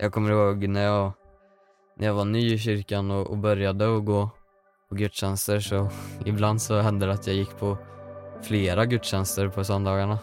Jag 0.00 0.12
kommer 0.12 0.30
ihåg 0.30 0.68
när 0.68 0.84
jag, 0.84 1.12
när 1.96 2.06
jag 2.06 2.14
var 2.14 2.24
ny 2.24 2.54
i 2.54 2.58
kyrkan 2.58 3.10
och, 3.10 3.26
och 3.26 3.38
började 3.38 3.96
att 3.96 4.04
gå 4.04 4.30
på 4.88 4.94
gudstjänster 4.94 5.60
så 5.60 5.88
ibland 6.24 6.62
så 6.62 6.80
hände 6.80 7.06
det 7.06 7.12
att 7.12 7.26
jag 7.26 7.36
gick 7.36 7.58
på 7.58 7.78
flera 8.42 8.86
gudstjänster 8.86 9.48
på 9.48 9.64
söndagarna. 9.64 10.18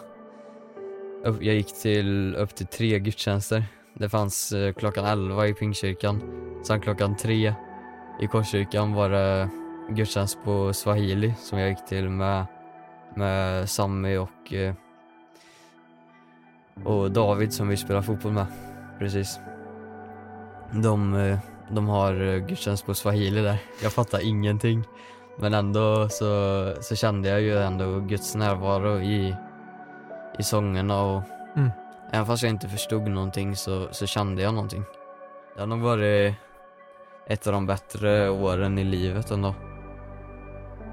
Jag 1.24 1.54
gick 1.54 1.82
till 1.82 2.34
upp 2.36 2.54
till 2.54 2.66
tre 2.66 2.98
gudstjänster. 2.98 3.64
Det 3.94 4.08
fanns 4.08 4.52
eh, 4.52 4.72
klockan 4.72 5.04
11 5.04 5.46
i 5.46 5.54
Pingstkyrkan, 5.54 6.22
sen 6.62 6.80
klockan 6.80 7.16
tre 7.16 7.54
i 8.20 8.26
Korskyrkan 8.26 8.92
var 8.92 9.10
det 9.10 9.48
gudstjänst 9.88 10.38
på 10.44 10.72
swahili 10.72 11.34
som 11.38 11.58
jag 11.58 11.68
gick 11.68 11.86
till 11.86 12.08
med, 12.08 12.46
med 13.14 13.68
Sammy 13.68 14.16
och, 14.16 14.52
eh, 14.52 14.74
och 16.84 17.10
David 17.10 17.52
som 17.52 17.68
vi 17.68 17.76
spelar 17.76 18.02
fotboll 18.02 18.32
med. 18.32 18.46
Precis. 18.98 19.40
De, 20.72 21.14
eh, 21.14 21.38
de 21.70 21.88
har 21.88 22.20
eh, 22.20 22.38
gudstjänst 22.38 22.86
på 22.86 22.94
swahili 22.94 23.42
där. 23.42 23.58
Jag 23.82 23.92
fattar 23.92 24.26
ingenting. 24.26 24.84
Men 25.38 25.54
ändå 25.54 26.08
så, 26.08 26.72
så 26.80 26.96
kände 26.96 27.28
jag 27.28 27.40
ju 27.40 27.58
ändå 27.58 28.00
Guds 28.00 28.34
närvaro 28.34 29.00
i, 29.00 29.36
i 30.38 30.42
sångerna 30.42 31.02
och 31.02 31.22
Mm. 31.56 31.70
även 32.12 32.26
fast 32.26 32.42
jag 32.42 32.50
inte 32.50 32.68
förstod 32.68 33.08
någonting 33.08 33.56
så, 33.56 33.88
så 33.90 34.06
kände 34.06 34.42
jag 34.42 34.54
någonting. 34.54 34.84
Det 35.54 35.60
har 35.60 35.66
nog 35.66 35.80
varit 35.80 36.34
ett 37.26 37.46
av 37.46 37.52
de 37.52 37.66
bättre 37.66 38.30
åren 38.30 38.78
i 38.78 38.84
livet 38.84 39.30
ändå. 39.30 39.54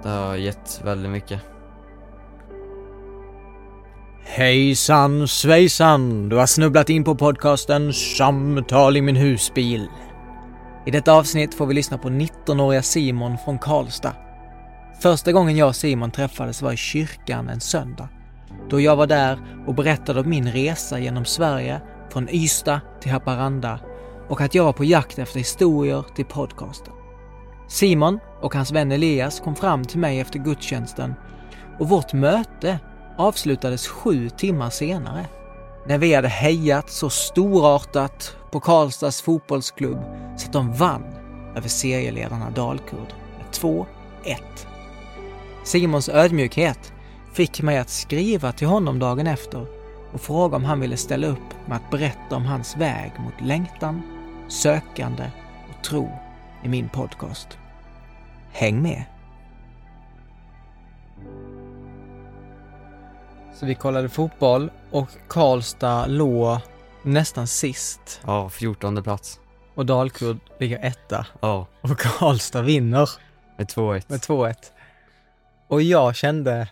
Det 0.03 0.09
har 0.09 0.35
gett 0.35 0.81
väldigt 0.83 1.11
mycket. 1.11 1.41
Hejsan 4.25 5.27
svejsan! 5.27 6.29
Du 6.29 6.35
har 6.35 6.45
snubblat 6.45 6.89
in 6.89 7.03
på 7.03 7.15
podcasten 7.15 7.93
Samtal 7.93 8.97
i 8.97 9.01
min 9.01 9.15
husbil. 9.15 9.87
I 10.85 10.91
detta 10.91 11.13
avsnitt 11.13 11.53
får 11.53 11.65
vi 11.65 11.73
lyssna 11.73 11.97
på 11.97 12.09
19-åriga 12.09 12.81
Simon 12.81 13.37
från 13.45 13.59
Karlstad. 13.59 14.15
Första 15.01 15.31
gången 15.31 15.57
jag 15.57 15.67
och 15.67 15.75
Simon 15.75 16.11
träffades 16.11 16.61
var 16.61 16.71
i 16.71 16.77
kyrkan 16.77 17.49
en 17.49 17.59
söndag. 17.59 18.09
Då 18.69 18.81
jag 18.81 18.95
var 18.95 19.07
där 19.07 19.39
och 19.67 19.75
berättade 19.75 20.19
om 20.19 20.29
min 20.29 20.51
resa 20.51 20.99
genom 20.99 21.25
Sverige, 21.25 21.81
från 22.09 22.29
Ystad 22.29 22.81
till 23.01 23.11
Haparanda 23.11 23.79
och 24.29 24.41
att 24.41 24.55
jag 24.55 24.63
var 24.63 24.73
på 24.73 24.83
jakt 24.83 25.19
efter 25.19 25.39
historier 25.39 26.03
till 26.15 26.25
podcasten. 26.25 26.93
Simon 27.67 28.19
och 28.41 28.55
hans 28.55 28.71
vän 28.71 28.91
Elias 28.91 29.39
kom 29.39 29.55
fram 29.55 29.85
till 29.85 29.99
mig 29.99 30.19
efter 30.19 30.39
gudstjänsten 30.39 31.13
och 31.79 31.89
vårt 31.89 32.13
möte 32.13 32.79
avslutades 33.17 33.87
sju 33.87 34.29
timmar 34.29 34.69
senare. 34.69 35.25
När 35.87 35.97
vi 35.97 36.13
hade 36.13 36.27
hejat 36.27 36.89
så 36.89 37.09
storartat 37.09 38.35
på 38.51 38.59
Karlstads 38.59 39.21
fotbollsklubb 39.21 39.99
så 40.37 40.47
att 40.47 40.53
de 40.53 40.73
vann 40.73 41.03
över 41.55 41.69
serieledarna 41.69 42.49
Dalkurd 42.49 43.13
med 43.37 43.47
2-1. 43.51 43.85
Simons 45.63 46.09
ödmjukhet 46.09 46.93
fick 47.33 47.61
mig 47.61 47.77
att 47.77 47.89
skriva 47.89 48.51
till 48.51 48.67
honom 48.67 48.99
dagen 48.99 49.27
efter 49.27 49.65
och 50.13 50.21
fråga 50.21 50.55
om 50.55 50.65
han 50.65 50.79
ville 50.79 50.97
ställa 50.97 51.27
upp 51.27 51.67
med 51.67 51.77
att 51.77 51.91
berätta 51.91 52.35
om 52.35 52.45
hans 52.45 52.77
väg 52.77 53.11
mot 53.19 53.41
längtan, 53.41 54.01
sökande 54.49 55.31
och 55.69 55.83
tro 55.83 56.11
i 56.63 56.67
min 56.67 56.89
podcast. 56.89 57.47
Häng 58.51 58.81
med! 58.81 59.12
Så 63.53 63.65
vi 63.65 63.75
kollade 63.75 64.09
fotboll 64.09 64.71
och 64.91 65.09
Karlstad 65.27 66.05
låg 66.07 66.57
nästan 67.03 67.47
sist 67.47 68.21
Ja, 68.25 68.49
14 68.49 69.03
plats. 69.03 69.39
och 69.75 69.85
Dalkurd 69.85 70.37
ligger 70.59 70.79
etta 70.85 71.27
Ja, 71.41 71.67
och 71.81 71.99
Karlstad 71.99 72.61
vinner 72.61 73.09
med 73.57 73.67
2-1. 73.67 74.03
med 74.07 74.19
2-1. 74.19 74.55
Och 75.67 75.81
jag 75.81 76.15
kände 76.15 76.67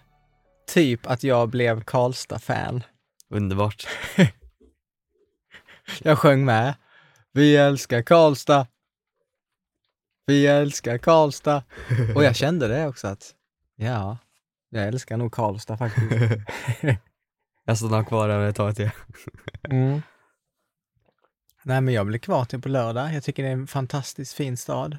typ 0.73 1.07
att 1.07 1.23
jag 1.23 1.49
blev 1.49 1.83
Karlstad-fan. 1.83 2.83
Underbart. 3.29 3.87
Jag 6.03 6.17
sjöng 6.19 6.45
med. 6.45 6.73
Vi 7.31 7.55
älskar 7.57 8.01
Karlstad. 8.01 8.67
Vi 10.25 10.47
älskar 10.47 10.97
Karlstad. 10.97 11.63
Och 12.15 12.23
jag 12.23 12.35
kände 12.35 12.67
det 12.67 12.87
också 12.87 13.07
att, 13.07 13.35
ja, 13.75 14.17
jag 14.71 14.87
älskar 14.87 15.17
nog 15.17 15.31
Karlstad 15.31 15.77
faktiskt. 15.77 16.11
Jag 17.65 17.77
stannar 17.77 18.03
kvar 18.03 18.27
där 18.27 18.39
ett 18.49 18.55
tag 18.55 18.75
till. 18.75 18.89
Mm. 19.63 20.01
Nej, 21.63 21.81
men 21.81 21.93
jag 21.93 22.05
blir 22.07 22.19
kvar 22.19 22.45
till 22.45 22.61
på 22.61 22.69
lördag. 22.69 23.13
Jag 23.13 23.23
tycker 23.23 23.43
det 23.43 23.49
är 23.49 23.53
en 23.53 23.67
fantastiskt 23.67 24.33
fin 24.33 24.57
stad. 24.57 24.97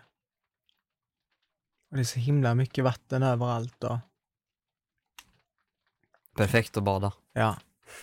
Och 1.90 1.96
det 1.96 2.02
är 2.02 2.04
så 2.04 2.18
himla 2.18 2.54
mycket 2.54 2.84
vatten 2.84 3.22
överallt 3.22 3.84
och 3.84 3.98
Perfekt 6.36 6.76
att 6.76 6.82
bada. 6.84 7.12
ja, 7.32 7.56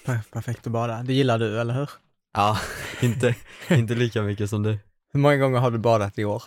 per- 0.05 0.21
perfekt 0.31 0.67
att 0.67 0.73
bada. 0.73 1.03
Det 1.03 1.13
gillar 1.13 1.39
du, 1.39 1.59
eller 1.61 1.73
hur? 1.73 1.89
Ja, 2.33 2.57
inte, 3.01 3.35
inte 3.69 3.95
lika 3.95 4.21
mycket 4.21 4.49
som 4.49 4.63
du. 4.63 4.79
Hur 5.11 5.19
många 5.19 5.37
gånger 5.37 5.59
har 5.59 5.71
du 5.71 5.77
badat 5.77 6.19
i 6.19 6.25
år? 6.25 6.43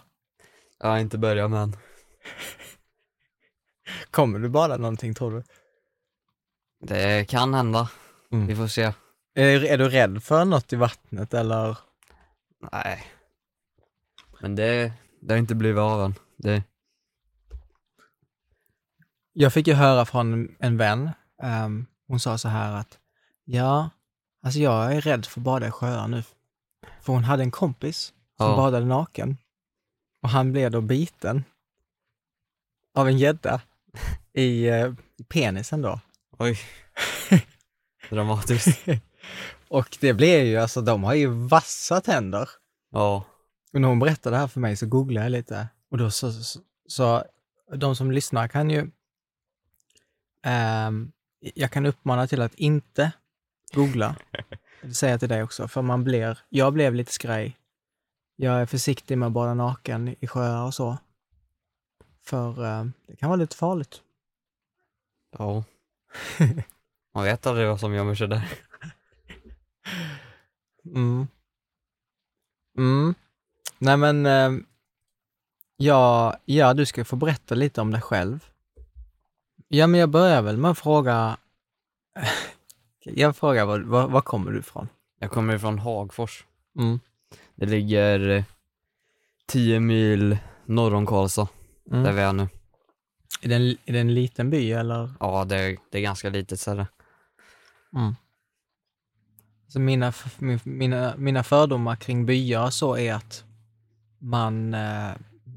Jag 0.79 0.89
har 0.89 0.99
inte 0.99 1.19
börjat 1.19 1.53
än. 1.53 1.77
Kommer 4.11 4.39
du 4.39 4.49
bada 4.49 4.77
någonting 4.77 5.15
tror 5.15 5.31
du? 5.31 5.43
Det 6.87 7.25
kan 7.29 7.55
hända. 7.55 7.91
Mm. 8.33 8.47
Vi 8.47 8.57
får 8.57 8.67
se. 8.67 8.93
Är, 9.35 9.65
är 9.65 9.79
du 9.79 9.89
rädd 9.89 10.23
för 10.23 10.45
något 10.45 10.73
i 10.73 10.77
vattnet 10.77 11.35
eller? 11.35 11.79
Nej. 12.73 13.05
Men 14.41 14.55
det, 14.55 14.93
det 15.21 15.35
har 15.35 15.39
inte 15.39 15.55
blivit 15.55 15.79
av 15.81 16.01
än. 16.05 16.15
Det, 16.37 16.63
Jag 19.33 19.53
fick 19.53 19.67
ju 19.67 19.75
höra 19.75 20.05
från 20.05 20.57
en 20.59 20.77
vän, 20.77 21.11
ehm, 21.43 21.87
hon 22.07 22.21
sa 22.21 22.39
så 22.39 22.49
här 22.49 22.73
att 22.77 22.99
ja, 23.45 23.91
alltså 24.43 24.61
jag 24.61 24.95
är 24.97 25.01
rädd 25.01 25.27
för 25.27 25.41
att 25.41 25.45
bada 25.45 25.67
i 25.69 25.71
sjöar 25.71 26.09
nu. 26.09 26.23
För 27.01 27.13
hon 27.13 27.25
hade 27.25 27.43
en 27.43 27.51
kompis 27.51 28.13
som 28.37 28.47
Ja. 28.51 28.57
badade 28.57 28.87
naken 28.87 29.37
och 30.23 30.29
han 30.29 30.53
blev 30.53 30.71
då 30.71 30.81
biten 30.81 31.45
av 32.95 33.09
en 33.09 33.19
gädda 33.19 33.61
i 34.33 34.69
eh, 34.69 34.93
penisen 35.29 35.83
då. 35.83 36.01
oj. 36.39 36.59
Dramatiskt. 38.11 38.89
Och 39.69 39.97
det 40.01 40.13
blev 40.13 40.45
ju, 40.45 40.57
alltså 40.57 40.81
de 40.81 41.05
har 41.05 41.15
ju 41.15 41.27
vassa 41.27 42.01
tänder. 42.01 42.49
Ja. 42.91 43.25
Och 43.73 43.81
när 43.81 43.89
hon 43.89 43.99
berättade 43.99 44.37
det 44.37 44.41
här 44.41 44.49
för 44.49 44.61
mig 44.61 44.77
så 44.77 44.87
googlade 44.87 45.25
jag 45.25 45.31
lite 45.31 45.69
och 45.91 45.99
då 45.99 46.11
så, 46.11 46.33
så, 46.33 46.61
så 46.87 47.25
de 47.75 47.97
som 47.97 48.13
lyssnar 48.13 48.49
kan 48.49 48.71
ju, 48.71 48.91
ehm, 50.43 51.13
jag 51.41 51.71
kan 51.71 51.87
uppmana 51.87 52.27
till 52.27 52.43
att 52.43 52.55
inte 52.55 53.13
googla. 53.75 54.17
Det 54.83 54.95
säger 54.95 55.13
jag 55.13 55.21
till 55.21 55.29
dig 55.29 55.43
också, 55.43 55.69
för 55.69 55.83
man 55.83 56.05
blir, 56.05 56.39
jag 56.49 56.73
blev 56.73 56.95
lite 56.95 57.13
skraj. 57.13 57.57
Jag 58.37 58.61
är 58.61 58.67
försiktig 58.67 59.19
med 59.19 59.27
att 59.27 59.33
bada 59.33 59.55
naken 59.55 60.15
i 60.21 60.27
sjöar 60.27 60.65
och 60.67 60.75
så. 60.75 60.99
För 62.23 62.65
ehm, 62.65 62.93
det 63.07 63.17
kan 63.17 63.29
vara 63.29 63.37
lite 63.37 63.57
farligt. 63.57 64.03
Ja. 65.39 65.65
Man 67.15 67.25
vet 67.25 67.47
aldrig 67.47 67.69
vad 67.69 67.81
som 67.81 67.95
gömmer 67.95 68.15
sig 68.15 68.29
där. 68.29 68.49
Mm. 70.85 71.27
Mm. 72.79 73.15
Nej 73.79 73.97
men, 73.97 74.27
ehm, 74.27 74.67
ja, 75.77 76.37
ja, 76.45 76.75
du 76.75 76.87
ska 76.87 77.05
få 77.05 77.17
berätta 77.17 77.55
lite 77.55 77.81
om 77.81 77.91
dig 77.91 78.01
själv. 78.01 78.49
Ja, 79.69 79.87
men 79.87 80.01
jag 80.01 80.09
börjar 80.09 80.43
väl 80.43 80.57
med 80.57 80.71
att 80.71 80.79
fråga, 80.79 81.37
jag 83.05 83.37
frågar 83.37 83.65
var, 83.65 83.81
var, 83.81 84.09
var 84.09 84.21
kommer 84.21 84.53
du 84.53 84.59
ifrån? 84.59 84.89
Jag 85.19 85.31
kommer 85.31 85.55
ifrån 85.55 85.79
Hagfors. 85.79 86.45
Mm. 86.79 87.01
Det 87.55 87.67
ligger 87.67 88.29
eh, 88.29 88.45
10 89.47 89.81
mil 89.81 90.39
norr 90.67 90.95
om 90.95 91.07
Karlstad, 91.07 91.49
där 91.93 92.11
Mm. 92.11 92.17
vi 92.17 92.23
är 92.23 92.33
nu. 92.33 92.49
Är, 93.43 93.49
det 93.49 93.55
en, 93.55 93.63
är 93.85 93.93
det 93.93 93.99
en 94.01 94.15
liten 94.15 94.51
by 94.51 94.73
eller? 94.73 95.13
Ja, 95.21 95.45
det 95.45 95.57
är, 95.57 95.77
det 95.91 95.99
är 95.99 96.03
ganska 96.03 96.31
litet 96.31 96.61
ställe. 96.61 96.87
Mm. 97.97 98.15
Så 99.69 99.81
mina, 99.81 100.13
mina, 100.65 101.15
mina 101.17 101.43
fördomar 101.43 101.97
kring 101.97 102.27
byar 102.27 102.71
så 102.71 102.97
är 102.97 103.15
att 103.15 103.45
man, 104.19 104.75
eh, 104.75 105.11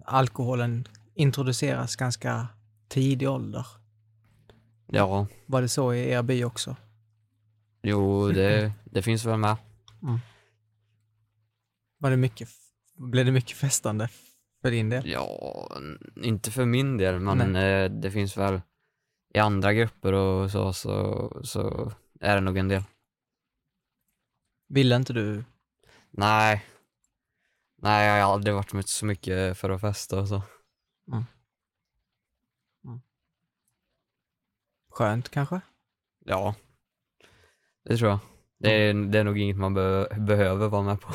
alkoholen 0.06 0.88
introduceras 1.16 1.96
ganska 1.96 2.48
tidig 2.88 3.30
ålder. 3.30 3.68
Ja, 4.88 5.28
Var 5.46 5.62
det 5.62 5.70
så 5.70 5.94
i 5.94 6.10
er 6.10 6.22
by 6.24 6.44
också? 6.44 6.76
jo, 7.84 8.32
det, 8.32 8.72
det 8.84 9.02
finns 9.02 9.26
väl 9.26 9.38
med. 9.38 9.56
Var 11.98 12.10
det 12.10 12.18
mycket, 12.18 12.50
blev 12.98 13.26
det 13.26 13.32
mycket 13.32 13.58
festande 13.58 14.10
för 14.66 14.72
din 14.72 14.90
del? 14.90 15.10
Ja, 15.10 15.70
inte 16.16 16.52
för 16.52 16.66
min 16.66 16.98
del, 16.98 17.20
men 17.20 17.56
eh, 17.56 17.92
det 17.92 18.12
finns 18.12 18.38
väl 18.38 18.62
i 19.34 19.40
andra 19.40 19.74
grupper 19.74 20.14
och 20.14 20.52
så, 20.52 20.74
så, 20.74 21.42
så 21.44 21.92
är 22.20 22.36
det 22.36 22.42
nog 22.42 22.58
en 22.58 22.68
del. 22.68 22.84
Ville 24.68 24.96
inte 24.96 25.14
du? 25.14 25.44
Nej, 26.12 26.66
Nej, 27.82 28.08
jag 28.08 28.26
har 28.26 28.34
aldrig 28.34 28.56
varit 28.56 28.74
med 28.74 28.88
så 28.88 29.06
mycket 29.06 29.58
för 29.58 29.70
att 29.70 29.82
festa 29.82 30.20
och 30.20 30.28
så. 30.28 30.42
Skönt 34.90 35.30
kanske? 35.30 35.62
Ja, 36.26 36.56
det 37.84 37.98
tror 37.98 38.10
jag. 38.10 38.20
Det 38.60 38.72
är, 38.72 38.94
det 38.94 39.20
är 39.20 39.24
nog 39.24 39.40
inget 39.40 39.58
man 39.58 39.74
be 39.74 40.08
behöver 40.20 40.68
vara 40.68 40.84
med 40.84 41.02
på. 41.02 41.14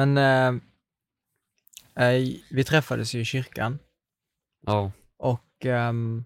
Men 0.00 0.18
eh, 0.18 0.48
eh, 2.04 2.36
vi 2.50 2.64
träffades 2.64 3.14
ju 3.14 3.20
i 3.20 3.24
kyrkan 3.24 3.78
Ja, 4.66 4.92
och 5.16 5.66
ehm, 5.66 6.24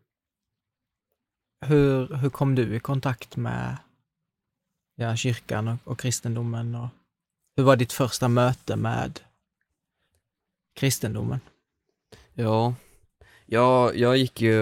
hur, 1.66 2.14
hur 2.16 2.30
kom 2.30 2.54
du 2.54 2.76
i 2.76 2.80
kontakt 2.80 3.36
med 3.36 3.76
ja, 4.94 5.16
kyrkan 5.16 5.68
och, 5.68 5.78
och 5.84 6.00
kristendomen? 6.00 6.74
Och 6.74 6.88
hur 7.56 7.64
var 7.64 7.76
ditt 7.76 7.92
första 7.92 8.28
möte 8.28 8.76
med 8.76 9.20
kristendomen? 10.74 11.40
ja. 12.34 12.74
Ja, 13.46 13.92
jag 13.94 14.16
gick 14.16 14.40
ju, 14.40 14.54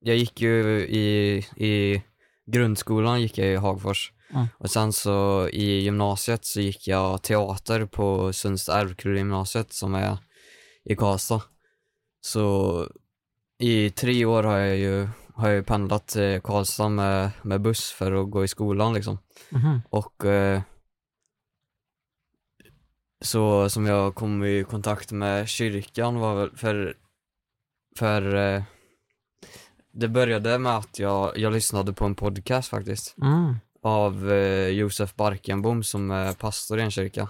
jag 0.00 0.16
gick 0.16 0.40
ju 0.40 0.80
i, 0.80 1.36
i 1.56 2.02
grundskolan 2.46 3.22
gick 3.22 3.38
jag 3.38 3.48
i 3.48 3.56
Hagfors. 3.56 4.12
Mm. 4.30 4.46
Och 4.58 4.70
sen 4.70 4.92
så 4.92 5.48
i 5.48 5.80
gymnasiet 5.80 6.44
så 6.44 6.60
gick 6.60 6.88
jag 6.88 7.22
teater 7.22 7.86
på 7.86 8.32
Sunds 8.32 8.68
Ärvkullegymnasiet 8.68 9.72
som 9.72 9.94
är 9.94 10.18
i 10.84 10.96
Karlstad. 10.96 11.42
Så 12.20 12.86
i 13.58 13.90
tre 13.90 14.24
år 14.24 14.42
har 14.42 14.58
jag 14.58 14.76
ju, 14.76 15.08
har 15.34 15.48
jag 15.48 15.66
pendlat 15.66 16.06
till 16.06 16.40
Karlstad 16.40 16.88
med, 16.88 17.30
med 17.42 17.60
buss 17.60 17.92
för 17.92 18.12
att 18.12 18.30
gå 18.30 18.44
i 18.44 18.48
skolan 18.48 18.94
liksom. 18.94 19.18
Och 19.90 20.24
eh, 20.24 20.62
så 23.20 23.68
som 23.70 23.86
jag 23.86 24.14
kom 24.14 24.44
i 24.44 24.64
kontakt 24.64 25.12
med 25.12 25.48
kyrkan 25.48 26.18
var 26.18 26.34
väl 26.34 26.56
för, 26.56 26.96
för 27.98 28.34
eh, 28.34 28.62
det 29.92 30.08
började 30.08 30.58
med 30.58 30.76
att 30.76 30.98
jag, 30.98 31.38
jag 31.38 31.52
lyssnade 31.52 31.92
på 31.92 32.04
en 32.04 32.14
podcast 32.14 32.68
faktiskt 32.68 33.16
Mm. 33.22 33.56
Av 33.88 34.32
eh, 34.32 34.68
Josef 34.68 35.14
Barkenbom 35.14 35.82
som 35.82 36.10
är 36.10 36.32
pastor 36.32 36.78
i 36.78 36.82
en 36.82 36.90
kyrka. 36.90 37.28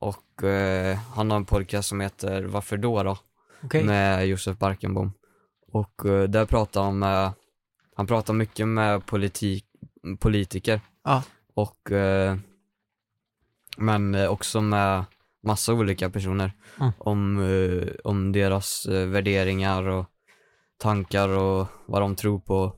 Och 0.00 0.44
eh, 0.44 0.96
han 0.96 1.30
har 1.30 1.36
en 1.36 1.44
podcast 1.44 1.88
som 1.88 2.00
heter 2.00 2.42
Varför 2.42 2.76
då 2.76 3.02
då? 3.02 3.18
Okej. 3.62 3.84
med 3.84 4.26
Josef 4.26 4.58
Barkenbom. 4.58 5.12
Och 5.72 6.06
eh, 6.06 6.22
där 6.22 6.46
pratar 6.46 6.82
han 6.82 6.98
med, 6.98 7.32
han 7.96 8.06
pratar 8.06 8.34
mycket 8.34 8.68
med 8.68 9.06
politik, 9.06 9.64
politiker. 10.18 10.80
Ja. 11.04 11.22
Och, 11.54 11.92
eh, 11.92 12.36
men 13.76 14.28
också 14.28 14.60
med 14.60 15.04
massa 15.42 15.72
olika 15.72 16.10
personer. 16.10 16.52
Mm. 16.80 16.92
Om, 16.98 17.40
eh, 17.40 17.88
om 18.04 18.32
deras 18.32 18.86
eh, 18.86 19.06
värderingar 19.06 19.88
och 19.88 20.06
tankar 20.78 21.28
och 21.28 21.66
vad 21.86 22.02
de 22.02 22.16
tror 22.16 22.38
på. 22.38 22.72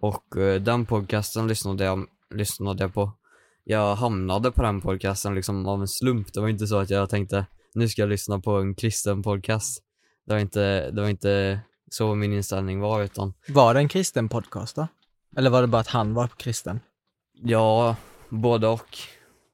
Och 0.00 0.36
eh, 0.36 0.60
den 0.60 0.86
podcasten 0.86 1.48
lyssnade 1.48 1.84
jag, 1.84 2.06
lyssnade 2.34 2.84
jag 2.84 2.94
på. 2.94 3.12
Jag 3.64 3.94
hamnade 3.94 4.50
på 4.50 4.62
den 4.62 4.80
podcasten 4.80 5.34
liksom 5.34 5.66
av 5.66 5.80
en 5.80 5.88
slump. 5.88 6.32
Det 6.32 6.40
var 6.40 6.48
inte 6.48 6.66
så 6.66 6.78
att 6.78 6.90
jag 6.90 7.10
tänkte 7.10 7.46
nu 7.74 7.88
ska 7.88 8.02
jag 8.02 8.08
lyssna 8.08 8.40
på 8.40 8.50
en 8.50 8.74
kristen 8.74 9.22
podcast. 9.22 9.82
Det 10.26 10.32
var 10.32 10.40
inte, 10.40 10.90
det 10.90 11.00
var 11.02 11.08
inte 11.08 11.60
så 11.90 12.14
min 12.14 12.32
inställning 12.32 12.80
var 12.80 13.02
utan 13.02 13.34
Var 13.48 13.74
det 13.74 13.80
en 13.80 13.88
kristen 13.88 14.28
podcast 14.28 14.76
då? 14.76 14.88
Eller 15.36 15.50
var 15.50 15.60
det 15.60 15.66
bara 15.66 15.80
att 15.80 15.88
han 15.88 16.14
var 16.14 16.28
kristen? 16.28 16.80
ja, 17.42 17.96
både 18.28 18.66
och. 18.66 18.98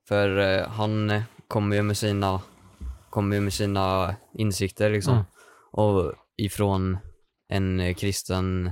För 0.09 0.39
eh, 0.39 0.69
han 0.69 1.11
eh, 1.11 1.23
kommer 1.49 1.77
ju 1.77 1.83
med 1.83 1.97
sina, 1.97 2.41
kommer 3.11 3.37
ju 3.37 3.43
med 3.43 3.53
sina 3.53 4.17
insikter 4.35 4.91
liksom. 4.91 5.15
Mm. 5.15 5.25
Och 5.73 6.13
ifrån 6.37 6.99
en 7.49 7.81
eh, 7.81 7.95
kristen 7.95 8.71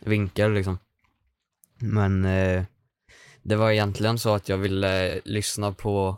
vinkel 0.00 0.52
liksom. 0.52 0.78
Men 1.92 2.24
eh, 2.24 2.64
det 3.42 3.56
var 3.56 3.70
egentligen 3.70 4.18
så 4.18 4.34
att 4.34 4.48
jag 4.48 4.58
ville 4.58 5.20
lyssna 5.24 5.72
på, 5.72 6.16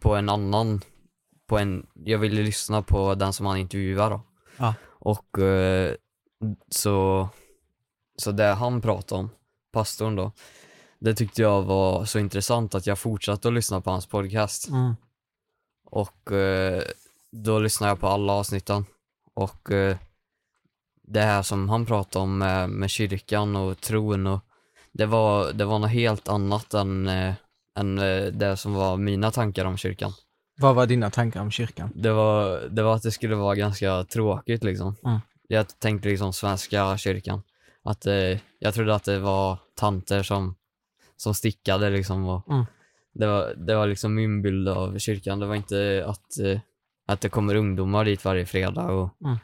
på 0.00 0.16
en 0.16 0.28
annan, 0.28 0.80
på 1.46 1.58
en, 1.58 1.86
jag 1.94 2.18
ville 2.18 2.42
lyssna 2.42 2.82
på 2.82 3.14
den 3.14 3.32
som 3.32 3.46
han 3.46 3.56
intervjuar 3.56 4.10
då. 4.10 4.20
Ja. 4.56 4.74
Och 4.88 5.38
eh, 5.38 5.94
så, 6.68 7.28
så 8.16 8.32
det 8.32 8.44
han 8.44 8.80
pratade 8.80 9.20
om, 9.20 9.30
pastorn 9.72 10.16
då, 10.16 10.32
det 10.98 11.14
tyckte 11.14 11.42
jag 11.42 11.62
var 11.62 12.04
så 12.04 12.18
intressant 12.18 12.74
att 12.74 12.86
jag 12.86 12.98
fortsatte 12.98 13.48
att 13.48 13.54
lyssna 13.54 13.80
på 13.80 13.90
hans 13.90 14.06
podcast. 14.06 14.68
Mm. 14.68 14.94
Och 15.84 16.32
eh, 16.32 16.82
då 17.32 17.58
lyssnade 17.58 17.90
jag 17.90 18.00
på 18.00 18.08
alla 18.08 18.32
avsnitten. 18.32 18.84
Och 19.34 19.70
eh, 19.72 19.96
det 21.02 21.20
här 21.20 21.42
som 21.42 21.68
han 21.68 21.86
pratade 21.86 22.22
om 22.22 22.38
med, 22.38 22.70
med 22.70 22.90
kyrkan 22.90 23.56
och 23.56 23.80
tron 23.80 24.26
och 24.26 24.44
det 24.92 25.06
var, 25.06 25.52
det 25.52 25.64
var 25.64 25.78
något 25.78 25.90
helt 25.90 26.28
annat 26.28 26.74
än, 26.74 27.08
eh, 27.08 27.34
än 27.78 27.98
eh, 27.98 28.24
det 28.24 28.56
som 28.56 28.74
var 28.74 28.96
mina 28.96 29.30
tankar 29.30 29.64
om 29.64 29.76
kyrkan. 29.76 30.12
Vad 30.60 30.74
var 30.74 30.86
dina 30.86 31.10
tankar 31.10 31.40
om 31.40 31.50
kyrkan? 31.50 31.90
Det 31.94 32.12
var, 32.12 32.60
det 32.70 32.82
var 32.82 32.94
att 32.94 33.02
det 33.02 33.10
skulle 33.10 33.34
vara 33.34 33.54
ganska 33.54 34.04
tråkigt 34.04 34.64
liksom. 34.64 34.96
Mm. 35.04 35.18
Jag 35.48 35.80
tänkte 35.80 36.08
liksom 36.08 36.32
svenska 36.32 36.98
kyrkan. 36.98 37.42
Att 37.82 38.06
eh, 38.06 38.38
jag 38.58 38.74
trodde 38.74 38.94
att 38.94 39.04
det 39.04 39.18
var 39.18 39.58
tanter 39.74 40.22
som, 40.22 40.54
som 41.16 41.34
stickade 41.34 41.90
liksom 41.90 42.28
och 42.28 42.48
Mm. 42.48 42.64
det, 43.14 43.26
var, 43.26 43.54
det 43.56 43.74
var 43.74 43.86
liksom 43.86 44.14
min 44.14 44.42
bild 44.42 44.68
av 44.68 44.98
kyrkan. 44.98 45.38
Det 45.38 45.46
var 45.46 45.54
inte 45.54 46.04
att, 46.06 46.38
eh, 46.38 46.60
att 47.06 47.20
det 47.20 47.28
kommer 47.28 47.54
ungdomar 47.54 48.04
dit 48.04 48.24
varje 48.24 48.46
fredag 48.46 48.84
och 48.92 49.10
Mm. 49.24 49.38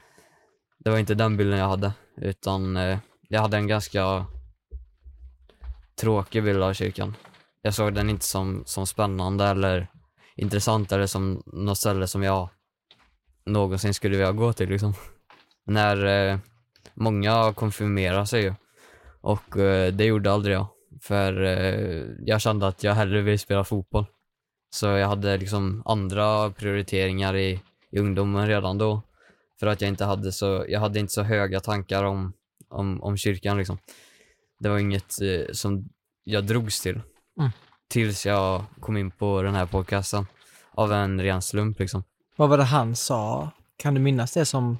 det 0.78 0.90
var 0.90 0.98
inte 0.98 1.14
den 1.14 1.36
bilden 1.36 1.58
jag 1.58 1.68
hade 1.68 1.92
utan 2.16 2.76
eh, 2.76 2.98
jag 3.28 3.40
hade 3.40 3.56
en 3.56 3.66
ganska 3.66 4.26
tråkig 6.00 6.44
bild 6.44 6.62
av 6.62 6.72
kyrkan. 6.72 7.14
Jag 7.62 7.74
såg 7.74 7.94
den 7.94 8.10
inte 8.10 8.24
som, 8.24 8.62
som 8.66 8.86
spännande 8.86 9.44
eller 9.44 9.88
intressant 10.36 10.92
eller 10.92 11.06
som 11.06 11.42
något 11.46 11.78
ställe 11.78 12.06
som 12.06 12.22
jag 12.22 12.48
någonsin 13.46 13.94
skulle 13.94 14.16
vilja 14.16 14.32
gå 14.32 14.52
till 14.52 14.68
liksom. 14.68 14.94
När 15.64 16.04
eh, 16.06 16.38
många 16.94 17.52
konfirmerar 17.52 18.24
sig 18.24 18.42
ju 18.42 18.54
och 19.20 19.56
eh, 19.56 19.92
det 19.92 20.04
gjorde 20.04 20.32
aldrig 20.32 20.56
jag 20.56 20.66
för 21.02 21.42
eh, 21.42 22.04
jag 22.20 22.40
kände 22.40 22.66
att 22.66 22.84
jag 22.84 22.94
hellre 22.94 23.22
ville 23.22 23.38
spela 23.38 23.64
fotboll. 23.64 24.06
Så 24.70 24.86
jag 24.86 25.08
hade 25.08 25.36
liksom 25.36 25.82
andra 25.84 26.50
prioriteringar 26.50 27.36
i, 27.36 27.60
i 27.90 27.98
ungdomen 27.98 28.46
redan 28.46 28.78
då. 28.78 29.02
För 29.60 29.66
att 29.66 29.80
jag 29.80 29.88
inte 29.88 30.04
hade 30.04 30.32
så, 30.32 30.64
jag 30.68 30.80
hade 30.80 30.98
inte 30.98 31.12
så 31.12 31.22
höga 31.22 31.60
tankar 31.60 32.04
om, 32.04 32.32
om, 32.68 33.02
om 33.02 33.16
kyrkan 33.16 33.58
liksom. 33.58 33.78
Det 34.58 34.68
var 34.68 34.78
inget 34.78 35.22
eh, 35.22 35.52
som 35.52 35.88
jag 36.24 36.44
drogs 36.44 36.80
till. 36.80 37.00
Mm. 37.40 37.50
Tills 37.88 38.26
jag 38.26 38.64
kom 38.80 38.96
in 38.96 39.10
på 39.10 39.42
den 39.42 39.54
här 39.54 39.66
podcasten. 39.66 40.26
Av 40.70 40.92
en 40.92 41.20
ren 41.20 41.42
slump 41.42 41.78
liksom. 41.78 42.04
Vad 42.36 42.48
var 42.48 42.58
det 42.58 42.64
han 42.64 42.96
sa? 42.96 43.50
Kan 43.76 43.94
du 43.94 44.00
minnas 44.00 44.32
det 44.32 44.44
som 44.44 44.78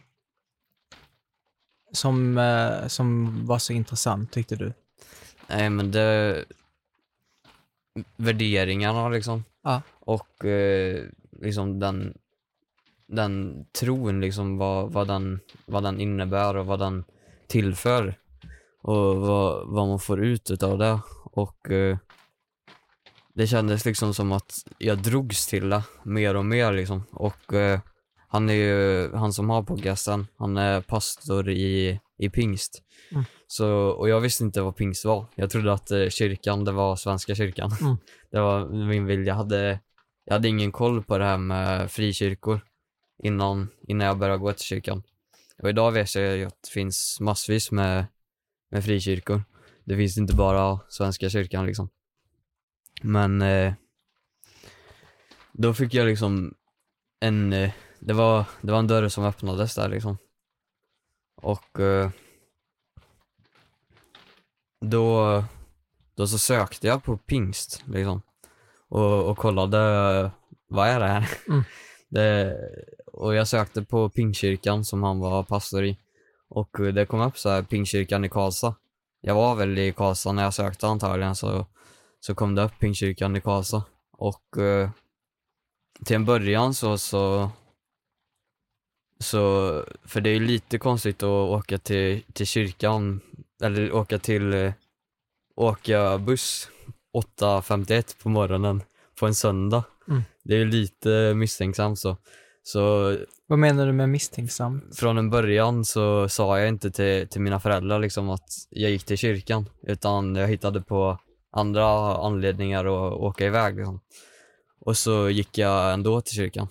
som, 1.93 2.39
eh, 2.39 2.87
som 2.87 3.41
var 3.47 3.59
så 3.59 3.73
intressant 3.73 4.33
tyckte 4.33 4.57
du? 4.57 4.73
Nej 5.47 5.71
men 5.71 5.91
det... 5.91 6.45
Värderingarna 8.17 9.09
liksom. 9.09 9.45
Ja. 9.63 9.83
Och 9.91 10.45
eh, 10.45 11.05
liksom 11.43 11.81
den, 11.81 12.19
den 13.07 13.65
tron 13.81 14.21
liksom 14.21 14.59
vad, 14.59 14.93
vad, 14.93 15.09
den, 15.09 15.41
vad 15.65 15.83
den 15.83 16.01
innebär 16.01 16.57
och 16.57 16.67
vad 16.67 16.79
den 16.79 17.05
tillför. 17.47 18.15
Och 18.87 19.17
vad, 19.17 19.69
vad 19.69 19.89
man 19.89 19.99
får 19.99 20.25
ut 20.25 20.51
utav 20.51 20.79
det. 20.79 21.01
Och 21.25 21.71
eh, 21.71 21.99
det 23.35 23.47
kändes 23.47 23.85
liksom 23.85 24.15
som 24.15 24.33
att 24.33 24.55
jag 24.79 24.99
drogs 24.99 25.47
till 25.47 25.69
det 25.69 25.83
mer 26.03 26.37
och 26.37 26.45
mer 26.47 26.73
liksom. 26.73 27.03
Och 27.11 27.55
eh, 27.55 27.81
han 28.29 28.51
är 28.51 28.55
ju, 28.55 29.11
han 29.15 29.33
som 29.33 29.51
har 29.51 29.63
podcasten, 29.63 30.27
han 30.37 30.57
är 30.57 30.81
pastor 30.81 31.51
i, 31.51 32.01
i 32.19 32.29
pingst. 32.31 32.83
Mm. 33.13 33.25
Så, 33.47 33.69
och 33.71 34.09
jag 34.09 34.21
visste 34.21 34.45
inte 34.45 34.63
vad 34.63 34.77
pingst 34.77 35.05
var. 35.05 35.27
Jag 35.35 35.51
trodde 35.51 35.73
att 35.73 35.91
eh, 35.91 36.09
kyrkan, 36.09 36.65
det 36.65 36.73
var 36.73 36.97
Svenska 36.97 37.35
kyrkan. 37.35 37.73
Mm. 37.81 37.97
Det 38.31 38.41
var 38.41 38.69
min 38.89 39.07
vilja. 39.07 39.27
Jag 39.27 39.35
hade, 39.35 39.81
jag 40.25 40.33
hade 40.33 40.49
ingen 40.49 40.73
koll 40.73 41.03
på 41.03 41.19
det 41.19 41.25
här 41.25 41.39
med 41.39 41.91
frikyrkor 41.91 42.61
innan, 43.23 43.69
innan 43.89 44.07
jag 44.07 44.19
började 44.19 44.39
gå 44.39 44.53
till 44.53 44.65
kyrkan. 44.65 45.03
Och 45.63 45.69
idag 45.69 45.93
vet 45.93 46.15
jag 46.15 46.37
ju 46.37 46.45
att 46.45 46.63
det 46.63 46.71
finns 46.71 47.19
massvis 47.21 47.71
med, 47.71 48.07
med 48.71 48.85
frikyrkor. 48.85 49.43
Det 49.85 49.97
finns 49.97 50.19
inte 50.19 50.35
bara 50.35 50.81
Svenska 50.89 51.31
kyrkan 51.31 51.67
liksom. 51.67 51.89
Men 53.03 53.43
eh, 53.43 53.75
då 55.53 55.75
fick 55.75 55.95
jag 55.95 56.07
liksom 56.07 56.55
en, 57.21 57.53
eh, 57.53 57.73
det 58.01 58.13
var, 58.13 58.45
det 58.61 58.73
var 58.73 58.79
en 58.79 58.87
dörr 58.87 59.09
som 59.09 59.25
öppnades 59.25 59.75
där 59.75 59.89
liksom. 59.89 60.19
Och 61.37 61.81
eh, 61.81 62.11
då, 64.81 65.45
då 66.15 66.27
så 66.27 66.39
sökte 66.39 66.87
jag 66.87 67.05
på 67.05 67.17
pingst 67.17 67.85
liksom. 67.87 68.23
och, 68.89 69.31
och 69.31 69.39
kollade, 69.39 69.79
vad 70.69 70.89
är 70.89 71.01
det 71.01 71.09
här? 71.09 71.29
Mm. 71.49 71.63
Det, 72.09 72.57
och 73.07 73.35
jag 73.35 73.49
sökte 73.49 73.83
på 73.83 74.09
Pingstkyrkan 74.09 74.85
som 74.85 75.03
han 75.03 75.19
var 75.19 75.43
pastor 75.43 75.85
i. 75.85 75.99
Och 76.49 76.71
det 76.95 77.07
kom 77.07 77.21
upp 77.21 77.39
så 77.39 77.49
här, 77.49 77.63
Pingstkyrkan 77.63 78.25
i 78.25 78.29
Karlstad. 78.29 78.75
Jag 79.21 79.35
var 79.35 79.55
väl 79.55 79.79
i 79.79 79.93
Karlstad 79.93 80.33
när 80.33 80.43
jag 80.43 80.55
sökte 80.55 80.87
antagligen 80.87 81.37
så, 81.37 81.67
så 82.21 82.35
kom 82.35 82.55
det 82.55 82.63
upp 82.63 82.79
Pingstkyrkan 82.79 83.37
i 83.37 83.41
Karlstad. 83.41 83.83
Och 84.13 84.59
eh, 84.59 84.91
till 86.05 86.17
en 86.17 86.25
början 86.25 86.75
så, 86.75 86.99
så 86.99 87.51
så, 89.19 89.85
för 90.05 90.21
det 90.21 90.31
är 90.31 90.35
ju 90.35 90.47
lite 90.47 90.79
konstigt 90.79 91.23
att 91.23 91.29
åka 91.29 91.79
till, 91.79 92.23
till 92.33 92.47
kyrkan, 92.47 93.21
eller 93.63 93.93
åka 93.93 94.19
till, 94.19 94.53
eh, 94.53 94.73
åka 95.57 96.19
buss 96.19 96.71
8.51 97.41 98.23
på 98.23 98.29
morgonen 98.29 98.83
på 99.21 99.27
en 99.27 99.35
söndag. 99.35 99.85
Mm. 100.09 100.23
Det 100.45 100.55
är 100.55 100.59
ju 100.59 100.65
lite 100.65 101.35
misstänksamt 101.35 101.99
så. 101.99 102.17
Så 102.69 103.17
Vad 103.47 103.59
menar 103.59 103.87
du 103.87 103.93
med 103.93 104.09
misstänksam? 104.09 104.83
från 104.95 105.19
en 105.19 105.31
början 105.31 105.85
så 105.85 106.29
sa 106.29 106.59
jag 106.59 106.69
inte 106.69 106.91
till, 106.91 107.29
till 107.29 107.41
mina 107.41 107.61
föräldrar 107.61 107.99
liksom 108.01 108.31
att 108.31 108.49
jag 108.71 108.91
gick 108.91 109.05
till 109.05 109.17
kyrkan, 109.19 109.69
utan 109.83 110.37
jag 110.37 110.49
hittade 110.49 110.81
på 110.81 111.19
andra 111.53 112.17
anledningar 112.17 112.85
att 112.85 113.13
åka 113.13 113.47
iväg 113.47 113.77
liksom. 113.77 114.01
Och 114.81 114.97
så 114.97 115.29
gick 115.31 115.59
jag 115.59 115.93
ändå 115.93 116.21
till 116.21 116.35
kyrkan. 116.35 116.69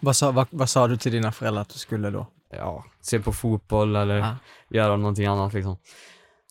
Vad 0.00 0.16
sa, 0.16 0.30
vad, 0.30 0.46
vad 0.50 0.68
sa 0.68 0.88
du 0.88 0.96
till 0.96 1.12
dina 1.12 1.32
föräldrar 1.32 1.62
att 1.62 1.68
du 1.68 1.78
skulle 1.78 2.10
då? 2.10 2.26
ja, 2.50 2.84
se 3.00 3.20
på 3.20 3.32
fotboll 3.32 3.96
eller 3.96 4.16
Ja. 4.18 4.36
göra 4.70 4.96
någonting 4.96 5.26
annat 5.26 5.52
liksom. 5.52 5.78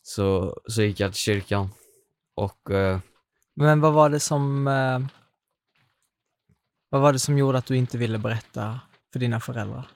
Så, 0.02 0.56
så 0.68 0.82
gick 0.82 1.00
jag 1.00 1.12
till 1.12 1.20
kyrkan 1.20 1.68
och 2.36 2.70
eh, 2.70 2.98
Men 3.56 3.80
vad 3.80 3.92
var 3.92 4.10
det 4.10 4.20
som... 4.20 4.68
Eh, 4.68 4.98
vad 6.96 7.02
var 7.02 7.12
det 7.12 7.18
som 7.18 7.38
gjorde 7.38 7.58
att 7.58 7.66
du 7.66 7.76
inte 7.76 7.98
ville 7.98 8.18
berätta 8.18 8.80
för 9.12 9.20
dina 9.20 9.40
föräldrar? 9.40 9.88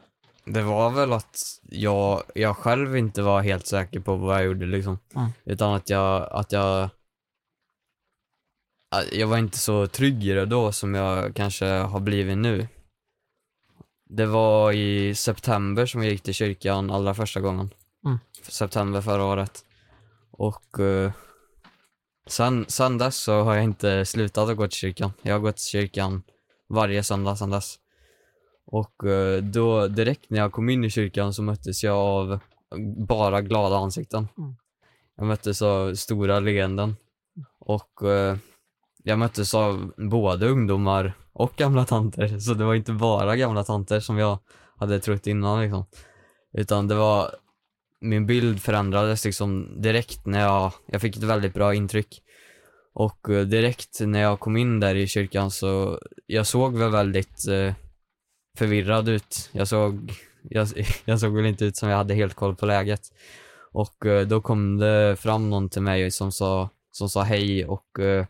det 0.44 0.62
var 0.62 0.90
väl 0.90 1.12
att 1.12 1.60
jag, 1.62 2.22
jag 2.34 2.56
själv 2.56 2.96
inte 2.96 3.22
var 3.22 3.42
helt 3.42 3.66
säker 3.66 4.00
på 4.00 4.16
vad 4.16 4.36
jag 4.36 4.44
gjorde 4.44 4.66
liksom. 4.66 4.98
Mm. 5.14 5.30
Utan 5.44 5.74
att 5.74 5.90
jag, 5.90 6.28
att 6.32 6.52
jag 6.52 6.90
jag 9.12 9.26
var 9.26 9.38
inte 9.38 9.58
så 9.58 9.86
trygg 9.86 10.24
i 10.24 10.32
det 10.32 10.46
då 10.46 10.72
som 10.72 10.94
jag 10.94 11.36
kanske 11.36 11.66
har 11.66 12.00
blivit 12.00 12.38
nu. 12.38 12.68
Det 14.08 14.26
var 14.26 14.72
i 14.72 15.14
september 15.14 15.86
som 15.86 16.02
jag 16.02 16.12
gick 16.12 16.22
till 16.22 16.34
kyrkan 16.34 16.90
allra 16.90 17.14
första 17.14 17.40
gången. 17.40 17.70
Mm. 18.04 18.18
September 18.42 19.00
förra 19.00 19.24
året. 19.24 19.64
Och 20.30 20.80
eh, 20.80 21.12
sen, 22.26 22.64
sen 22.68 22.98
dess 22.98 23.16
så 23.16 23.42
har 23.42 23.54
jag 23.54 23.64
inte 23.64 24.06
slutat 24.06 24.48
att 24.48 24.56
gå 24.56 24.68
till 24.68 24.78
kyrkan. 24.78 25.12
Jag 25.22 25.34
har 25.34 25.40
gått 25.40 25.56
till 25.56 25.66
kyrkan 25.66 26.22
varje 26.70 27.02
söndag 27.02 27.36
sen 27.36 27.50
dess. 27.50 27.78
Och 28.66 29.04
eh, 29.04 29.42
då 29.42 29.86
direkt 29.86 30.30
när 30.30 30.38
jag 30.38 30.52
kom 30.52 30.68
in 30.68 30.84
i 30.84 30.90
kyrkan 30.90 31.34
så 31.34 31.42
möttes 31.42 31.84
jag 31.84 31.96
av 31.96 32.38
bara 33.08 33.40
glada 33.40 33.76
ansikten. 33.76 34.28
Mm. 34.38 34.56
Jag 35.16 35.26
möttes 35.26 35.62
av 35.62 35.94
stora 35.94 36.40
leenden. 36.40 36.96
Och 37.58 38.02
eh, 38.02 38.36
jag 39.02 39.18
möttes 39.18 39.54
av 39.54 39.92
både 39.96 40.48
ungdomar 40.48 41.12
och 41.32 41.52
gamla 41.56 41.84
tanter. 41.84 42.38
Så 42.38 42.54
det 42.54 42.64
var 42.64 42.74
inte 42.74 42.92
bara 42.92 43.36
gamla 43.36 43.64
tanter 43.64 44.00
som 44.00 44.18
jag 44.18 44.38
hade 44.76 45.00
trott 45.00 45.26
innan 45.26 45.62
liksom. 45.62 45.84
Utan 46.52 46.88
det 46.88 46.94
var, 46.94 47.30
min 48.00 48.26
bild 48.26 48.62
förändrades 48.62 49.24
liksom 49.24 49.82
direkt 49.82 50.26
när 50.26 50.40
jag, 50.40 50.72
jag 50.86 51.00
fick 51.00 51.16
ett 51.16 51.22
väldigt 51.22 51.54
bra 51.54 51.74
intryck. 51.74 52.22
Och 53.00 53.30
eh, 53.30 53.46
direkt 53.46 54.00
när 54.00 54.20
jag 54.20 54.40
kom 54.40 54.56
in 54.56 54.80
där 54.80 54.94
i 54.94 55.06
kyrkan 55.06 55.50
så, 55.50 56.00
jag 56.26 56.46
såg 56.46 56.78
väl 56.78 56.90
väldigt 56.90 57.48
eh, 57.48 57.74
förvirrad 58.58 59.08
ut. 59.08 59.50
Jag 59.52 59.68
såg, 59.68 60.12
jag, 60.42 60.68
jag 61.04 61.20
såg 61.20 61.36
väl 61.36 61.46
inte 61.46 61.64
ut 61.64 61.76
som 61.76 61.88
jag 61.88 61.96
hade 61.96 62.14
helt 62.14 62.34
koll 62.34 62.56
på 62.56 62.66
läget. 62.66 63.00
Och 63.72 64.06
eh, 64.06 64.26
då 64.26 64.40
kom 64.40 64.78
det 64.78 65.16
fram 65.16 65.50
någon 65.50 65.68
till 65.68 65.82
mig 65.82 66.10
som 66.10 66.32
sa, 66.32 66.70
som 66.90 67.08
sa 67.08 67.22
hej 67.22 67.64
och, 67.64 67.98
eh, 67.98 68.26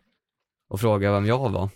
och 0.69 0.81
frågade 0.81 1.15
vem 1.15 1.27
jag 1.27 1.50
var. 1.50 1.69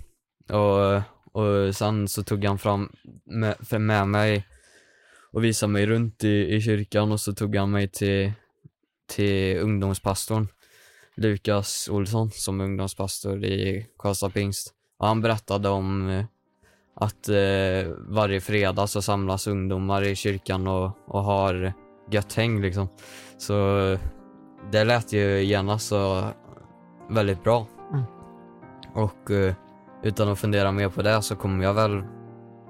Och, 0.49 0.93
eh, 0.93 1.03
och 1.33 1.77
sen 1.77 2.09
så 2.09 2.23
tog 2.23 2.45
han 2.45 2.59
fram 2.59 2.93
med, 3.25 3.81
med 3.81 4.09
mig 4.09 4.47
och 5.33 5.45
visade 5.45 5.73
mig 5.73 5.87
runt 5.87 6.25
i, 6.25 6.55
i 6.55 6.61
kyrkan 6.61 7.13
och 7.13 7.21
så 7.21 7.33
tog 7.35 7.57
han 7.57 7.71
mig 7.71 7.89
till, 7.89 8.33
till 9.09 9.59
ungdomspastorn 9.59 10.49
Lukas 11.17 11.89
Olsson 11.89 12.31
som 12.31 12.61
ungdomspastor 12.61 13.45
i 13.45 13.87
Karlstad 13.99 14.31
Pingst. 14.31 14.75
Och 14.99 15.07
han 15.07 15.21
berättade 15.21 15.69
om 15.69 16.09
eh, 16.11 16.25
att 16.95 17.29
eh, 17.29 17.93
varje 18.09 18.41
fredag 18.41 18.87
så 18.87 19.03
samlas 19.03 19.47
ungdomar 19.47 20.03
i 20.03 20.17
kyrkan 20.17 20.67
och, 20.67 20.91
och 21.07 21.23
har 21.23 21.73
gött 22.11 22.35
häng 22.35 22.61
liksom. 22.61 22.89
Så 23.39 23.55
det 24.73 24.85
lät 24.85 25.13
ju 25.13 25.45
genast 25.45 25.89
så 25.89 26.29
väldigt 27.11 27.43
bra. 27.43 27.67
Mm. 27.93 28.05
Och 28.95 29.31
eh, 29.31 29.55
utan 30.03 30.29
att 30.29 30.39
fundera 30.39 30.73
mer 30.73 30.89
på 30.89 31.03
det 31.03 31.23
så 31.23 31.37
kommer 31.37 31.65
jag 31.65 31.75
väl 31.75 32.03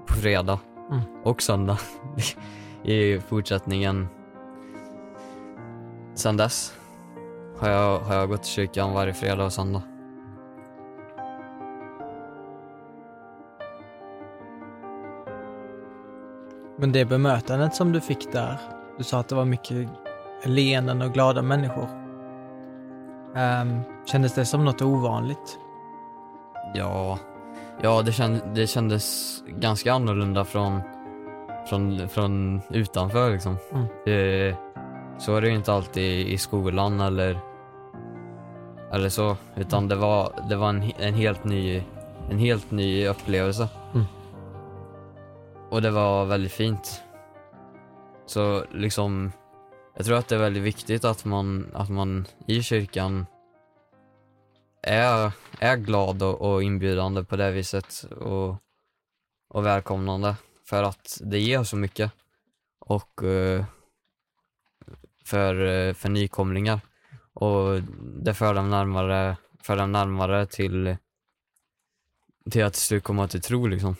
på 0.07 0.13
fredag 0.13 0.59
Mm. 0.91 1.01
och 1.23 1.41
söndag 1.41 1.79
i 2.83 3.19
fortsättningen. 3.19 4.07
Sen 6.15 6.37
dess 6.37 6.73
har 7.59 7.69
jag, 7.69 7.99
har 7.99 8.15
jag 8.15 8.29
gått 8.29 8.43
till 8.43 8.51
kyrkan 8.51 8.93
varje 8.93 9.13
fredag 9.13 9.45
och 9.45 9.53
söndag. 9.53 9.81
Men 16.77 16.91
det 16.91 17.05
bemötandet 17.05 17.75
som 17.75 17.91
du 17.91 18.01
fick 18.01 18.31
där, 18.31 18.57
du 18.97 19.03
sa 19.03 19.19
att 19.19 19.27
det 19.27 19.35
var 19.35 19.45
mycket 19.45 19.87
leenden 20.43 21.01
och 21.01 21.13
glada 21.13 21.41
människor. 21.41 21.87
Ehm, 23.35 23.79
kändes 24.05 24.35
det 24.35 24.45
som 24.45 24.65
något 24.65 24.81
ovanligt? 24.81 25.59
Ja, 26.73 27.19
ja 27.81 28.01
det, 28.01 28.11
känd, 28.11 28.41
det 28.53 28.67
kändes 28.67 29.35
ganska 29.47 29.93
annorlunda 29.93 30.45
från, 30.45 30.81
från, 31.69 32.09
från 32.09 32.61
utanför 32.69 33.31
liksom. 33.31 33.57
Mm. 33.71 33.85
Det, 34.05 34.55
så 35.17 35.35
är 35.35 35.41
det 35.41 35.47
ju 35.49 35.55
inte 35.55 35.73
alltid 35.73 36.27
i 36.27 36.37
skolan 36.37 36.99
eller, 36.99 37.39
eller 38.91 39.09
så, 39.09 39.37
utan 39.55 39.87
det 39.87 39.95
var, 39.95 40.45
det 40.49 40.55
var 40.55 40.69
en, 40.69 40.91
en, 40.97 41.13
helt 41.13 41.43
ny, 41.43 41.83
en 42.29 42.39
helt 42.39 42.71
ny 42.71 43.07
upplevelse. 43.07 43.69
Mm. 43.93 44.05
Och 45.69 45.81
det 45.81 45.91
var 45.91 46.25
väldigt 46.25 46.51
fint. 46.51 47.01
Så 48.25 48.65
liksom, 48.71 49.31
jag 49.95 50.05
tror 50.05 50.17
att 50.17 50.27
det 50.27 50.35
är 50.35 50.39
väldigt 50.39 50.63
viktigt 50.63 51.05
att 51.05 51.25
man, 51.25 51.71
att 51.73 51.89
man 51.89 52.25
i 52.47 52.63
kyrkan 52.63 53.25
är, 54.81 55.31
är 55.59 55.75
glad 55.75 56.23
och, 56.23 56.41
och 56.41 56.63
inbjudande 56.63 57.23
på 57.23 57.35
det 57.35 57.51
viset 57.51 58.05
och, 58.21 58.55
och 59.49 59.65
välkomnande 59.65 60.35
för 60.65 60.83
att 60.83 61.17
det 61.21 61.39
ger 61.39 61.63
så 61.63 61.75
mycket 61.75 62.11
och 62.79 63.23
eh, 63.23 63.65
för, 65.25 65.65
eh, 65.65 65.93
för 65.93 66.09
nykomlingar 66.09 66.79
och 67.33 67.81
det 68.23 68.33
för 68.33 68.53
dem 68.53 68.69
närmare, 68.69 69.37
för 69.61 69.77
dem 69.77 69.91
närmare 69.91 70.45
till, 70.45 70.97
till 72.51 72.63
att 72.63 72.73
till 72.73 72.81
slut 72.81 73.03
komma 73.03 73.27
till 73.27 73.41
tro 73.41 73.67
liksom. 73.67 73.95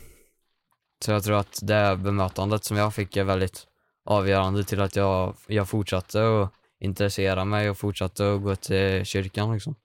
Så 1.05 1.11
jag 1.11 1.23
tror 1.23 1.39
att 1.39 1.59
det 1.61 1.97
bemötandet 1.97 2.63
som 2.63 2.77
jag 2.77 2.93
fick 2.93 3.17
är 3.17 3.23
väldigt 3.23 3.67
avgörande 4.05 4.63
till 4.63 4.81
att 4.81 4.95
jag, 4.95 5.35
jag 5.47 5.69
fortsatte 5.69 6.41
att 6.41 6.53
intressera 6.79 7.45
mig 7.45 7.69
och 7.69 7.77
fortsatte 7.77 8.33
att 8.33 8.41
gå 8.41 8.55
till 8.55 9.05
kyrkan 9.05 9.53
liksom. 9.53 9.75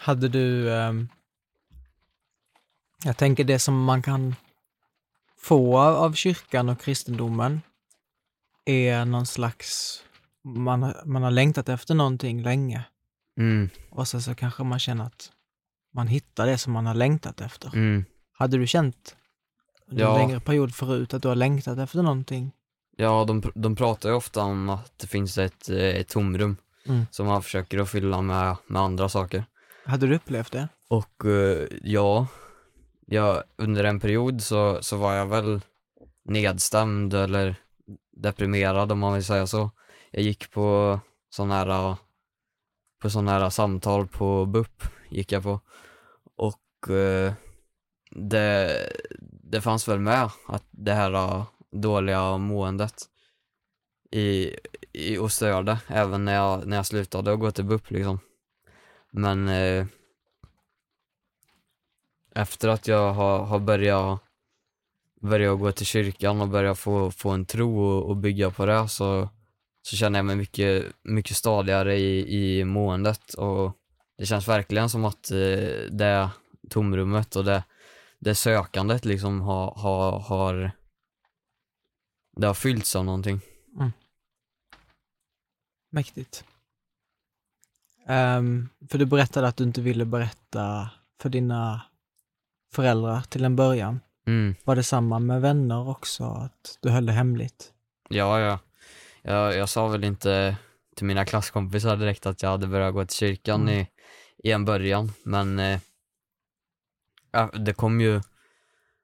Hade 0.00 0.28
du... 0.28 0.74
ehm, 0.74 1.08
jag 3.04 3.16
tänker 3.16 3.44
det 3.44 3.58
som 3.58 3.84
man 3.84 4.02
kan 4.02 4.34
få 5.38 5.78
av 5.78 6.12
kyrkan 6.12 6.68
och 6.68 6.80
kristendomen 6.80 7.60
är 8.64 9.04
någon 9.04 9.26
slags... 9.26 10.00
Man, 10.44 10.82
har- 10.82 11.02
man 11.04 11.22
har 11.22 11.30
längtat 11.30 11.68
efter 11.68 11.94
någonting 11.94 12.42
länge 12.42 12.84
Mm, 13.38 13.70
och 13.90 14.08
sen 14.08 14.22
så 14.22 14.34
kanske 14.34 14.64
man 14.64 14.78
känner 14.78 15.04
att 15.04 15.32
man 15.94 16.06
hittar 16.08 16.46
det 16.46 16.58
som 16.58 16.72
man 16.72 16.86
har 16.86 16.94
längtat 16.94 17.40
efter. 17.40 17.68
mm. 17.74 18.04
Hade 18.32 18.56
du 18.58 18.66
känt 18.66 19.16
under 19.90 20.04
en 20.04 20.10
Ja. 20.10 20.16
längre 20.18 20.40
period 20.40 20.74
förut 20.74 21.14
att 21.14 21.22
du 21.22 21.28
har 21.28 21.34
längtat 21.34 21.78
efter 21.78 22.02
någonting? 22.02 22.52
Ja, 22.96 23.24
de, 23.24 23.42
de 23.54 23.76
pratar 23.76 24.08
ju 24.08 24.14
ofta 24.14 24.42
om 24.42 24.68
att 24.70 24.98
det 24.98 25.06
finns 25.06 25.38
ett, 25.38 25.68
eh, 25.68 25.76
ett 25.78 26.08
tomrum 26.08 26.56
Mm. 26.86 27.06
som 27.10 27.26
man 27.26 27.42
försöker 27.42 27.78
att 27.78 27.90
fylla 27.90 28.22
med, 28.22 28.56
med 28.66 28.82
andra 28.82 29.08
saker. 29.08 29.44
Hade 29.86 30.06
du 30.06 30.14
upplevt 30.16 30.52
det? 30.52 30.68
Och 30.88 31.24
eh, 31.24 31.68
ja, 31.82 32.26
ja, 33.06 33.42
under 33.56 33.84
en 33.84 34.00
period 34.00 34.42
så, 34.42 34.78
så 34.82 34.96
var 34.96 35.14
jag 35.14 35.26
väl 35.26 35.60
nedstämd 36.24 37.14
eller 37.14 37.56
deprimerad 38.16 38.92
om 38.92 38.98
man 38.98 39.14
vill 39.14 39.24
säga 39.24 39.46
så. 39.46 39.70
Jag 40.10 40.22
gick 40.22 40.50
på 40.50 41.00
sådana 41.30 41.54
här, 41.54 41.96
på 43.02 43.10
sån 43.10 43.28
här 43.28 43.50
samtal 43.50 44.08
på 44.08 44.46
BUP 44.46 44.82
gick 45.08 45.32
jag 45.32 45.42
på. 45.42 45.60
Och 46.36 46.90
eh, 46.90 47.32
det, 48.10 48.78
det 49.42 49.60
fanns 49.60 49.88
väl 49.88 50.00
med 50.00 50.30
att 50.46 50.64
det 50.70 50.92
här 50.92 51.44
dåliga 51.70 52.38
måendet 52.38 52.94
i, 54.10 54.56
i, 54.92 55.18
och 55.18 55.32
störde 55.32 55.78
även 55.86 56.24
när 56.24 56.34
jag, 56.34 56.66
när 56.66 56.76
jag 56.76 56.86
slutade 56.86 57.32
att 57.32 57.40
gå 57.40 57.50
till 57.50 57.64
BUP 57.64 57.90
liksom. 57.90 58.18
Men 59.10 59.48
eh, 59.48 59.86
efter 62.34 62.68
att 62.68 62.88
jag 62.88 63.12
har, 63.12 63.38
har 63.38 63.58
börjat, 63.58 64.20
börja 65.24 65.54
gå 65.54 65.72
till 65.72 65.86
kyrkan 65.86 66.40
och 66.40 66.48
börja 66.48 66.74
få, 66.74 67.10
få 67.10 67.30
en 67.30 67.46
tro 67.46 67.80
och, 67.80 68.10
och 68.10 68.16
bygga 68.16 68.50
på 68.50 68.66
det 68.66 68.88
så, 68.88 69.28
så 69.82 69.96
känner 69.96 70.18
jag 70.18 70.26
mig 70.26 70.36
mycket, 70.36 70.84
mycket 71.02 71.36
stadigare 71.36 71.96
i, 71.96 72.58
i 72.58 72.64
måendet 72.64 73.34
och 73.34 73.72
det 74.18 74.26
känns 74.26 74.48
verkligen 74.48 74.90
som 74.90 75.04
att 75.04 75.30
eh, 75.30 75.38
det 75.90 76.30
tomrummet 76.70 77.36
och 77.36 77.44
det, 77.44 77.64
det 78.18 78.34
sökandet 78.34 79.04
liksom 79.04 79.40
har, 79.40 79.74
har, 79.76 80.20
har 80.20 80.70
det 82.36 82.46
har 82.46 82.54
fyllts 82.54 82.96
av 82.96 83.04
någonting. 83.04 83.40
Mm. 83.76 83.92
Mäktigt. 85.90 86.44
Um, 88.08 88.68
för 88.88 88.98
du 88.98 89.06
berättade 89.06 89.48
att 89.48 89.56
du 89.56 89.64
inte 89.64 89.80
ville 89.80 90.04
berätta 90.04 90.90
för 91.20 91.28
dina 91.28 91.82
föräldrar 92.72 93.20
till 93.20 93.44
en 93.44 93.56
början. 93.56 94.00
Mm. 94.26 94.54
Var 94.64 94.76
det 94.76 94.82
samma 94.82 95.18
med 95.18 95.40
vänner 95.40 95.88
också, 95.88 96.24
att 96.24 96.78
du 96.80 96.88
höll 96.88 97.06
det 97.06 97.12
hemligt? 97.12 97.72
Ja, 98.08 98.40
ja. 98.40 98.58
Jag, 99.22 99.56
jag 99.56 99.68
sa 99.68 99.88
väl 99.88 100.04
inte 100.04 100.56
till 100.96 101.06
mina 101.06 101.24
klasskompisar 101.24 101.96
direkt 101.96 102.26
att 102.26 102.42
jag 102.42 102.50
hade 102.50 102.66
börjat 102.66 102.94
gå 102.94 103.04
till 103.04 103.16
kyrkan 103.16 103.62
Mm. 103.62 103.74
i, 103.74 103.86
i 104.48 104.50
en 104.52 104.64
början, 104.64 105.12
men 105.22 105.58
eh, 105.58 105.80
det 107.52 107.72
kom 107.72 108.00
ju 108.00 108.20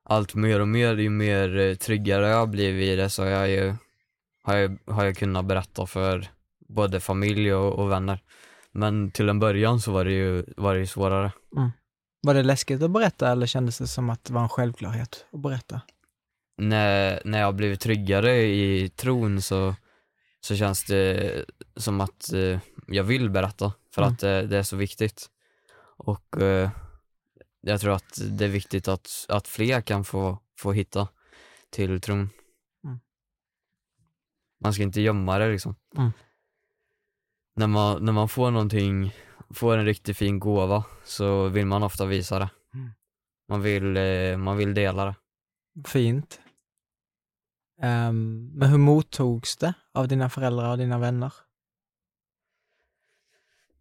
allt 0.04 0.34
mer 0.34 0.60
och 0.60 0.68
mer, 0.68 0.96
ju 0.96 1.10
mer 1.10 1.58
eh, 1.58 1.74
tryggare 1.74 2.28
jag 2.28 2.48
blivit 2.50 2.88
i 2.88 2.96
det 2.96 3.10
så 3.10 3.24
jag 3.24 3.48
ju, 3.50 3.74
har 4.42 4.56
jag, 4.56 4.78
har 4.86 5.04
jag 5.04 5.16
kunnat 5.16 5.44
berätta 5.44 5.86
för 5.86 6.28
både 6.68 7.00
familj 7.00 7.54
och, 7.54 7.78
och 7.78 7.90
vänner. 7.90 8.20
Men 8.72 9.10
till 9.10 9.28
en 9.28 9.38
början 9.38 9.80
så 9.80 9.92
var 9.92 10.04
det 10.04 10.12
ju, 10.12 10.44
var 10.56 10.74
det 10.74 10.80
ju 10.80 10.86
svårare. 10.86 11.32
Var 12.22 12.34
det 12.34 12.42
läskigt 12.42 12.82
att 12.82 12.90
berätta 12.90 13.32
eller 13.32 13.46
kändes 13.46 13.78
det 13.78 13.86
som 13.86 14.10
att 14.10 14.24
det 14.24 14.32
var 14.32 14.42
en 14.42 14.48
självklarhet 14.48 15.26
att 15.32 15.40
berätta? 15.40 15.80
när, 16.60 17.22
när 17.24 17.40
jag 17.40 17.54
blivit 17.54 17.80
tryggare 17.80 18.42
i 18.42 18.88
tron 18.88 19.42
så, 19.42 19.74
så 20.40 20.56
känns 20.56 20.84
det 20.84 21.44
som 21.76 22.00
att 22.00 22.32
eh, 22.32 22.60
jag 22.86 23.04
vill 23.04 23.30
berätta 23.30 23.72
för 23.94 24.02
Mm. 24.02 24.12
att 24.12 24.20
det, 24.20 24.46
det 24.46 24.58
är 24.58 24.62
så 24.62 24.76
viktigt. 24.76 25.30
Och 25.96 26.42
eh, 26.42 26.70
jag 27.60 27.80
tror 27.80 27.92
att 27.94 28.20
det 28.30 28.44
är 28.44 28.48
viktigt 28.48 28.88
att, 28.88 29.26
att 29.28 29.48
fler 29.48 29.80
kan 29.80 30.04
få, 30.04 30.38
få 30.58 30.72
hitta 30.72 31.08
till 31.70 32.00
tron. 32.00 32.30
Mm. 32.84 33.00
Man 34.60 34.72
ska 34.74 34.82
inte 34.82 35.00
gömma 35.00 35.38
det 35.38 35.48
liksom. 35.52 35.74
Mm. 35.96 36.10
När, 37.56 37.66
man, 37.66 38.04
när 38.04 38.12
man 38.12 38.28
får 38.28 38.50
någonting, 38.50 39.14
får 39.54 39.76
en 39.76 39.84
riktigt 39.84 40.16
fin 40.16 40.38
gåva 40.38 40.84
så 41.04 41.48
vill 41.48 41.66
man 41.66 41.82
ofta 41.82 42.06
visa 42.06 42.38
det. 42.38 42.50
Mm. 42.74 42.90
Man, 43.48 43.62
vill, 43.62 43.96
eh, 43.96 44.36
man 44.36 44.56
vill 44.56 44.74
dela 44.74 45.04
det. 45.04 45.14
Fint. 45.88 46.40
Ehm, 47.82 48.50
men 48.54 48.68
hur 48.68 48.78
mottogs 48.78 49.56
det 49.56 49.74
av 49.94 50.08
dina 50.08 50.30
föräldrar 50.30 50.70
och 50.70 50.78
dina 50.78 50.98
vänner? 50.98 51.32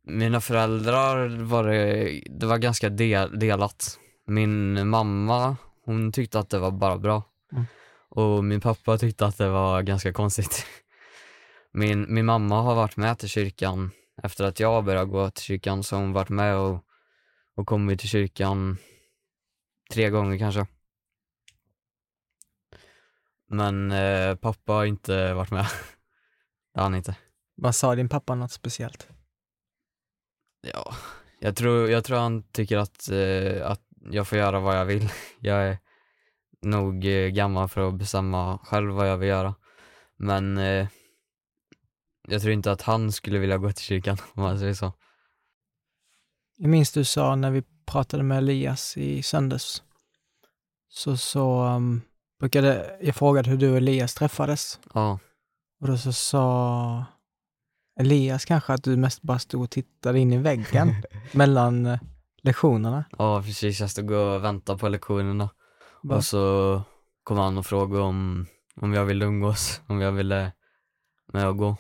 Mina 0.03 0.41
föräldrar 0.41 1.27
var 1.43 1.63
det, 1.63 2.23
det 2.29 2.45
var 2.45 2.57
ganska 2.57 2.89
del, 2.89 3.39
delat. 3.39 3.99
Min 4.25 4.87
mamma, 4.89 5.57
hon 5.85 6.11
tyckte 6.11 6.39
att 6.39 6.49
det 6.49 6.59
var 6.59 6.71
bara 6.71 6.97
bra. 6.97 7.23
Mm. 7.51 7.65
Och 8.09 8.43
min 8.43 8.61
pappa 8.61 8.97
tyckte 8.97 9.25
att 9.25 9.37
det 9.37 9.49
var 9.49 9.81
ganska 9.81 10.13
konstigt. 10.13 10.65
Min, 11.71 12.13
min 12.13 12.25
mamma 12.25 12.61
har 12.61 12.75
varit 12.75 12.97
med 12.97 13.17
till 13.17 13.29
kyrkan 13.29 13.91
efter 14.23 14.43
att 14.45 14.59
jag 14.59 14.85
började 14.85 15.11
gå 15.11 15.29
till 15.29 15.43
kyrkan 15.43 15.83
så 15.83 15.95
har 15.95 16.01
hon 16.01 16.13
varit 16.13 16.29
med 16.29 16.57
och, 16.57 16.85
och 17.55 17.67
kommit 17.67 17.99
till 17.99 18.09
kyrkan 18.09 18.77
tre 19.91 20.09
gånger 20.09 20.37
kanske. 20.37 20.67
Men 23.47 23.91
eh, 23.91 24.35
pappa 24.35 24.73
har 24.73 24.85
inte 24.85 25.33
varit 25.33 25.51
med. 25.51 25.65
Det 26.73 26.79
har 26.79 26.83
han 26.83 26.95
inte. 26.95 27.15
Vad 27.55 27.75
sa 27.75 27.95
din 27.95 28.09
pappa 28.09 28.35
något 28.35 28.51
speciellt? 28.51 29.07
Ja, 30.61 30.93
jag 31.39 31.55
tror, 31.55 31.89
jag 31.89 32.03
tror 32.03 32.17
han 32.17 32.43
tycker 32.43 32.77
att, 32.77 33.09
eh, 33.09 33.71
att 33.71 33.81
jag 34.11 34.27
får 34.27 34.37
göra 34.37 34.59
vad 34.59 34.77
jag 34.77 34.85
vill. 34.85 35.09
Jag 35.39 35.67
är 35.67 35.77
nog 36.61 37.05
eh, 37.05 37.27
gammal 37.27 37.69
för 37.69 37.87
att 37.87 37.95
bestämma 37.95 38.57
själv 38.57 38.91
vad 38.91 39.09
jag 39.09 39.17
vill 39.17 39.29
göra. 39.29 39.55
Men 40.17 40.57
eh, 40.57 40.87
jag 42.29 42.41
tror 42.41 42.53
inte 42.53 42.71
att 42.71 42.81
han 42.81 43.11
skulle 43.11 43.39
vilja 43.39 43.57
gå 43.57 43.71
till 43.71 43.83
kyrkan 43.83 44.17
om 44.33 44.43
man 44.43 44.59
säger 44.59 44.73
så. 44.73 44.93
Jag 46.57 46.69
minns 46.69 46.91
du 46.91 47.03
sa 47.03 47.35
när 47.35 47.51
vi 47.51 47.63
pratade 47.85 48.23
med 48.23 48.37
Elias 48.37 48.97
i 48.97 49.23
söndags, 49.23 49.83
så, 50.89 51.17
så 51.17 51.63
um, 51.63 52.01
brukade, 52.39 52.97
jag 53.01 53.15
frågade 53.15 53.49
hur 53.49 53.57
du 53.57 53.71
och 53.71 53.77
Elias 53.77 54.13
träffades 54.13 54.79
Ja, 54.93 55.19
och 55.81 55.87
då 55.87 55.97
så 55.97 56.13
sa 56.13 57.05
Elias 57.99 58.45
kanske 58.45 58.73
att 58.73 58.83
du 58.83 58.97
mest 58.97 59.21
bara 59.21 59.39
stod 59.39 59.61
och 59.61 59.69
tittade 59.69 60.19
in 60.19 60.33
i 60.33 60.37
väggen 60.37 60.95
mellan 61.31 61.85
eh, 61.85 61.99
lektionerna. 62.43 63.05
ja 63.17 63.41
precis. 63.41 63.79
Jag 63.79 63.89
stod 63.89 64.11
och 64.11 64.43
väntade 64.43 64.79
på 64.79 64.89
lektionerna 64.89 65.49
Va? 66.03 66.15
och 66.15 66.25
så 66.25 66.81
kom 67.23 67.37
han 67.37 67.57
och 67.57 67.65
frågade 67.65 68.03
om, 68.03 68.45
om 68.75 68.93
jag 68.93 69.05
ville 69.05 69.25
umgås, 69.25 69.81
om 69.87 70.01
jag 70.01 70.11
ville 70.11 70.51
med 71.33 71.47
och 71.47 71.57
gå. 71.57 71.77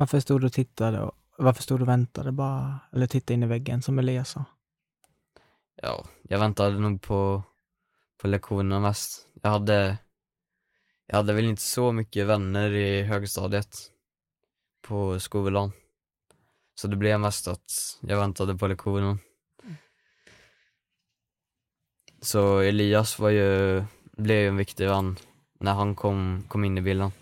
Varför 0.00 0.20
stod 0.20 0.40
du 0.40 0.46
och 0.46 0.52
tittade? 0.52 1.00
Och, 1.00 1.14
varför 1.38 1.62
stod 1.62 1.78
du 1.78 1.82
och 1.82 1.88
väntade 1.88 2.32
bara, 2.32 2.80
eller 2.92 3.06
tittade 3.06 3.34
in 3.34 3.42
i 3.42 3.46
väggen 3.46 3.82
som 3.82 3.98
Elias 3.98 4.30
sa? 4.30 4.44
Ja, 5.82 6.04
jag 6.22 6.38
väntade 6.38 6.78
nog 6.78 7.02
på, 7.02 7.42
på 8.22 8.28
lektionerna 8.28 8.80
mest. 8.80 9.26
Jag 9.42 9.50
hade, 9.50 9.98
jag 11.06 11.16
hade 11.16 11.32
väl 11.32 11.44
inte 11.44 11.62
så 11.62 11.92
mycket 11.92 12.26
vänner 12.26 12.70
i 12.70 13.02
högstadiet 13.02 13.76
på 14.82 15.20
skolan. 15.20 15.72
Så 16.74 16.88
det 16.88 16.96
blev 16.96 17.20
mest 17.20 17.48
att 17.48 17.98
jag 18.00 18.16
väntade 18.16 18.54
på 18.54 18.66
lektionen. 18.66 19.18
Så 22.20 22.58
Elias 22.58 23.18
var 23.18 23.30
ju, 23.30 23.84
blev 24.12 24.40
ju 24.40 24.48
en 24.48 24.56
viktig 24.56 24.88
vän 24.88 25.16
när 25.58 25.74
han 25.74 25.94
kom, 25.94 26.44
kom 26.48 26.64
in 26.64 26.78
i 26.78 26.80
bilden. 26.80 27.12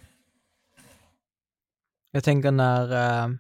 Jag 2.11 2.25
tänker 2.25 2.51
när 2.51 2.93
eh, 3.25 3.31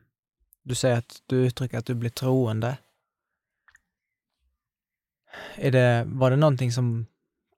du 0.62 0.74
säger 0.74 0.96
att 0.96 1.22
du 1.26 1.36
uttrycker 1.46 1.78
att 1.78 1.86
du 1.86 1.94
blir 1.94 2.10
troende. 2.10 2.78
Är 5.54 5.70
det, 5.70 6.04
var 6.06 6.30
det 6.30 6.36
någonting 6.36 6.72
som 6.72 7.06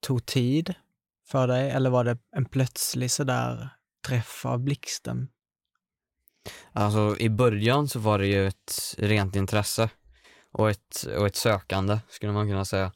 tog 0.01 0.27
tid 0.27 0.75
för 1.27 1.47
dig 1.47 1.71
eller 1.71 1.91
var 1.91 2.05
det 2.05 2.19
en 2.37 2.45
plötslig 2.45 3.11
sådär 3.11 3.69
träff 4.07 4.47
av 4.47 4.59
blixten? 4.59 5.29
Alltså 6.73 7.17
i 7.19 7.31
början 7.31 7.89
så 7.89 7.99
var 7.99 8.19
det 8.19 8.27
ju 8.27 8.47
ett 8.47 8.95
rent 8.99 9.37
intresse 9.37 9.91
och 10.53 10.71
ett, 10.71 11.07
och 11.19 11.27
ett 11.27 11.37
sökande 11.37 11.99
skulle 12.09 12.33
man 12.33 12.49
kunna 12.49 12.65
säga. 12.65 12.93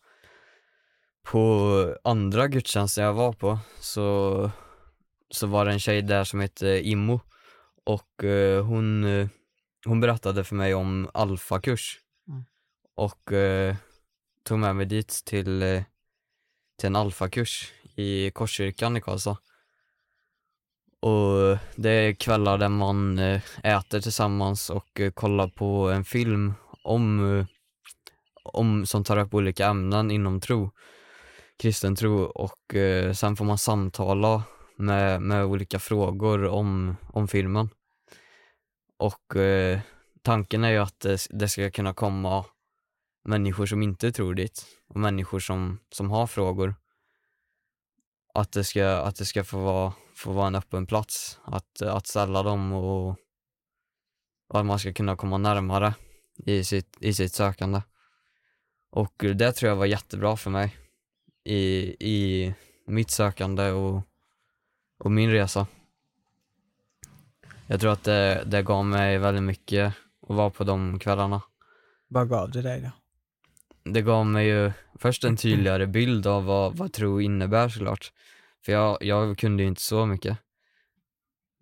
På 1.24 1.96
andra 2.05 2.48
gudstjänster 2.48 3.03
jag 3.03 3.12
var 3.12 3.33
på 3.33 3.59
så, 3.81 4.50
så 5.31 5.46
var 5.46 5.64
det 5.64 5.72
en 5.72 5.81
tjej 5.81 6.03
där 6.03 6.24
som 6.24 6.40
hette 6.40 6.88
Immo 6.88 7.20
och 7.85 8.25
eh, 8.25 8.64
hon, 8.64 9.05
eh, 9.05 9.29
hon 9.87 10.01
berättade 10.01 10.44
för 10.44 10.55
mig 10.55 10.75
om 10.75 11.11
alfakurs 11.14 12.01
Mm. 12.29 12.44
och 12.94 13.33
eh, 13.33 13.77
tog 14.42 14.59
med 14.59 14.77
mig 14.77 14.87
dit 14.87 15.23
till, 15.25 15.62
eh, 15.62 15.83
till 16.79 16.87
en 16.87 16.97
alfakurs 16.97 17.73
i 17.97 18.31
Korskyrkan 18.31 18.97
i 18.97 19.01
Karlstad. 19.01 19.37
Och 21.01 21.59
det 21.77 21.90
är 21.90 22.12
kvällar 22.14 22.59
där 22.59 22.68
man 22.68 23.18
eh, 23.18 23.40
äter 23.62 24.01
tillsammans 24.01 24.70
och 24.70 25.01
eh, 25.01 25.11
kollar 25.11 25.49
på 25.49 25.90
en 25.90 26.05
film 26.05 26.55
om, 26.85 27.38
eh, 27.38 27.47
om 28.44 28.87
som 28.87 29.05
tar 29.05 29.18
upp 29.18 29.35
olika 29.35 29.66
ämnen 29.66 30.11
inom 30.11 30.40
tro, 30.40 30.70
kristen 31.59 31.97
tro 31.97 32.23
och 32.25 32.75
eh, 32.75 33.12
sen 33.12 33.37
får 33.37 33.44
man 33.44 33.59
samtala 33.59 34.42
med, 34.77 35.23
med 35.23 35.45
olika 35.45 35.79
frågor 35.79 36.45
om, 36.45 36.97
om 37.13 37.29
filmen. 37.29 37.69
Och 38.97 39.37
eh, 39.37 39.81
tanken 40.23 40.65
är 40.65 40.71
ju 40.71 40.79
att 40.79 41.01
det, 41.01 41.27
det 41.31 41.49
ska 41.49 41.71
kunna 41.71 41.95
komma 41.95 42.45
människor 43.25 43.67
som 43.67 43.83
inte 43.83 44.13
tror 44.13 44.35
dit 44.35 44.67
och 44.89 45.01
människor 45.01 45.41
som, 45.41 45.79
som 45.93 46.11
har 46.11 46.27
frågor. 46.27 46.75
Att 48.35 48.53
det 48.53 48.65
ska, 48.65 48.87
att 48.87 49.17
det 49.17 49.25
ska 49.25 49.45
få 49.45 49.59
vara, 49.59 49.93
få 50.15 50.33
vara 50.33 50.47
en 50.47 50.55
öppen 50.55 50.87
plats, 50.87 51.41
att, 51.45 51.83
att 51.83 52.07
ställa 52.07 52.43
dem 52.43 52.73
och, 52.73 53.09
och 54.49 54.61
att 54.61 54.67
man 54.67 54.79
ska 54.79 54.93
kunna 54.93 55.17
komma 55.17 55.39
närmare 55.39 55.95
i 56.47 56.65
sitt, 56.65 56.97
i 57.01 57.15
sitt 57.15 57.33
sökande. 57.33 57.83
Och 58.91 59.25
det 59.35 59.53
tror 59.53 59.69
jag 59.69 59.77
var 59.77 59.87
jättebra 59.87 60.37
för 60.37 60.51
mig 60.51 60.77
i, 61.45 61.59
i 62.01 62.55
mitt 62.87 63.11
sökande 63.11 63.71
och, 63.71 64.03
och 65.05 65.12
min 65.12 65.31
resa. 65.31 65.67
Jag 67.67 67.81
tror 67.81 67.93
att 67.93 68.05
det, 68.05 68.45
det 68.47 68.62
gav 68.62 68.85
mig 68.85 69.19
väldigt 69.19 69.43
mycket 69.43 69.95
att 70.29 70.37
vara 70.37 70.51
på 70.51 70.64
de 70.64 70.99
kvällarna. 70.99 71.43
Vad 72.09 72.29
gav 72.29 72.51
det 72.51 72.62
dig 72.62 72.81
då? 72.81 72.90
Det 73.90 74.03
gav 74.03 74.27
mig 74.27 74.47
ju 74.47 74.73
först 74.99 75.25
en 75.25 75.37
tydligare 75.37 75.87
bild 75.87 76.27
av 76.27 76.45
vad, 76.45 76.77
vad 76.77 76.93
tro 76.93 77.21
innebär 77.21 77.69
såklart. 77.69 78.12
För 78.64 78.73
jag, 78.73 78.99
jag 79.01 79.38
kunde 79.38 79.62
ju 79.62 79.69
inte 79.69 79.83
så 79.83 80.07
mycket. 80.07 80.38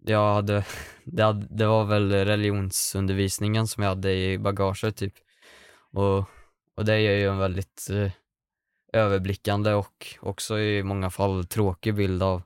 Jag 0.05 0.35
hade, 0.35 0.65
det, 1.05 1.23
hade, 1.23 1.47
det 1.51 1.67
var 1.67 1.85
väl 1.85 2.13
religionsundervisningen 2.13 3.67
som 3.67 3.83
jag 3.83 3.91
hade 3.91 4.13
i 4.13 4.39
bagaget 4.39 4.97
typ. 4.97 5.15
Och, 5.93 6.19
och 6.77 6.85
det 6.85 7.01
ger 7.01 7.17
ju 7.17 7.29
en 7.29 7.39
väldigt 7.39 7.89
eh, 7.91 8.13
överblickande 8.93 9.73
och 9.73 10.17
också 10.21 10.59
i 10.59 10.83
många 10.83 11.11
fall 11.11 11.45
tråkig 11.45 11.95
bild 11.95 12.23
av, 12.23 12.43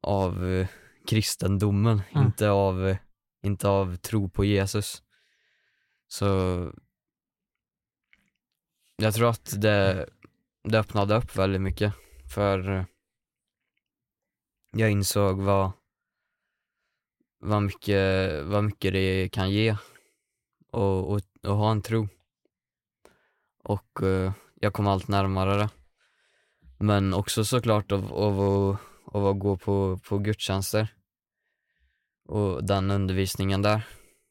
av 0.00 0.46
eh, 0.48 0.68
kristendomen, 1.08 2.02
Mm. 2.12 2.26
inte, 2.26 2.50
av, 2.50 2.88
eh, 2.88 2.96
inte 3.42 3.68
av 3.68 3.96
tro 3.96 4.28
på 4.28 4.44
Jesus. 4.44 5.02
Så 6.08 6.26
jag 8.96 9.14
tror 9.14 9.28
att 9.30 9.60
det, 9.60 10.08
det 10.64 10.78
öppnade 10.78 11.16
upp 11.16 11.36
väldigt 11.36 11.60
mycket 11.62 11.94
för 12.34 12.70
eh, 12.70 12.84
jag 14.72 14.90
insåg 14.90 15.40
vad, 15.40 15.72
vad, 17.40 17.62
mycket, 17.62 18.42
vad 18.44 18.64
mycket 18.64 18.92
det 18.92 19.28
kan 19.28 19.50
ge 19.50 19.76
och, 20.72 21.12
och, 21.12 21.20
och 21.42 21.56
ha 21.56 21.70
en 21.70 21.82
tro. 21.82 22.08
Och 23.62 23.98
jag 24.54 24.72
kom 24.72 24.86
allt 24.86 25.08
närmare 25.08 25.56
det. 25.56 25.68
Men 26.78 27.14
också 27.14 27.44
såklart 27.44 27.92
av, 27.92 28.12
av, 28.12 28.40
att- 28.40 28.78
att 29.12 29.38
gå 29.38 29.56
på, 29.56 29.98
på 30.08 30.18
gudstjänster. 30.18 30.94
Och 32.24 32.64
den 32.64 32.90
undervisningen 32.90 33.62
där 33.62 33.86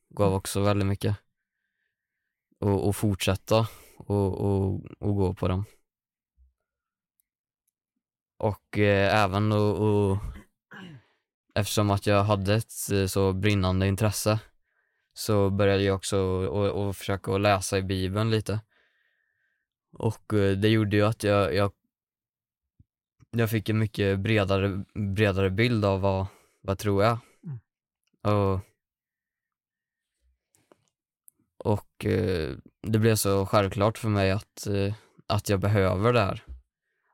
gav 0.10 0.34
också 0.34 0.62
väldigt 0.62 0.88
mycket. 0.88 1.18
Och, 2.60 2.88
och 2.88 2.96
fortsätta 2.96 3.68
och, 3.98 4.34
och, 4.34 4.82
och 5.00 5.16
gå 5.16 5.34
på 5.34 5.48
dem. 5.48 5.66
Och 8.38 8.78
eh, 8.78 9.24
även 9.24 9.52
och, 9.52 9.80
och 9.80 10.18
eftersom 11.56 11.92
att 11.92 12.08
jag 12.08 12.24
hade 12.24 12.56
ett 12.56 12.92
eh, 12.92 13.06
så 13.06 13.34
brinnande 13.34 13.88
intresse 13.88 14.40
så 15.14 15.50
började 15.50 15.84
jag 15.84 15.96
också 15.96 16.20
och, 16.20 16.88
och 16.88 16.96
försöka 16.96 17.38
läsa 17.38 17.78
i 17.78 17.82
bibeln 17.82 18.32
lite. 18.32 18.60
Och 19.92 20.34
eh, 20.34 20.58
det 20.58 20.70
gjorde 20.70 20.96
ju 20.96 21.06
att 21.06 21.24
jag, 21.24 21.56
jag, 21.56 21.72
jag 23.32 23.50
fick 23.50 23.70
en 23.70 23.80
mycket 23.80 24.20
bredare, 24.20 24.84
bredare 24.94 25.50
bild 25.50 25.86
av 25.86 26.02
vad, 26.02 26.28
vad 26.62 26.78
tro 26.78 27.00
är. 27.00 27.18
Mm. 27.44 27.60
Och, 28.22 28.60
och 31.58 32.06
eh, 32.06 32.58
det 32.82 33.00
blev 33.00 33.16
så 33.16 33.46
självklart 33.46 33.98
för 33.98 34.10
mig 34.10 34.32
att, 34.32 34.68
eh, 34.68 34.94
att 35.28 35.50
jag 35.50 35.60
behöver 35.60 36.14
det 36.14 36.22
här. 36.22 36.44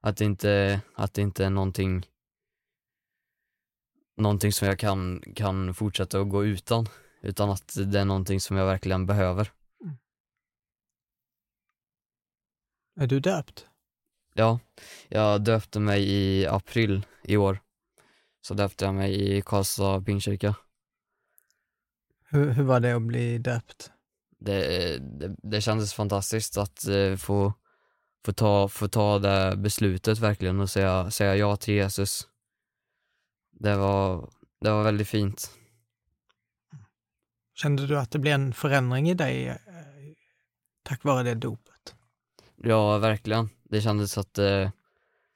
Att 0.02 0.18
det 0.18 0.26
inte, 0.26 0.82
att 0.94 1.14
det 1.14 1.22
inte 1.22 1.46
är 1.46 1.50
någonting 1.50 2.06
någonting 4.18 4.52
som 4.52 4.68
jag 4.68 4.80
kan, 4.80 5.22
kan 5.36 5.74
fortsätta 5.74 6.20
att 6.20 6.30
gå 6.30 6.46
utan, 6.46 6.88
utan 7.22 7.50
att 7.50 7.78
det 7.92 8.00
är 8.00 8.06
någonting 8.06 8.42
som 8.42 8.58
jag 8.58 8.66
verkligen 8.66 9.06
behöver. 9.06 9.52
Är 13.00 13.08
du 13.08 13.20
döpt? 13.20 13.68
Ja, 14.38 14.60
jag 15.08 15.42
döpte 15.42 15.80
mig 15.80 16.12
i 16.12 16.48
april 16.48 17.06
i 17.24 17.38
år. 17.38 17.60
Så 18.42 18.54
döpte 18.54 18.86
jag 18.86 18.94
mig 18.94 19.38
i 19.38 19.42
Karlstad 19.42 20.02
Pingstkyrka. 20.02 20.56
Hur, 22.30 22.50
hur 22.50 22.64
var 22.64 22.80
det 22.80 22.96
att 22.96 23.02
bli 23.02 23.38
döpt? 23.38 23.92
Det, 24.40 24.98
det, 24.98 25.36
det 25.44 25.62
kändes 25.62 25.94
fantastiskt 25.94 26.58
att 26.58 26.88
eh, 26.88 27.16
få, 27.16 27.54
få, 28.26 28.34
ta, 28.34 28.68
få 28.68 28.88
ta 28.88 29.20
det 29.20 29.58
beslutet 29.58 30.20
verkligen 30.20 30.60
och 30.60 30.70
säga, 30.70 31.12
säga 31.12 31.36
ja 31.36 31.56
till 31.56 31.74
Jesus. 31.74 32.28
Det 33.52 33.76
var, 33.76 34.30
det 34.62 34.72
var 34.72 34.84
väldigt 34.84 35.08
fint. 35.08 35.52
Kände 37.54 37.88
du 37.88 38.00
att 38.00 38.12
det 38.12 38.20
blev 38.20 38.34
en 38.34 38.54
förändring 38.54 39.10
i 39.10 39.14
dig 39.14 39.48
eh, 39.48 39.56
tack 40.84 41.04
vare 41.04 41.24
det 41.24 41.36
dopet? 41.36 41.96
Ja, 42.56 42.98
verkligen. 42.98 43.50
Det 43.70 43.82
kändes 43.82 44.18
att 44.18 44.34
det, 44.34 44.72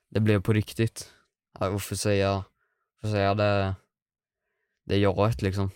det 0.10 0.20
blev 0.20 0.42
på 0.42 0.54
riktigt. 0.54 1.14
Att 1.54 1.84
få 1.84 1.96
säga, 1.96 2.44
få 3.02 3.08
säga 3.08 3.36
det, 3.36 3.76
det 4.86 4.98
jaet 4.98 5.42
liksom. 5.42 5.72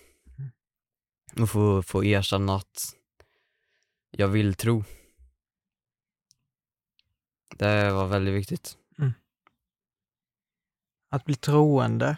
Och 1.40 1.50
få, 1.50 1.84
få 1.84 2.04
erkänna 2.04 2.56
att 2.56 2.96
jag 4.12 4.28
vill 4.28 4.54
tro. 4.54 4.84
Det 7.58 7.92
var 7.92 8.08
väldigt 8.08 8.34
viktigt. 8.34 8.78
Mm. 8.98 9.14
Att 11.10 11.26
bli 11.26 11.36
troende, 11.36 12.18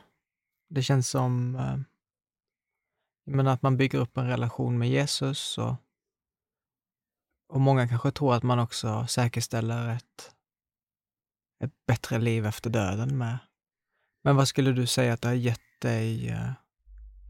det 0.69 0.83
känns 0.83 1.09
som 1.09 1.55
eh, 1.55 3.47
att 3.47 3.61
man 3.61 3.77
bygger 3.77 3.99
upp 3.99 4.17
en 4.17 4.27
relation 4.27 4.77
med 4.77 4.89
Jesus 4.89 5.57
och, 5.57 5.75
och 7.55 7.61
många 7.61 7.87
kanske 7.87 8.11
tror 8.11 8.35
att 8.35 8.43
man 8.43 8.59
också 8.59 9.07
säkerställer 9.07 9.89
ett, 9.89 10.31
ett 11.63 11.85
bättre 11.87 12.19
liv 12.19 12.45
efter 12.45 12.69
döden 12.69 13.17
med. 13.17 13.37
Men 14.23 14.35
vad 14.35 14.47
skulle 14.47 14.71
du 14.71 14.87
säga 14.87 15.13
att 15.13 15.21
det 15.21 15.27
har 15.27 15.35
gett 15.35 15.81
dig 15.81 16.29
eh, 16.29 16.51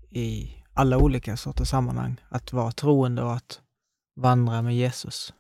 i 0.09 0.55
alla 0.73 0.97
olika 0.97 1.37
sorters 1.37 1.69
sammanhang? 1.69 2.21
Att 2.29 2.53
vara 2.53 2.71
troende 2.71 3.23
och 3.23 3.33
att 3.33 3.61
vandra 4.15 4.61
med 4.61 4.75
Jesus? 4.75 5.33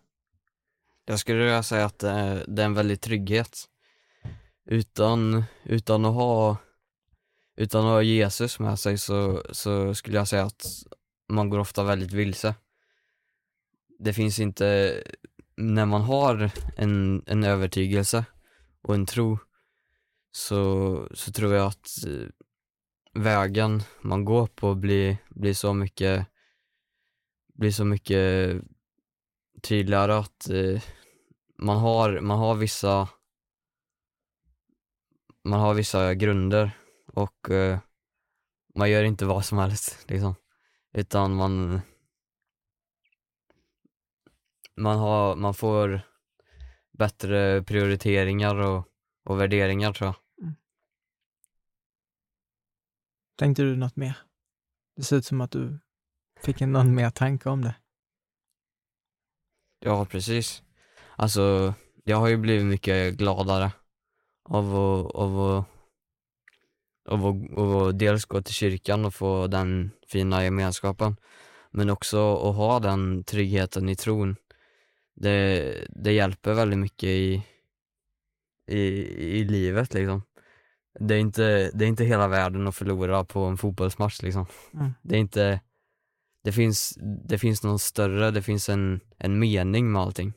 Jag 1.05 1.19
skulle 1.19 1.39
vilja 1.39 1.63
säga 1.63 1.85
att 1.85 1.99
det 1.99 2.09
är, 2.09 2.45
det 2.47 2.61
är 2.61 2.65
en 2.65 2.73
väldig 2.73 3.01
trygghet. 3.01 3.65
Utan, 4.65 5.43
utan 5.63 6.05
att 6.05 6.13
ha 6.13 6.57
utan 7.55 7.81
att 7.85 7.91
ha 7.91 8.01
Jesus 8.01 8.59
med 8.59 8.79
sig 8.79 8.97
så, 8.97 9.43
så 9.51 9.95
skulle 9.95 10.17
jag 10.17 10.27
säga 10.27 10.43
att 10.43 10.65
man 11.29 11.49
går 11.49 11.59
ofta 11.59 11.83
väldigt 11.83 12.13
vilse. 12.13 12.55
Det 13.99 14.13
finns 14.13 14.39
inte, 14.39 15.01
när 15.55 15.85
man 15.85 16.01
har 16.01 16.51
en, 16.77 17.23
en 17.27 17.43
övertygelse 17.43 18.25
och 18.81 18.95
en 18.95 19.05
tro 19.05 19.37
så, 20.31 21.07
så 21.13 21.31
tror 21.31 21.53
jag 21.53 21.67
att 21.67 21.87
eh, 22.07 22.27
vägen 23.13 23.83
man 24.01 24.25
går 24.25 24.47
på 24.47 24.75
blir, 24.75 25.17
blir 25.29 25.53
så 25.53 25.73
mycket 25.73 26.27
blir 27.53 27.71
så 27.71 27.85
mycket 27.85 28.55
tydligare 29.61 30.15
att 30.15 30.49
eh, 30.49 30.81
man 31.57 31.77
har, 31.77 32.19
man 32.19 32.39
har 32.39 32.55
vissa 32.55 33.09
man 35.43 35.59
har 35.59 35.73
vissa 35.73 36.13
grunder 36.13 36.71
och 37.07 37.49
eh, 37.49 37.79
man 38.75 38.91
gör 38.91 39.03
inte 39.03 39.25
vad 39.25 39.45
som 39.45 39.57
helst 39.57 40.05
liksom. 40.07 40.35
Utan 40.93 41.35
man 41.35 41.81
man, 44.77 44.97
har, 44.97 45.35
man 45.35 45.53
får 45.53 46.01
bättre 46.97 47.63
prioriteringar 47.63 48.55
och, 48.55 48.87
och 49.25 49.39
värderingar 49.39 49.93
tror 49.93 50.07
jag. 50.07 50.15
Tänkte 53.37 53.63
du 53.63 53.75
något 53.75 53.95
mer? 53.95 54.17
Det 54.95 55.03
ser 55.03 55.15
ut 55.15 55.25
som 55.25 55.41
att 55.41 55.51
du 55.51 55.79
fick 56.41 56.59
någon 56.59 56.95
mer 56.95 57.09
tanke 57.09 57.49
om 57.49 57.61
det. 57.61 57.75
Ja, 59.79 60.05
precis. 60.05 60.63
Alltså, 61.15 61.73
jag 62.03 62.17
har 62.17 62.27
ju 62.27 62.37
blivit 62.37 62.65
mycket 62.65 63.17
gladare 63.17 63.71
av 64.49 64.65
att, 64.65 65.15
av 65.15 65.39
att, 65.39 65.67
av 67.09 67.25
att, 67.25 67.57
av 67.57 67.77
att 67.77 67.99
dels 67.99 68.25
gå 68.25 68.41
till 68.41 68.53
kyrkan 68.53 69.05
och 69.05 69.13
få 69.13 69.47
den 69.47 69.91
fina 70.07 70.43
gemenskapen, 70.43 71.15
men 71.71 71.89
också 71.89 72.49
att 72.49 72.55
ha 72.55 72.79
den 72.79 73.23
tryggheten 73.23 73.89
i 73.89 73.95
tron. 73.95 74.35
Det, 75.15 75.87
det 75.89 76.11
hjälper 76.11 76.53
väldigt 76.53 76.79
mycket 76.79 77.09
i, 77.09 77.43
i, 78.67 78.79
i 79.39 79.43
livet 79.43 79.93
liksom. 79.93 80.21
Det 80.99 81.15
är, 81.15 81.19
inte, 81.19 81.71
det 81.73 81.85
är 81.85 81.89
inte 81.89 82.03
hela 82.03 82.27
världen 82.27 82.67
att 82.67 82.75
förlora 82.75 83.23
på 83.23 83.39
en 83.39 83.57
fotbollsmatch 83.57 84.21
liksom. 84.21 84.45
Mm. 84.73 84.93
Det 85.01 85.15
är 85.15 85.19
inte, 85.19 85.61
det 86.43 86.51
finns, 86.51 86.97
det 87.01 87.39
finns 87.39 87.63
någon 87.63 87.79
större, 87.79 88.31
det 88.31 88.41
finns 88.41 88.69
en, 88.69 88.99
en 89.17 89.39
mening 89.39 89.91
med 89.91 90.01
allting. 90.01 90.33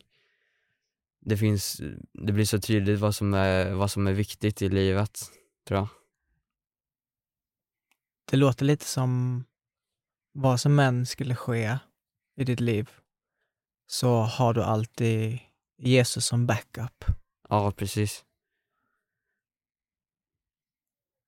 Det 1.20 1.36
finns, 1.36 1.80
det 2.12 2.32
blir 2.32 2.44
så 2.44 2.60
tydligt 2.60 3.00
vad 3.00 3.14
som 3.14 3.34
är, 3.34 3.72
vad 3.72 3.90
som 3.90 4.06
är 4.06 4.12
viktigt 4.12 4.62
i 4.62 4.68
livet, 4.68 5.20
tror 5.66 5.78
jag. 5.78 5.88
Det 8.30 8.36
låter 8.36 8.64
lite 8.64 8.84
som 8.84 9.44
vad 10.32 10.60
som 10.60 10.78
än 10.78 11.06
skulle 11.06 11.34
ske 11.34 11.78
i 12.36 12.44
ditt 12.44 12.60
liv 12.60 12.90
så 13.90 14.20
har 14.20 14.54
du 14.54 14.62
alltid 14.62 15.38
Jesus 15.78 16.26
som 16.26 16.46
backup. 16.46 17.04
Ja, 17.48 17.72
precis. 17.72 18.24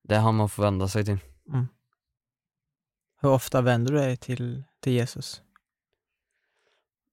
Det 0.03 0.14
är 0.14 0.20
han 0.20 0.35
man 0.35 0.49
får 0.49 0.62
vända 0.62 0.88
sig 0.88 1.05
till. 1.05 1.18
Hur 3.20 3.29
ofta 3.31 3.61
vänder 3.61 3.92
du 3.92 3.99
dig 3.99 4.16
till, 4.16 4.64
till 4.81 4.92
Jesus? 4.92 5.42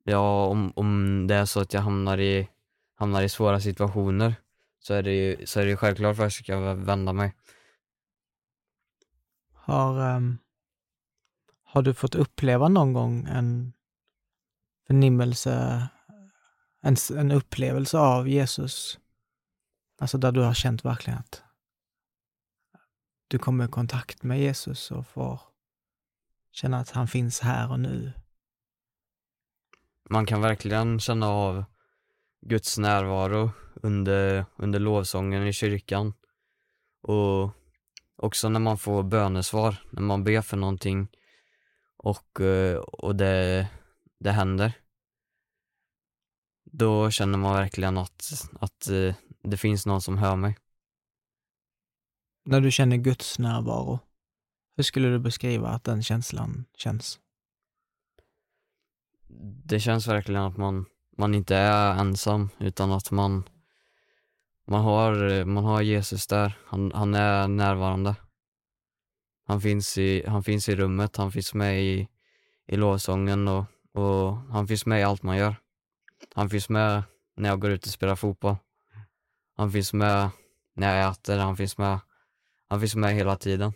Ja, 0.04 0.46
om, 0.46 0.74
om 0.76 1.28
det 1.28 1.36
är 1.36 1.46
så 1.46 1.60
att 1.60 1.74
jag 1.74 1.82
hamnar 1.82 2.18
i, 2.18 2.50
hamnar 2.96 3.22
i 3.22 3.30
svåra 3.30 3.62
situationer 3.62 4.36
så 4.80 4.94
är 4.94 5.04
det 5.04 5.14
ju 5.14 5.46
så 5.46 5.60
är 5.60 5.66
det 5.66 5.78
självklart 5.78 6.18
jag 6.18 6.32
ska 6.32 6.74
vända 6.74 7.14
mig. 7.14 7.36
Har, 9.54 10.02
ehm, 10.02 10.38
har 11.64 11.82
du 11.82 11.94
fått 11.94 12.16
uppleva 12.16 12.68
någon 12.68 12.94
gång 12.94 13.28
en 13.30 13.74
förnimmelse, 14.88 15.88
en, 16.82 16.96
en 17.18 17.32
upplevelse 17.32 17.98
av 17.98 18.30
Jesus? 18.30 19.00
Alltså 20.02 20.18
där 20.18 20.32
du 20.32 20.42
har 20.42 20.54
känt 20.54 20.86
verkligen 20.86 21.20
att 21.20 21.44
du 23.28 23.40
kommer 23.40 23.66
i 23.66 23.68
kontakt 23.68 24.24
med 24.24 24.40
Jesus 24.40 24.92
och 24.92 25.08
får 25.08 25.42
känna 26.52 26.80
att 26.80 26.90
han 26.90 27.08
finns 27.08 27.40
här 27.40 27.72
och 27.72 27.80
nu. 27.80 28.14
Man 30.10 30.26
kan 30.26 30.42
verkligen 30.42 31.00
känna 31.00 31.28
av 31.28 31.64
Guds 32.42 32.78
närvaro 32.78 33.52
under, 33.76 34.46
under 34.56 34.80
lovsången 34.80 35.48
i 35.48 35.54
kyrkan. 35.54 36.14
Och 37.02 37.52
också 38.16 38.50
när 38.50 38.60
man 38.60 38.78
får 38.78 39.04
bönesvar, 39.04 39.76
när 39.92 40.02
man 40.02 40.24
ber 40.24 40.42
för 40.42 40.58
någonting 40.58 41.08
och, 41.98 42.42
eh, 42.42 42.78
och 42.78 43.16
det, 43.16 43.68
det 44.20 44.32
händer. 44.32 44.74
Då 46.72 47.12
känner 47.12 47.38
man 47.38 47.54
verkligen 47.54 47.98
att, 47.98 48.32
att 48.60 48.90
eh, 48.90 49.16
det 49.44 49.58
finns 49.58 49.86
någon 49.86 50.02
som 50.02 50.18
hör 50.18 50.36
mig. 50.36 50.58
När 52.46 52.62
du 52.62 52.72
känner 52.72 52.98
Guds 52.98 53.40
närvaro, 53.40 54.00
hur 54.76 54.84
skulle 54.84 55.08
du 55.08 55.20
beskriva 55.20 55.70
att 55.70 55.84
den 55.84 56.04
känslan 56.04 56.66
känns? 56.78 57.20
Det 59.66 59.80
känns 59.80 60.08
verkligen 60.08 60.42
att 60.42 60.58
man, 60.58 60.86
man 61.18 61.34
inte 61.34 61.56
är 61.56 62.00
ensam 62.00 62.50
utan 62.60 62.92
att 62.92 63.12
man, 63.12 63.50
man, 64.68 64.82
har, 64.82 65.46
man 65.46 65.64
har 65.64 65.82
Jesus 65.82 66.28
där. 66.28 66.58
Han, 66.66 66.92
han 66.92 67.16
är 67.16 67.48
närvarande. 67.48 68.16
Han 69.46 69.62
finns, 69.62 69.98
i, 69.98 70.28
han 70.28 70.44
finns 70.44 70.70
i 70.70 70.76
rummet, 70.76 71.18
han 71.18 71.32
finns 71.32 71.54
med 71.54 71.84
i, 71.84 72.08
i 72.68 72.76
lovsången 72.76 73.48
och, 73.48 73.66
och 73.98 74.38
han 74.38 74.68
finns 74.68 74.86
med 74.86 75.00
i 75.00 75.04
allt 75.04 75.24
man 75.24 75.38
gör. 75.38 75.56
Han 76.36 76.50
finns 76.50 76.70
med 76.70 77.04
när 77.36 77.50
jag 77.50 77.60
går 77.60 77.72
ut 77.72 77.86
och 77.86 77.92
spelar 77.92 78.16
fotboll. 78.16 78.56
Han 79.56 79.72
finns 79.72 79.94
med 79.94 80.30
när 80.76 80.96
jag 80.98 81.12
äter, 81.12 81.38
han 81.38 81.58
finns 81.58 81.78
med, 81.78 82.00
han 82.68 82.80
finns 82.80 82.96
med 82.96 83.14
hela 83.14 83.36
tiden. 83.36 83.74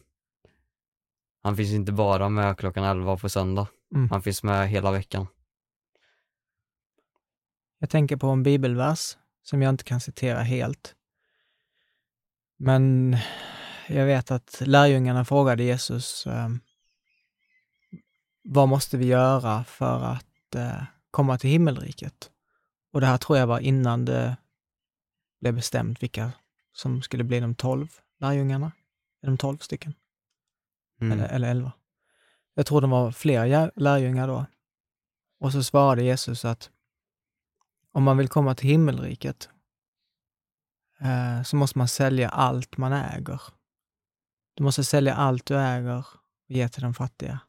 Han 1.43 1.57
finns 1.57 1.71
inte 1.71 1.91
bara 1.91 2.29
med 2.29 2.57
klockan 2.57 2.83
11 2.83 3.17
på 3.17 3.29
söndag, 3.29 3.67
Mm. 3.95 4.09
han 4.09 4.21
finns 4.21 4.43
med 4.43 4.69
hela 4.69 4.91
veckan. 4.91 5.27
Jag 7.79 7.89
tänker 7.89 8.17
på 8.17 8.27
en 8.27 8.43
bibelvers 8.43 9.17
som 9.43 9.61
jag 9.61 9.69
inte 9.69 9.83
kan 9.83 9.99
citera 9.99 10.39
helt. 10.39 10.95
Men 12.57 13.17
jag 13.87 14.05
vet 14.05 14.31
att 14.31 14.61
lärjungarna 14.65 15.25
frågade 15.25 15.63
Jesus, 15.63 16.27
eh, 16.27 16.49
vad 18.43 18.69
måste 18.69 18.97
vi 18.97 19.05
göra 19.05 19.63
för 19.63 20.03
att 20.03 20.55
eh, 20.55 20.83
komma 21.11 21.37
till 21.37 21.49
himmelriket? 21.49 22.31
Och 22.93 23.01
det 23.01 23.07
här 23.07 23.17
tror 23.17 23.37
jag 23.37 23.47
var 23.47 23.59
innan 23.59 24.05
det 24.05 24.37
blev 25.41 25.53
bestämt 25.53 26.03
vilka 26.03 26.31
som 26.73 27.01
skulle 27.01 27.23
bli 27.23 27.39
de 27.39 27.55
tolv 27.55 27.99
lärjungarna. 28.19 28.71
Är 29.21 29.27
de 29.27 29.37
tolv 29.37 29.57
stycken? 29.57 29.93
Mm. 31.01 31.11
Eller, 31.11 31.29
eller 31.29 31.51
elva? 31.51 31.71
Jag 32.53 32.65
tror 32.65 32.81
de 32.81 32.89
var 32.89 33.11
fler 33.11 33.71
lärjungar 33.75 34.27
då. 34.27 34.45
Och 35.39 35.51
så 35.51 35.63
svarade 35.63 36.03
Jesus 36.03 36.45
att 36.45 36.69
om 37.91 38.03
man 38.03 38.17
vill 38.17 38.27
komma 38.27 38.55
till 38.55 38.69
himmelriket 38.69 39.49
eh, 40.99 41.43
så 41.43 41.55
måste 41.55 41.77
man 41.77 41.87
sälja 41.87 42.29
allt 42.29 42.77
man 42.77 42.93
äger. 42.93 43.41
Du 44.53 44.63
måste 44.63 44.83
sälja 44.83 45.15
allt 45.15 45.45
du 45.45 45.57
äger 45.57 45.97
och 45.97 46.05
ge 46.47 46.69
till 46.69 46.83
de 46.83 46.93
fattiga. 46.93 47.39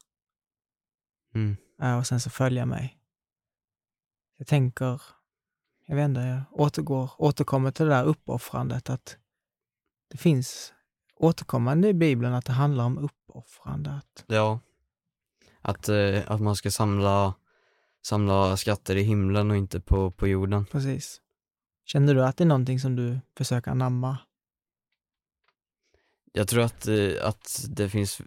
Mm. 1.35 1.57
Eh, 1.83 1.99
och 1.99 2.07
sen 2.07 2.21
så 2.21 2.31
följa 2.31 2.67
mig. 2.67 2.99
Jag 4.39 4.47
tänker, 4.47 5.03
jag 5.87 5.97
vet 5.97 6.05
inte, 6.05 6.21
jag 6.21 6.43
återgår, 6.51 7.11
återkommer 7.19 7.71
till 7.71 7.87
det 7.87 7.93
där 7.93 8.05
uppoffrandet 8.05 8.91
att 8.91 9.17
det 10.09 10.17
finns 10.19 10.73
återkommande 11.17 11.89
i 11.89 11.95
Bibeln 11.95 12.35
att 12.35 12.45
det 12.45 12.53
handlar 12.53 12.85
om 12.85 12.99
uppoffrande. 12.99 13.91
Att, 13.91 14.25
Ja. 14.27 14.61
Att, 15.61 15.89
eh, 15.89 16.31
att 16.31 16.41
man 16.41 16.57
ska 16.57 16.71
samla, 16.71 17.35
samla 18.03 18.57
skatter 18.57 18.97
i 18.97 19.03
himlen 19.03 19.51
och 19.51 19.57
inte 19.57 19.81
på, 19.81 20.11
på 20.11 20.29
jorden. 20.29 20.67
precis. 20.67 21.21
Känner 21.85 22.15
du 22.15 22.25
att 22.25 22.37
det 22.37 22.45
är 22.45 22.49
någonting 22.49 22.81
som 22.81 22.97
du 22.97 23.21
försöker 23.37 23.71
anamma? 23.71 24.19
Jag 26.33 26.49
tror 26.49 26.63
att, 26.63 26.87
eh, 26.87 27.13
att 27.23 27.65
det 27.69 27.89
finns, 27.89 28.21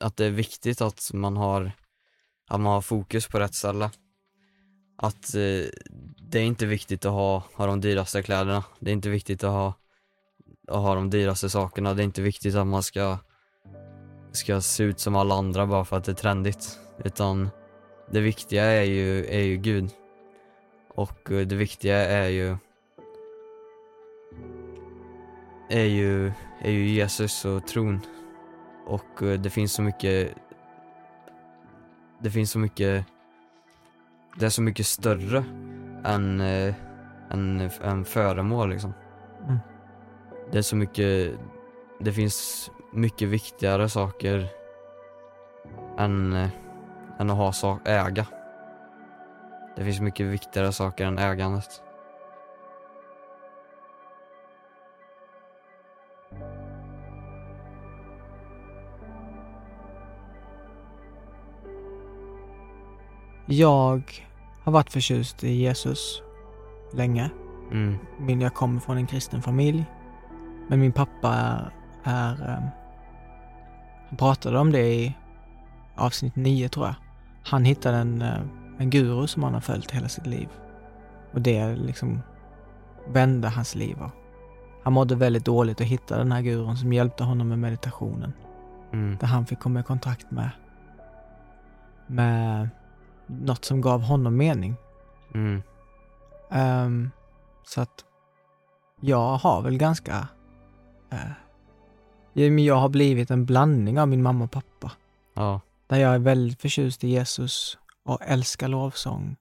att 0.00 0.16
det 0.16 0.24
är 0.26 0.30
viktigt 0.30 0.80
att 0.80 1.10
man 1.14 1.36
har, 1.36 1.72
att 2.50 2.60
man 2.60 2.72
har 2.72 2.80
fokus 2.80 3.26
på 3.26 3.38
rätt 3.38 3.54
ställe. 3.54 3.90
Att 4.96 5.34
eh, 5.34 5.68
det 6.18 6.38
är 6.38 6.42
inte 6.42 6.66
viktigt 6.66 7.04
att 7.04 7.12
ha, 7.12 7.42
ha 7.54 7.66
de 7.66 7.80
dyraste 7.80 8.22
kläderna. 8.22 8.64
Det 8.78 8.90
är 8.90 8.92
inte 8.92 9.10
viktigt 9.10 9.44
att 9.44 9.50
ha, 9.50 9.74
att 10.68 10.82
ha 10.82 10.94
de 10.94 11.10
dyraste 11.10 11.50
sakerna. 11.50 11.94
Det 11.94 12.02
är 12.02 12.04
inte 12.04 12.22
viktigt 12.22 12.54
att 12.54 12.66
man 12.66 12.82
ska, 12.82 13.18
ska 14.32 14.60
se 14.60 14.84
ut 14.84 15.00
som 15.00 15.16
alla 15.16 15.34
andra 15.34 15.66
bara 15.66 15.84
för 15.84 15.96
att 15.96 16.04
det 16.04 16.12
är 16.12 16.14
trendigt. 16.14 16.78
Utan 17.04 17.50
det 18.10 18.20
viktiga 18.20 18.64
är 18.64 18.84
ju, 18.84 19.26
är 19.26 19.42
ju 19.42 19.56
Gud. 19.56 19.90
Och 20.94 21.30
eh, 21.30 21.46
det 21.46 21.56
viktiga 21.56 21.96
är 21.96 22.28
ju 22.28 22.56
är 25.68 25.84
ju, 25.84 26.32
är 26.60 26.70
ju 26.70 26.88
Jesus 26.88 27.44
och 27.44 27.66
tron. 27.66 28.00
Och 28.86 29.22
eh, 29.22 29.40
det 29.40 29.50
finns 29.50 29.72
så 29.72 29.82
mycket 29.82 30.34
det 32.22 32.30
finns 32.30 32.50
så 32.50 32.58
mycket 32.58 33.06
Det 34.38 34.46
är 34.46 34.50
så 34.50 34.62
mycket 34.62 34.86
större 34.86 35.44
än, 36.04 36.40
eh, 36.40 36.74
än, 37.30 37.70
än 37.82 38.04
föremål 38.04 38.70
liksom. 38.70 38.94
Mm. 39.48 39.58
Det 40.52 40.58
är 40.58 40.62
så 40.62 40.76
mycket 40.76 41.38
Det 42.00 42.12
finns 42.12 42.70
mycket 42.92 43.28
viktigare 43.28 43.88
saker 43.88 44.48
än, 45.98 46.32
eh, 46.32 46.48
än 47.18 47.30
att 47.30 47.36
ha 47.36 47.52
sak, 47.52 47.80
äga. 47.84 48.26
Det 49.76 49.84
finns 49.84 50.00
mycket 50.00 50.26
viktigare 50.26 50.72
saker 50.72 51.06
än 51.06 51.18
ägandet. 51.18 51.82
Jag 63.52 64.26
har 64.62 64.72
varit 64.72 64.92
förtjust 64.92 65.44
i 65.44 65.52
Jesus 65.52 66.22
länge. 66.92 67.30
Mm, 67.72 67.98
Min, 68.18 68.40
jag 68.40 68.54
kommer 68.54 68.80
från 68.80 68.96
en 68.96 69.06
kristen 69.06 69.42
familj. 69.42 69.84
Men 70.68 70.80
min 70.80 70.92
pappa 70.92 71.34
är, 72.04 72.32
ehm, 72.32 72.62
han 74.08 74.16
pratade 74.18 74.58
om 74.58 74.72
det 74.72 74.94
i 74.94 75.16
avsnitt 75.96 76.36
nio 76.36 76.68
tror 76.68 76.86
jag. 76.86 76.94
Han 77.44 77.64
hittade 77.64 77.96
en, 77.96 78.22
eh, 78.22 78.40
en 78.78 78.90
guru 78.90 79.26
som 79.26 79.42
han 79.42 79.54
har 79.54 79.60
följt 79.60 79.90
hela 79.90 80.08
sitt 80.08 80.26
liv. 80.26 80.48
Och 81.32 81.40
det 81.40 81.76
liksom 81.76 82.20
vände 83.08 83.48
hans 83.48 83.74
liv. 83.74 83.96
Han 84.84 84.92
mådde 84.92 85.14
väldigt 85.14 85.44
dåligt 85.44 85.80
och 85.80 85.86
hittade 85.86 86.20
den 86.20 86.32
här 86.32 86.42
gurun 86.42 86.76
som 86.76 86.92
hjälpte 86.92 87.24
honom 87.24 87.48
med 87.48 87.58
meditationen. 87.58 88.32
mm, 88.92 89.16
Där 89.20 89.26
han 89.26 89.46
fick 89.46 89.58
komma 89.58 89.80
i 89.80 89.82
kontakt 89.82 90.30
med, 90.30 90.50
med 92.06 92.68
något 93.30 93.64
som 93.64 93.80
gav 93.80 94.02
honom 94.02 94.36
mening. 94.36 94.76
mm, 95.34 95.62
Ehm, 96.50 97.10
så 97.64 97.80
att 97.80 98.04
jag 99.00 99.36
har 99.36 99.62
väl 99.62 99.78
ganska... 99.78 100.28
Uh, 101.12 101.32
jag 102.58 102.76
har 102.76 102.88
blivit 102.88 103.30
en 103.30 103.46
blandning 103.46 104.00
av 104.00 104.08
min 104.08 104.22
mamma 104.22 104.44
och 104.44 104.50
pappa. 104.50 104.92
ja, 105.34 105.60
Där 105.86 105.96
jag 105.98 106.14
är 106.14 106.18
väldigt 106.18 106.60
förtjust 106.60 107.04
i 107.04 107.08
Jesus 107.08 107.78
och 108.04 108.18
älskar 108.22 108.68
lovsång. 108.68 109.36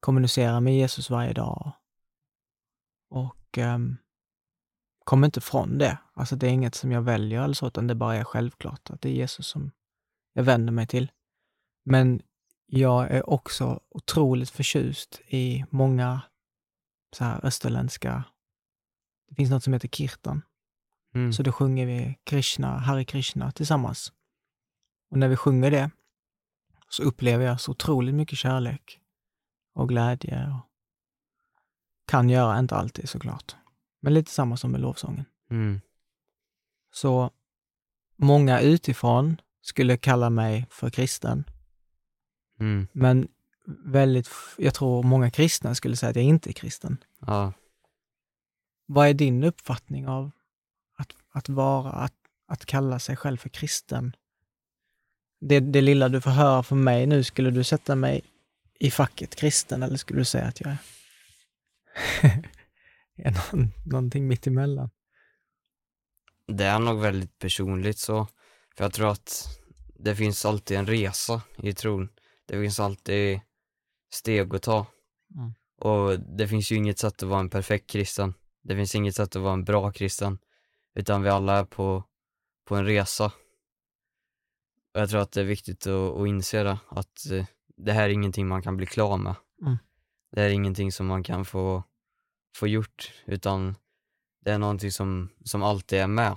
Kommunicerar 0.00 0.60
med 0.60 0.76
Jesus 0.76 1.10
varje 1.10 1.32
dag. 1.32 1.72
Och 3.10 3.58
um, 3.58 3.96
kommer 5.04 5.26
inte 5.26 5.40
från 5.40 5.78
det. 5.78 5.98
Alltså 6.14 6.36
det 6.36 6.46
är 6.46 6.50
inget 6.50 6.74
som 6.74 6.92
jag 6.92 7.02
väljer 7.02 7.42
eller 7.42 7.54
så, 7.54 7.66
utan 7.66 7.86
det 7.86 7.94
bara 7.94 8.16
är 8.16 8.24
självklart 8.24 8.90
att 8.90 9.00
det 9.00 9.08
är 9.08 9.12
Jesus 9.12 9.46
som 9.46 9.70
jag 10.32 10.42
vänder 10.42 10.72
mig 10.72 10.86
till. 10.86 11.12
Men 11.84 12.22
jag 12.66 13.10
är 13.10 13.30
också 13.30 13.80
otroligt 13.88 14.50
förtjust 14.50 15.20
i 15.26 15.64
många 15.70 16.20
så 17.16 17.24
här 17.24 17.46
österländska, 17.46 18.24
det 19.28 19.34
finns 19.34 19.50
något 19.50 19.64
som 19.64 19.72
heter 19.72 19.88
kirtan. 19.88 20.42
Mm. 21.14 21.32
Så 21.32 21.42
då 21.42 21.52
sjunger 21.52 21.86
vi 21.86 22.18
Krishna, 22.24 22.78
Hare 22.78 23.04
Krishna 23.04 23.52
tillsammans. 23.52 24.12
Och 25.10 25.18
när 25.18 25.28
vi 25.28 25.36
sjunger 25.36 25.70
det 25.70 25.90
så 26.88 27.02
upplever 27.02 27.44
jag 27.44 27.60
så 27.60 27.70
otroligt 27.70 28.14
mycket 28.14 28.38
kärlek 28.38 29.00
och 29.74 29.88
glädje. 29.88 30.46
Och 30.46 30.70
kan 32.06 32.30
göra, 32.30 32.58
inte 32.58 32.76
alltid 32.76 33.08
såklart. 33.08 33.56
Men 34.00 34.14
lite 34.14 34.30
samma 34.30 34.56
som 34.56 34.72
med 34.72 34.80
lovsången. 34.80 35.24
Mm. 35.50 35.80
Så 36.92 37.30
många 38.16 38.60
utifrån 38.60 39.40
skulle 39.60 39.96
kalla 39.96 40.30
mig 40.30 40.66
för 40.70 40.90
kristen. 40.90 41.44
Mm. 42.60 42.86
Men 42.92 43.28
väldigt, 43.84 44.30
jag 44.58 44.74
tror 44.74 45.02
många 45.02 45.30
kristna 45.30 45.74
skulle 45.74 45.96
säga 45.96 46.10
att 46.10 46.16
jag 46.16 46.24
inte 46.24 46.50
är 46.50 46.52
kristen. 46.52 46.96
Ja. 47.20 47.52
Vad 48.86 49.08
är 49.08 49.14
din 49.14 49.44
uppfattning 49.44 50.08
av 50.08 50.30
att, 50.96 51.12
att 51.30 51.48
vara, 51.48 51.92
att, 51.92 52.14
att 52.48 52.66
kalla 52.66 52.98
sig 52.98 53.16
själv 53.16 53.36
för 53.36 53.48
kristen? 53.48 54.16
Det, 55.40 55.60
det 55.60 55.80
lilla 55.80 56.08
du 56.08 56.20
får 56.20 56.30
höra 56.30 56.62
från 56.62 56.84
mig 56.84 57.06
nu, 57.06 57.24
skulle 57.24 57.50
du 57.50 57.64
sätta 57.64 57.94
mig 57.94 58.22
i 58.80 58.90
facket 58.90 59.34
kristen 59.36 59.82
eller 59.82 59.96
skulle 59.96 60.20
du 60.20 60.24
säga 60.24 60.44
att 60.44 60.60
jag 60.60 60.70
är, 60.70 60.78
är 63.16 63.30
någon, 63.30 63.70
någonting 63.84 64.28
mitt 64.28 64.46
emellan? 64.46 64.90
Det 66.46 66.64
är 66.64 66.78
nog 66.78 67.00
väldigt 67.00 67.38
personligt 67.38 67.98
så. 67.98 68.26
För 68.76 68.84
jag 68.84 68.92
tror 68.92 69.10
att 69.10 69.60
det 69.98 70.16
finns 70.16 70.44
alltid 70.44 70.76
en 70.76 70.86
resa 70.86 71.42
i 71.56 71.72
tron. 71.72 72.08
Det 72.46 72.60
finns 72.60 72.80
alltid 72.80 73.40
steg 74.12 74.54
att 74.54 74.62
ta. 74.62 74.86
Mm. 75.34 75.52
Och 75.80 76.20
det 76.20 76.48
finns 76.48 76.72
ju 76.72 76.76
inget 76.76 76.98
sätt 76.98 77.22
att 77.22 77.28
vara 77.28 77.40
en 77.40 77.50
perfekt 77.50 77.90
kristen. 77.90 78.34
Det 78.62 78.76
finns 78.76 78.94
inget 78.94 79.16
sätt 79.16 79.36
att 79.36 79.42
vara 79.42 79.52
en 79.52 79.64
bra 79.64 79.92
kristen. 79.92 80.38
Utan 80.94 81.22
vi 81.22 81.28
alla 81.28 81.58
är 81.58 81.64
på, 81.64 82.04
på 82.64 82.76
en 82.76 82.86
resa. 82.86 83.32
Och 84.94 85.00
jag 85.00 85.10
tror 85.10 85.20
att 85.20 85.32
det 85.32 85.40
är 85.40 85.44
viktigt 85.44 85.86
att, 85.86 86.16
att 86.16 86.26
inse 86.26 86.62
det. 86.62 86.78
Att 86.88 87.30
eh, 87.30 87.46
det 87.76 87.92
här 87.92 88.04
är 88.04 88.08
ingenting 88.08 88.48
man 88.48 88.62
kan 88.62 88.76
bli 88.76 88.86
klar 88.86 89.16
med. 89.16 89.34
Mm. 89.62 89.76
Det 90.30 90.40
här 90.40 90.48
är 90.48 90.52
ingenting 90.52 90.92
som 90.92 91.06
man 91.06 91.22
kan 91.22 91.44
få, 91.44 91.84
få 92.56 92.66
gjort. 92.68 93.12
Utan 93.26 93.76
det 94.40 94.50
är 94.50 94.58
någonting 94.58 94.92
som, 94.92 95.28
som 95.44 95.62
alltid 95.62 95.98
är 95.98 96.06
med. 96.06 96.36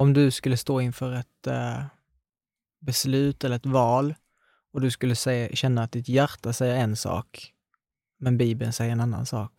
Om 0.00 0.12
du 0.12 0.30
skulle 0.30 0.56
stå 0.56 0.80
inför 0.80 1.12
ett 1.12 1.46
eh, 1.46 1.82
beslut 2.80 3.44
eller 3.44 3.56
ett 3.56 3.66
val 3.66 4.14
och 4.72 4.80
du 4.80 4.90
skulle 4.90 5.16
säga, 5.16 5.56
känna 5.56 5.82
att 5.82 5.92
ditt 5.92 6.08
hjärta 6.08 6.52
säger 6.52 6.74
en 6.76 6.96
sak, 6.96 7.52
men 8.18 8.38
Bibeln 8.38 8.72
säger 8.72 8.92
en 8.92 9.00
annan 9.00 9.26
sak. 9.26 9.52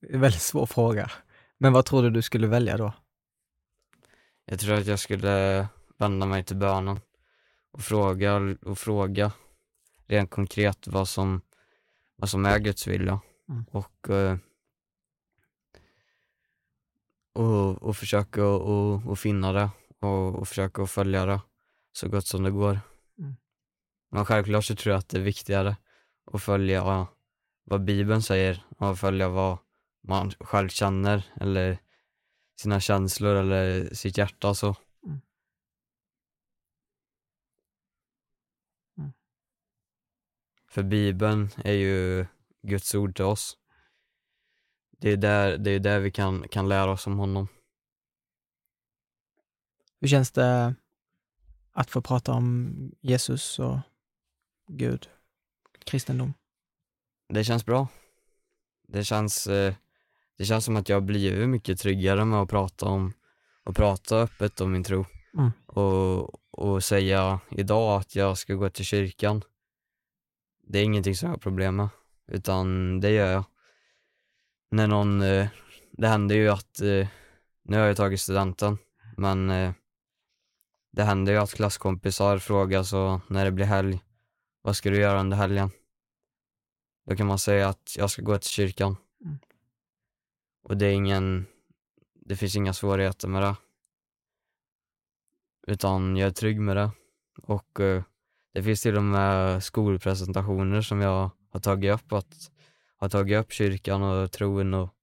Det 0.00 0.08
är 0.08 0.14
en 0.14 0.20
väldigt 0.20 0.42
svår 0.42 0.66
fråga. 0.66 1.10
Men 1.58 1.72
vad 1.72 1.84
tror 1.84 2.02
du 2.02 2.10
du 2.10 2.22
skulle 2.22 2.46
välja 2.46 2.76
då? 2.76 2.92
Jag 4.44 4.60
tror 4.60 4.74
att 4.74 4.86
jag 4.86 4.98
skulle 4.98 5.66
vända 5.98 6.26
mig 6.26 6.44
till 6.44 6.56
bönen 6.56 7.00
och 7.72 7.80
fråga, 7.80 8.36
och 8.62 8.78
fråga 8.78 9.32
rent 10.06 10.30
konkret 10.30 10.86
vad 10.86 11.08
som, 11.08 11.40
vad 12.16 12.30
som 12.30 12.46
är 12.46 12.58
Guds 12.58 12.86
vilja 12.86 13.20
Mm. 13.50 13.64
och, 13.70 14.10
eh, 14.10 14.36
och, 17.32 17.82
och 17.82 17.96
försöka 17.96 18.44
och, 18.44 19.06
och 19.06 19.18
finna 19.18 19.52
det 19.52 19.70
och, 20.00 20.34
och 20.34 20.48
försöka 20.48 20.82
att 20.82 20.90
följa 20.90 21.26
det 21.26 21.40
så 21.92 22.08
gott 22.08 22.26
som 22.26 22.42
det 22.42 22.50
går. 22.50 22.80
Mm. 23.18 23.36
Men 24.10 24.24
självklart 24.24 24.64
så 24.64 24.76
tror 24.76 24.90
jag 24.92 24.98
att 24.98 25.08
det 25.08 25.18
är 25.18 25.22
viktigare 25.22 25.76
att 26.32 26.42
följa 26.42 27.06
vad 27.64 27.84
Bibeln 27.84 28.22
säger 28.22 28.64
och 28.78 28.98
följa 28.98 29.28
vad 29.28 29.58
man 30.02 30.30
själv 30.30 30.68
känner 30.68 31.32
eller 31.40 31.78
sina 32.60 32.80
känslor 32.80 33.34
eller 33.34 33.94
sitt 33.94 34.18
hjärta 34.18 34.54
så. 34.54 34.76
Mm. 35.06 35.20
Mm. 38.98 39.12
För 40.68 40.82
Bibeln 40.82 41.48
är 41.64 41.72
ju 41.72 42.26
Guds 42.62 42.94
ord 42.94 43.16
till 43.16 43.24
oss. 43.24 43.59
Det 45.00 45.10
är 45.10 45.16
där, 45.16 45.58
det 45.58 45.70
är 45.70 45.78
där 45.78 46.00
vi 46.00 46.10
kan, 46.10 46.48
kan 46.48 46.68
lära 46.68 46.90
oss 46.90 47.06
om 47.06 47.18
honom. 47.18 47.48
Hur 50.00 50.08
känns 50.08 50.30
det 50.30 50.74
att 51.72 51.90
få 51.90 52.02
prata 52.02 52.32
om 52.32 52.74
Jesus 53.00 53.58
och 53.58 53.78
Gud, 54.66 55.08
kristendom? 55.84 56.34
Det 57.28 57.44
känns 57.44 57.66
bra. 57.66 57.88
Det 58.88 59.04
känns, 59.04 59.46
eh, 59.46 59.74
det 60.38 60.44
känns 60.44 60.64
som 60.64 60.76
att 60.76 60.88
jag 60.88 61.02
blivit 61.02 61.48
mycket 61.48 61.78
tryggare 61.78 62.24
med 62.24 62.40
att 62.40 62.50
prata 62.50 62.86
om 62.86 63.12
och 63.64 63.76
prata 63.76 64.16
öppet 64.16 64.60
om 64.60 64.72
min 64.72 64.84
tro. 64.84 65.04
Mm. 65.38 65.50
Och, 65.66 66.34
och 66.50 66.84
säga 66.84 67.40
idag 67.50 68.00
att 68.00 68.16
jag 68.16 68.38
ska 68.38 68.54
gå 68.54 68.70
till 68.70 68.84
kyrkan. 68.84 69.42
Det 70.62 70.78
är 70.78 70.84
ingenting 70.84 71.14
som 71.14 71.26
jag 71.26 71.34
har 71.34 71.40
problem 71.40 71.76
med, 71.76 71.88
utan 72.26 73.00
det 73.00 73.10
gör 73.10 73.32
jag. 73.32 73.44
När 74.72 74.86
någon, 74.86 75.22
eh, 75.22 75.48
det 75.92 76.08
händer 76.08 76.34
ju 76.34 76.48
att, 76.48 76.80
eh, 76.80 77.08
nu 77.62 77.78
har 77.78 77.86
jag 77.86 77.96
tagit 77.96 78.20
studenten, 78.20 78.78
men 79.16 79.50
eh, 79.50 79.72
det 80.92 81.02
händer 81.02 81.32
ju 81.32 81.38
att 81.38 81.54
klasskompisar 81.54 82.38
frågar 82.38 82.82
så 82.82 83.20
när 83.28 83.44
det 83.44 83.50
blir 83.50 83.64
helg, 83.64 84.00
vad 84.62 84.76
ska 84.76 84.90
du 84.90 85.00
göra 85.00 85.20
under 85.20 85.36
helgen? 85.36 85.70
Då 87.06 87.16
kan 87.16 87.26
man 87.26 87.38
säga 87.38 87.68
att 87.68 87.96
jag 87.96 88.10
ska 88.10 88.22
gå 88.22 88.38
till 88.38 88.50
kyrkan. 88.50 88.96
Mm. 89.24 89.38
Och 90.62 90.76
det 90.76 90.86
är 90.86 90.92
ingen, 90.92 91.46
det 92.14 92.36
finns 92.36 92.56
inga 92.56 92.72
svårigheter 92.72 93.28
med 93.28 93.42
det. 93.42 93.56
Utan 95.66 96.16
jag 96.16 96.26
är 96.26 96.32
trygg 96.32 96.60
med 96.60 96.76
det. 96.76 96.90
Och 97.42 97.78
det 98.52 98.62
finns 98.62 98.82
till 98.82 98.96
och 98.96 99.02
med 99.02 99.62
skolpresentationer 99.64 100.80
som 100.80 101.00
jag 101.00 101.30
har 101.50 101.60
tagit 101.60 101.94
upp, 101.94 102.12
att 102.12 102.50
har 103.00 103.08
tagit 103.08 103.38
upp 103.38 103.52
kyrkan 103.52 104.02
och 104.02 104.32
tron 104.32 104.74
och 104.74 104.94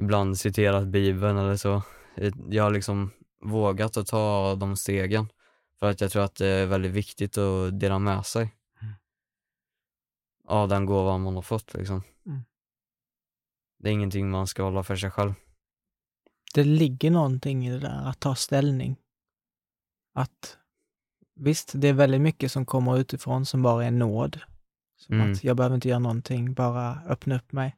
ibland 0.00 0.38
citerat 0.38 0.86
bibeln 0.86 1.38
eller 1.38 1.56
så. 1.56 1.82
Jag 2.48 2.64
har 2.64 2.70
liksom 2.70 3.10
vågat 3.40 3.96
att 3.96 4.06
ta 4.06 4.54
de 4.54 4.76
stegen 4.76 5.28
för 5.78 5.90
att 5.90 6.00
jag 6.00 6.10
tror 6.10 6.24
att 6.24 6.34
det 6.34 6.46
är 6.46 6.66
väldigt 6.66 6.92
viktigt 6.92 7.38
att 7.38 7.80
dela 7.80 7.98
med 7.98 8.26
sig 8.26 8.54
Mm. 8.82 8.94
av 10.48 10.68
den 10.68 10.86
gåvan 10.86 11.22
man 11.22 11.34
har 11.34 11.42
fått 11.42 11.74
liksom. 11.74 12.02
Mm. 12.26 12.42
Det 13.78 13.88
är 13.88 13.92
ingenting 13.92 14.30
man 14.30 14.46
ska 14.46 14.62
hålla 14.62 14.82
för 14.82 14.96
sig 14.96 15.10
själv. 15.10 15.34
Det 16.54 16.64
ligger 16.64 17.10
någonting 17.10 17.66
i 17.66 17.70
det 17.70 17.78
där 17.78 18.08
att 18.08 18.20
ta 18.20 18.34
ställning. 18.34 18.96
Att 20.14 20.58
visst, 21.34 21.72
det 21.74 21.88
är 21.88 21.92
väldigt 21.92 22.20
mycket 22.20 22.52
som 22.52 22.66
kommer 22.66 22.98
utifrån 22.98 23.46
som 23.46 23.62
bara 23.62 23.84
är 23.84 23.90
nåd. 23.90 24.40
Som 25.02 25.14
Mm. 25.20 25.32
att 25.32 25.44
jag 25.44 25.56
behöver 25.56 25.74
inte 25.74 25.88
göra 25.88 25.98
någonting, 25.98 26.54
bara 26.54 27.02
öppna 27.06 27.36
upp 27.36 27.52
mig. 27.52 27.76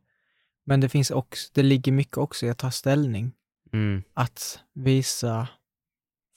Men 0.64 0.80
det 0.80 0.88
finns 0.88 1.10
också, 1.10 1.50
det 1.54 1.62
ligger 1.62 1.92
mycket 1.92 2.16
också 2.18 2.46
i 2.46 2.50
att 2.50 2.58
ta 2.58 2.70
ställning. 2.70 3.32
Mm, 3.72 4.02
Att 4.14 4.60
visa 4.72 5.48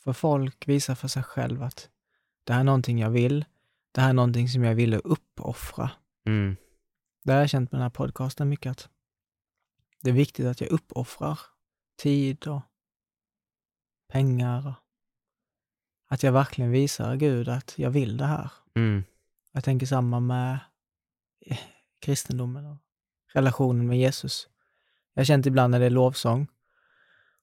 för 0.03 0.13
folk, 0.13 0.67
visa 0.67 0.95
för 0.95 1.07
sig 1.07 1.23
själv 1.23 1.63
att 1.63 1.89
det 2.43 2.53
här 2.53 2.59
är 2.59 2.63
någonting 2.63 2.99
jag 2.99 3.09
vill. 3.09 3.45
Det 3.91 4.01
här 4.01 4.09
är 4.09 4.13
någonting 4.13 4.49
som 4.49 4.63
jag 4.63 4.75
ville 4.75 4.97
uppoffra. 4.97 5.91
mm, 6.25 6.55
Det 7.23 7.33
har 7.33 7.39
jag 7.39 7.49
känt 7.49 7.71
med 7.71 7.79
den 7.79 7.83
här 7.83 7.89
podcasten 7.89 8.49
mycket 8.49 8.71
att 8.71 8.89
det 10.01 10.09
är 10.09 10.13
viktigt 10.13 10.45
att 10.45 10.61
jag 10.61 10.69
uppoffrar 10.69 11.39
tid 11.97 12.47
och 12.47 12.61
pengar. 14.07 14.67
Och 14.67 14.73
att 16.13 16.23
jag 16.23 16.31
verkligen 16.31 16.71
visar 16.71 17.15
Gud 17.15 17.49
att 17.49 17.73
jag 17.77 17.89
vill 17.89 18.17
det 18.17 18.25
här. 18.25 18.51
mm, 18.75 19.03
Jag 19.51 19.63
tänker 19.63 19.85
samma 19.85 20.19
med 20.19 20.59
kristendomen 21.99 22.65
och 22.65 22.77
relationen 23.33 23.87
med 23.87 23.97
Jesus. 23.99 24.47
Jag 25.13 25.19
har 25.21 25.25
känt 25.25 25.45
ibland 25.45 25.71
när 25.71 25.79
det 25.79 25.85
är 25.85 25.89
lovsång 25.89 26.47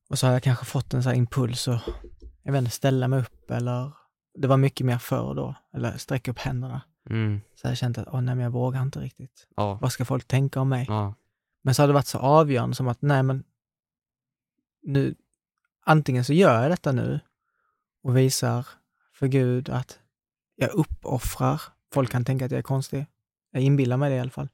och 0.08 0.18
så 0.18 0.26
har 0.26 0.32
jag 0.32 0.42
kanske 0.42 0.64
fått 0.64 0.94
en 0.94 1.02
här 1.02 1.14
impuls 1.14 1.68
och 1.68 1.78
jag 2.42 2.52
vet 2.52 2.58
inte, 2.58 2.70
ställa 2.70 3.08
mig 3.08 3.20
upp 3.20 3.50
eller 3.50 3.92
det 4.34 4.48
var 4.48 4.56
mycket 4.56 4.86
mer 4.86 4.98
förr 4.98 5.34
då, 5.34 5.54
eller 5.74 5.96
sträcka 5.96 6.30
upp 6.30 6.38
händerna. 6.38 6.82
mm, 7.10 7.40
Så 7.54 7.68
jag 7.68 7.76
känt 7.76 7.98
att, 7.98 8.08
åh 8.08 8.20
nej 8.20 8.34
men 8.34 8.44
jag 8.44 8.50
vågar 8.50 8.82
inte 8.82 9.00
riktigt. 9.00 9.46
ja, 9.56 9.74
Vad 9.82 9.92
ska 9.92 10.04
folk 10.04 10.24
tänka 10.28 10.60
om 10.60 10.68
mig? 10.68 10.84
ja, 10.88 11.14
Men 11.62 11.74
så 11.74 11.82
har 11.82 11.86
det 11.88 11.94
varit 11.94 12.06
så 12.06 12.18
avgörande 12.18 12.76
som 12.76 12.88
att, 12.88 13.02
nej 13.02 13.22
men 13.22 13.44
nu, 14.82 15.14
antingen 15.84 16.24
så 16.24 16.32
gör 16.32 16.62
jag 16.62 16.70
detta 16.70 16.92
nu 16.92 17.20
och 18.02 18.16
visar 18.16 18.66
för 19.12 19.26
Gud 19.26 19.68
att 19.68 19.98
jag 20.56 20.70
uppoffrar. 20.70 21.62
Folk 21.92 22.10
kan 22.10 22.24
tänka 22.24 22.44
att 22.44 22.50
jag 22.50 22.58
är 22.58 22.62
konstig. 22.62 23.06
Jag 23.54 23.62
inbillar 23.62 23.96
mig 23.96 24.10
det 24.10 24.16
i 24.16 24.20
alla 24.20 24.30
fall. 24.30 24.48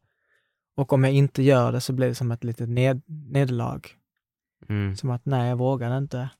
Och 0.75 0.93
om 0.93 1.05
jag 1.05 1.13
inte 1.13 1.43
gör 1.43 1.73
det 1.73 1.81
så 1.81 1.93
blir 1.93 2.09
det 2.09 2.15
som 2.15 2.31
ett 2.31 2.45
litet 2.45 2.69
ned, 2.69 3.03
nederlag. 3.07 3.81
mm, 4.69 4.97
Som 4.97 5.11
att, 5.11 5.25
nej, 5.27 5.49
jag 5.49 5.57
vågar 5.57 5.99
inte. 5.99 6.31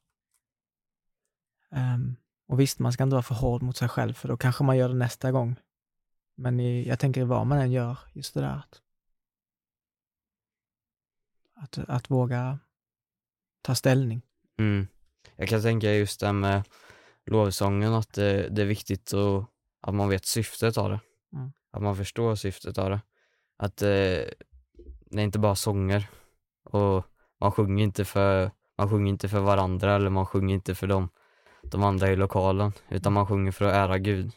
Ehm, 1.71 2.17
och 2.49 2.61
visst, 2.61 2.79
man 2.79 2.93
ska 2.93 3.03
inte 3.03 3.15
vara 3.15 3.23
för 3.23 3.35
hård 3.35 3.63
mot 3.63 3.77
sig 3.77 3.89
själv, 3.89 4.15
för 4.15 4.29
då 4.29 4.37
kanske 4.37 4.65
man 4.65 4.77
gör 4.77 4.89
det 4.89 4.95
nästa 4.95 5.33
gång. 5.33 5.57
Men 6.37 6.61
i, 6.61 6.89
jag 6.89 6.99
tänker 6.99 7.25
vad 7.25 7.47
man 7.47 7.59
än 7.59 7.73
gör, 7.73 7.99
just 8.13 8.35
det 8.35 8.41
där 8.41 8.57
att, 8.57 8.83
att, 11.55 11.79
att 11.79 12.11
våga 12.11 12.59
ta 13.63 13.75
ställning. 13.75 14.23
Mm. 14.59 14.87
Jag 15.37 15.49
kan 15.49 15.63
tänka 15.63 15.93
just 15.93 16.21
det 16.21 16.33
med 16.33 16.63
lovsången, 17.27 17.95
att 17.95 18.13
det, 18.13 18.49
det 18.49 18.63
är 18.63 18.67
viktigt 18.67 19.15
att, 19.15 19.47
att 19.81 19.95
man 19.95 20.09
vet 20.09 20.27
syftet 20.27 20.79
av 20.79 20.91
det. 20.91 21.01
Mm. 21.33 21.53
Att 21.71 21.83
man 21.83 21.97
förstår 21.97 22.35
syftet 22.35 22.79
av 22.79 22.91
det. 22.91 23.01
Att 23.57 23.83
eh, 23.83 23.89
det 25.11 25.21
är 25.21 25.25
inte 25.25 25.39
bara 25.39 25.55
sånger 25.55 26.11
och 26.65 27.05
man 27.41 27.53
sjunger 27.53 27.85
inte 27.85 28.05
för, 28.05 28.51
man 28.79 28.91
sjunger 28.91 29.09
inte 29.09 29.29
för 29.29 29.41
varandra 29.41 29.95
eller 29.95 30.11
man 30.11 30.27
sjunger 30.27 30.55
inte 30.55 30.75
för 30.75 30.87
dem, 30.87 31.09
de 31.63 31.83
andra 31.83 32.11
i 32.11 32.17
lokalen, 32.17 32.73
utan 32.89 33.13
man 33.13 33.27
sjunger 33.27 33.53
för 33.53 33.65
att 33.65 33.75
ära 33.75 33.99
Gud. 33.99 34.33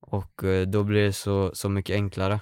Och 0.00 0.44
eh, 0.44 0.66
då 0.66 0.84
blir 0.84 1.02
det 1.02 1.12
så, 1.12 1.54
så 1.54 1.68
mycket 1.68 1.94
enklare. 1.94 2.40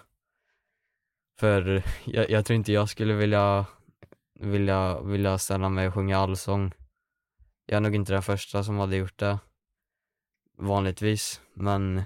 För 1.38 1.82
jag, 2.04 2.30
jag 2.30 2.44
tror 2.44 2.54
inte 2.54 2.72
jag 2.72 2.88
skulle 2.88 3.14
vilja, 3.14 3.66
vilja, 4.40 5.00
vilja 5.00 5.38
ställa 5.38 5.68
mig 5.68 5.88
och 5.88 5.94
sjunga 5.94 6.18
allsång. 6.18 6.72
Jag 7.66 7.76
är 7.76 7.80
nog 7.80 7.94
inte 7.94 8.12
den 8.12 8.22
första 8.22 8.64
som 8.64 8.78
hade 8.78 8.96
gjort 8.96 9.18
det 9.18 9.38
vanligtvis, 10.58 11.40
men 11.54 12.02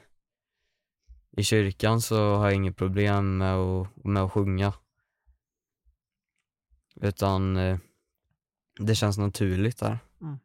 i 1.36 1.42
kyrkan 1.42 2.00
så 2.00 2.34
har 2.36 2.44
jag 2.44 2.54
inget 2.54 2.76
problem 2.76 3.38
med 3.38 3.54
att, 3.54 4.04
med 4.04 4.22
att 4.22 4.32
sjunga. 4.32 4.72
Utan 6.96 7.56
eh, 7.56 7.78
det 8.80 8.94
känns 8.94 9.18
naturligt 9.18 9.78
där. 9.78 9.98
Mm. 10.20 10.38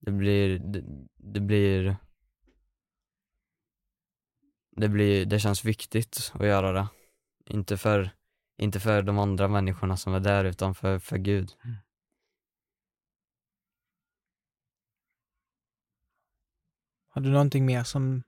Det 0.00 0.10
blir, 0.10 0.58
det, 0.58 0.84
det 1.16 1.40
blir 1.40 1.96
det 4.76 4.88
blir, 4.88 5.26
det 5.26 5.38
känns 5.38 5.64
viktigt 5.64 6.32
att 6.34 6.46
göra 6.46 6.72
det. 6.72 6.88
Inte 7.46 7.76
för, 7.76 8.10
inte 8.56 8.80
för 8.80 9.02
de 9.02 9.18
andra 9.18 9.48
människorna 9.48 9.96
som 9.96 10.14
är 10.14 10.20
där 10.20 10.44
utan 10.44 10.74
för, 10.74 10.98
för 10.98 11.18
Gud. 11.18 11.56
Har 17.08 17.20
du 17.20 17.30
någonting 17.30 17.66
mer 17.66 17.84
som, 17.84 18.22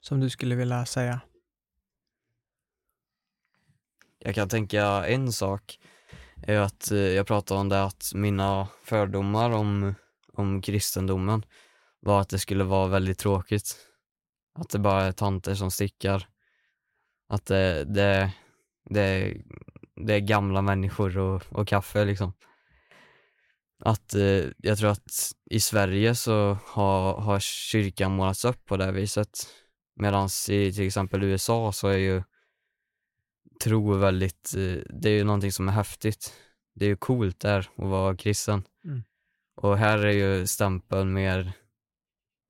som 0.00 0.20
du 0.20 0.30
skulle 0.30 0.54
vilja 0.54 0.86
säga? 0.86 1.20
Jag 4.18 4.34
kan 4.34 4.48
tänka 4.48 5.06
en 5.06 5.32
sak 5.32 5.78
är 6.42 6.60
att 6.60 6.90
eh, 6.90 6.98
jag 6.98 7.26
pratade 7.26 7.60
om 7.60 7.68
det 7.68 7.84
att 7.84 8.10
mina 8.14 8.68
fördomar 8.82 9.50
om, 9.50 9.94
om 10.32 10.62
kristendomen 10.62 11.42
var 12.00 12.20
att 12.20 12.28
det 12.28 12.38
skulle 12.38 12.64
vara 12.64 12.88
väldigt 12.88 13.18
tråkigt. 13.18 13.76
Att 14.54 14.70
det 14.70 14.78
bara 14.78 15.02
är 15.02 15.12
tanter 15.12 15.54
som 15.54 15.70
stickar. 15.70 16.28
Att 17.28 17.46
det, 17.46 17.84
det, 17.84 18.32
det, 18.90 19.36
det 20.06 20.14
är 20.14 20.20
gamla 20.20 20.62
människor 20.62 21.18
och, 21.18 21.42
och 21.48 21.68
kaffe 21.68 22.04
liksom. 22.04 22.32
Att 23.84 24.14
eh, 24.14 24.44
jag 24.58 24.78
tror 24.78 24.90
att 24.90 25.32
i 25.50 25.60
Sverige 25.60 26.14
så 26.14 26.58
har, 26.64 27.20
har 27.20 27.40
kyrkan 27.40 28.12
målats 28.12 28.44
upp 28.44 28.64
på 28.64 28.76
det 28.76 28.92
viset. 28.92 29.46
Medan 29.98 30.28
i 30.48 30.72
till 30.72 30.86
exempel 30.86 31.22
USA 31.22 31.72
så 31.72 31.88
är 31.88 31.96
ju 31.96 32.22
tro 33.64 33.94
väldigt, 33.94 34.54
eh, 34.56 34.82
det 34.90 35.10
är 35.10 35.16
ju 35.16 35.24
någonting 35.24 35.52
som 35.52 35.68
är 35.68 35.72
häftigt. 35.72 36.34
Det 36.74 36.84
är 36.84 36.88
ju 36.88 36.96
coolt 36.96 37.40
där 37.40 37.58
att 37.58 37.88
vara 37.88 38.16
kristen. 38.16 38.62
Mm. 38.84 39.02
Och 39.54 39.78
här 39.78 39.98
är 39.98 40.12
ju 40.12 40.46
stämpeln 40.46 41.12
mer 41.12 41.52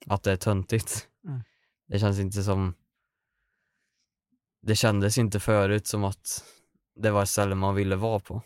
att 0.07 0.23
det 0.23 0.33
är 0.33 0.37
töntigt. 0.37 1.09
Mm. 1.25 1.41
Det 1.87 1.99
känns 1.99 2.19
inte 2.19 2.43
som, 2.43 2.75
det 4.63 4.77
kändes 4.77 5.19
inte 5.19 5.41
förut 5.41 5.87
som 5.87 6.05
att 6.05 6.45
det 6.95 7.11
var 7.11 7.23
ett 7.23 7.29
ställe 7.29 7.55
man 7.55 7.75
ville 7.75 7.97
vara 7.97 8.21
på. 8.21 8.43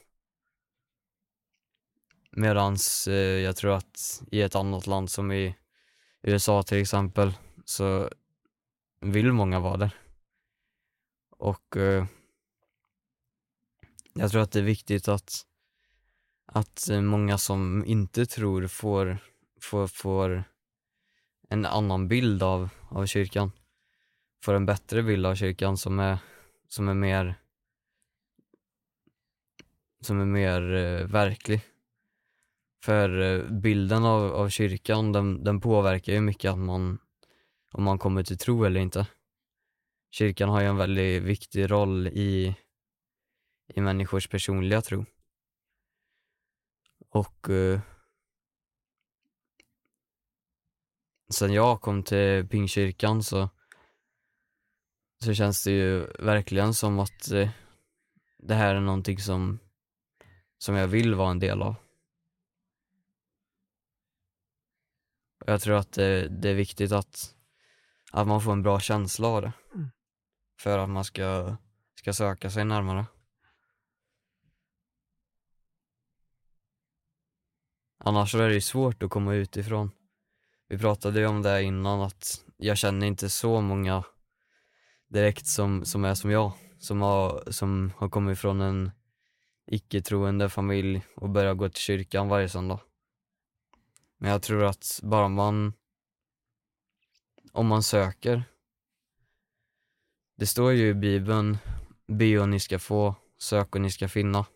Medans 2.31 3.09
eh, 3.09 3.15
jag 3.41 3.57
tror 3.57 3.77
att 3.77 4.23
i 4.31 4.43
ett 4.43 4.55
annat 4.55 4.87
land 4.87 5.11
som 5.11 5.33
i 5.33 5.57
USA 6.23 6.63
till 6.63 6.79
exempel 6.79 7.33
så 7.65 8.11
vill 9.03 9.33
många 9.33 9.61
vara 9.61 9.77
där. 9.77 9.97
Och 11.31 11.77
eh, 11.77 12.07
jag 14.15 14.31
tror 14.31 14.43
att 14.43 14.53
det 14.53 14.59
är 14.59 14.65
viktigt 14.65 15.09
att, 15.09 15.47
att 16.47 16.89
eh, 16.91 17.01
många 17.01 17.39
som 17.39 17.85
inte 17.87 18.27
tror 18.27 18.67
får, 18.67 19.19
får, 19.61 19.87
får 19.87 20.45
en 21.49 21.67
annan 21.67 22.09
bild 22.09 22.43
av, 22.43 22.69
av 22.89 23.07
kyrkan. 23.07 23.53
Får 24.45 24.55
en 24.55 24.67
bättre 24.67 25.03
bild 25.03 25.27
av 25.27 25.35
kyrkan 25.35 25.77
som 25.77 25.99
är, 25.99 26.19
som 26.69 26.89
är 26.89 26.95
mer 26.95 27.43
som 30.05 30.21
är 30.21 30.25
mer 30.25 30.75
eh, 30.75 31.07
verklig. 31.07 31.61
För 32.85 33.21
eh, 33.21 33.51
bilden 33.51 34.05
av, 34.05 34.33
av 34.33 34.49
kyrkan, 34.49 35.13
den, 35.13 35.45
den 35.45 35.61
påverkar 35.61 36.13
ju 36.13 36.21
mycket 36.21 36.51
att 36.51 36.59
man, 36.59 36.99
om 37.73 37.85
man 37.85 37.99
kommer 37.99 38.23
till 38.23 38.39
tro 38.39 38.65
eller 38.65 38.81
inte. 38.81 39.07
Kyrkan 40.11 40.49
har 40.49 40.61
ju 40.61 40.67
en 40.67 40.77
väldigt 40.77 41.23
viktig 41.23 41.71
roll 41.71 42.07
i, 42.07 42.57
i 43.75 43.81
människors 43.81 44.29
personliga 44.29 44.83
tro. 44.83 45.05
Och 47.09 47.51
eh, 47.51 47.81
sen 51.33 51.53
jag 51.53 51.81
kom 51.81 52.03
till 52.03 52.49
Pingkyrkan 52.49 53.23
så, 53.23 53.49
så 55.25 55.35
känns 55.35 55.65
det 55.65 55.71
ju 55.71 56.07
verkligen 56.19 56.75
som 56.75 56.99
att 56.99 57.31
eh, 57.31 57.51
det 58.39 58.55
här 58.55 58.75
är 58.75 58.81
någonting 58.81 59.19
som, 59.19 59.59
som 60.59 60.75
jag 60.75 60.89
vill 60.89 61.15
vara 61.15 61.31
en 61.31 61.39
del 61.39 61.63
av. 61.63 61.75
Jag 65.47 65.63
tror 65.63 65.77
att 65.77 65.93
det, 65.93 66.29
det 66.29 66.51
är 66.51 66.55
viktigt 66.55 66.93
att, 66.93 67.35
att 68.13 68.29
man 68.29 68.41
får 68.41 68.53
en 68.53 68.63
bra 68.63 68.81
känsla 68.81 69.29
av 69.29 69.43
det. 69.43 69.53
Mm. 69.75 69.91
För 70.59 70.79
att 70.79 70.89
man 70.89 71.05
ska, 71.05 71.57
ska 71.95 72.13
söka 72.13 72.51
sig 72.51 72.65
närmare. 72.65 73.07
Annars 77.99 78.35
är 78.35 78.49
det 78.49 78.61
svårt 78.61 79.03
att 79.03 79.11
komma 79.11 79.35
utifrån. 79.35 79.91
Vi 80.69 80.79
pratade 80.79 81.21
ju 81.21 81.27
om 81.27 81.43
det 81.43 81.63
innan 81.63 82.01
att 82.01 82.45
jag 82.57 82.79
känner 82.79 83.07
inte 83.07 83.29
så 83.29 83.61
många 83.61 84.05
direkt 85.09 85.47
som, 85.47 85.85
som 85.85 86.05
är 86.05 86.15
som 86.15 86.31
jag. 86.31 86.53
Som 86.79 87.01
har, 87.01 87.51
som 87.51 87.93
har 87.97 88.09
kommit 88.09 88.39
från 88.39 88.61
en 88.61 88.91
icke-troende 89.67 90.49
familj 90.49 91.07
och 91.17 91.31
börjat 91.31 91.57
gå 91.57 91.69
till 91.69 91.83
kyrkan 91.83 92.29
varje 92.29 92.49
söndag. 92.49 92.81
Men 94.19 94.31
jag 94.31 94.43
tror 94.43 94.65
att 94.65 95.01
bara 95.03 95.29
man, 95.29 95.73
om 97.53 97.67
man 97.67 97.83
söker, 97.83 98.45
det 100.37 100.47
står 100.47 100.73
ju 100.73 100.89
i 100.89 100.95
bibeln, 100.95 101.59
be 102.07 102.39
och 102.39 102.49
ni 102.49 102.61
ska 102.61 102.79
få, 102.79 103.15
sök 103.39 103.75
och 103.75 103.81
ni 103.81 103.91
ska 103.91 104.09
finna. 104.09 104.47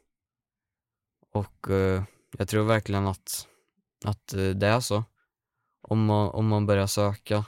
Och 1.33 1.71
eh, 1.71 2.03
jag 2.39 2.49
tror 2.49 2.65
verkligen 2.65 3.07
att, 3.07 3.49
att 4.05 4.33
eh, 4.33 4.49
det 4.49 4.67
är 4.67 4.81
så. 4.81 5.05
Om 5.83 6.05
man, 6.05 6.29
om 6.29 6.49
man 6.49 6.67
börjar 6.67 6.87
söka 6.87 7.45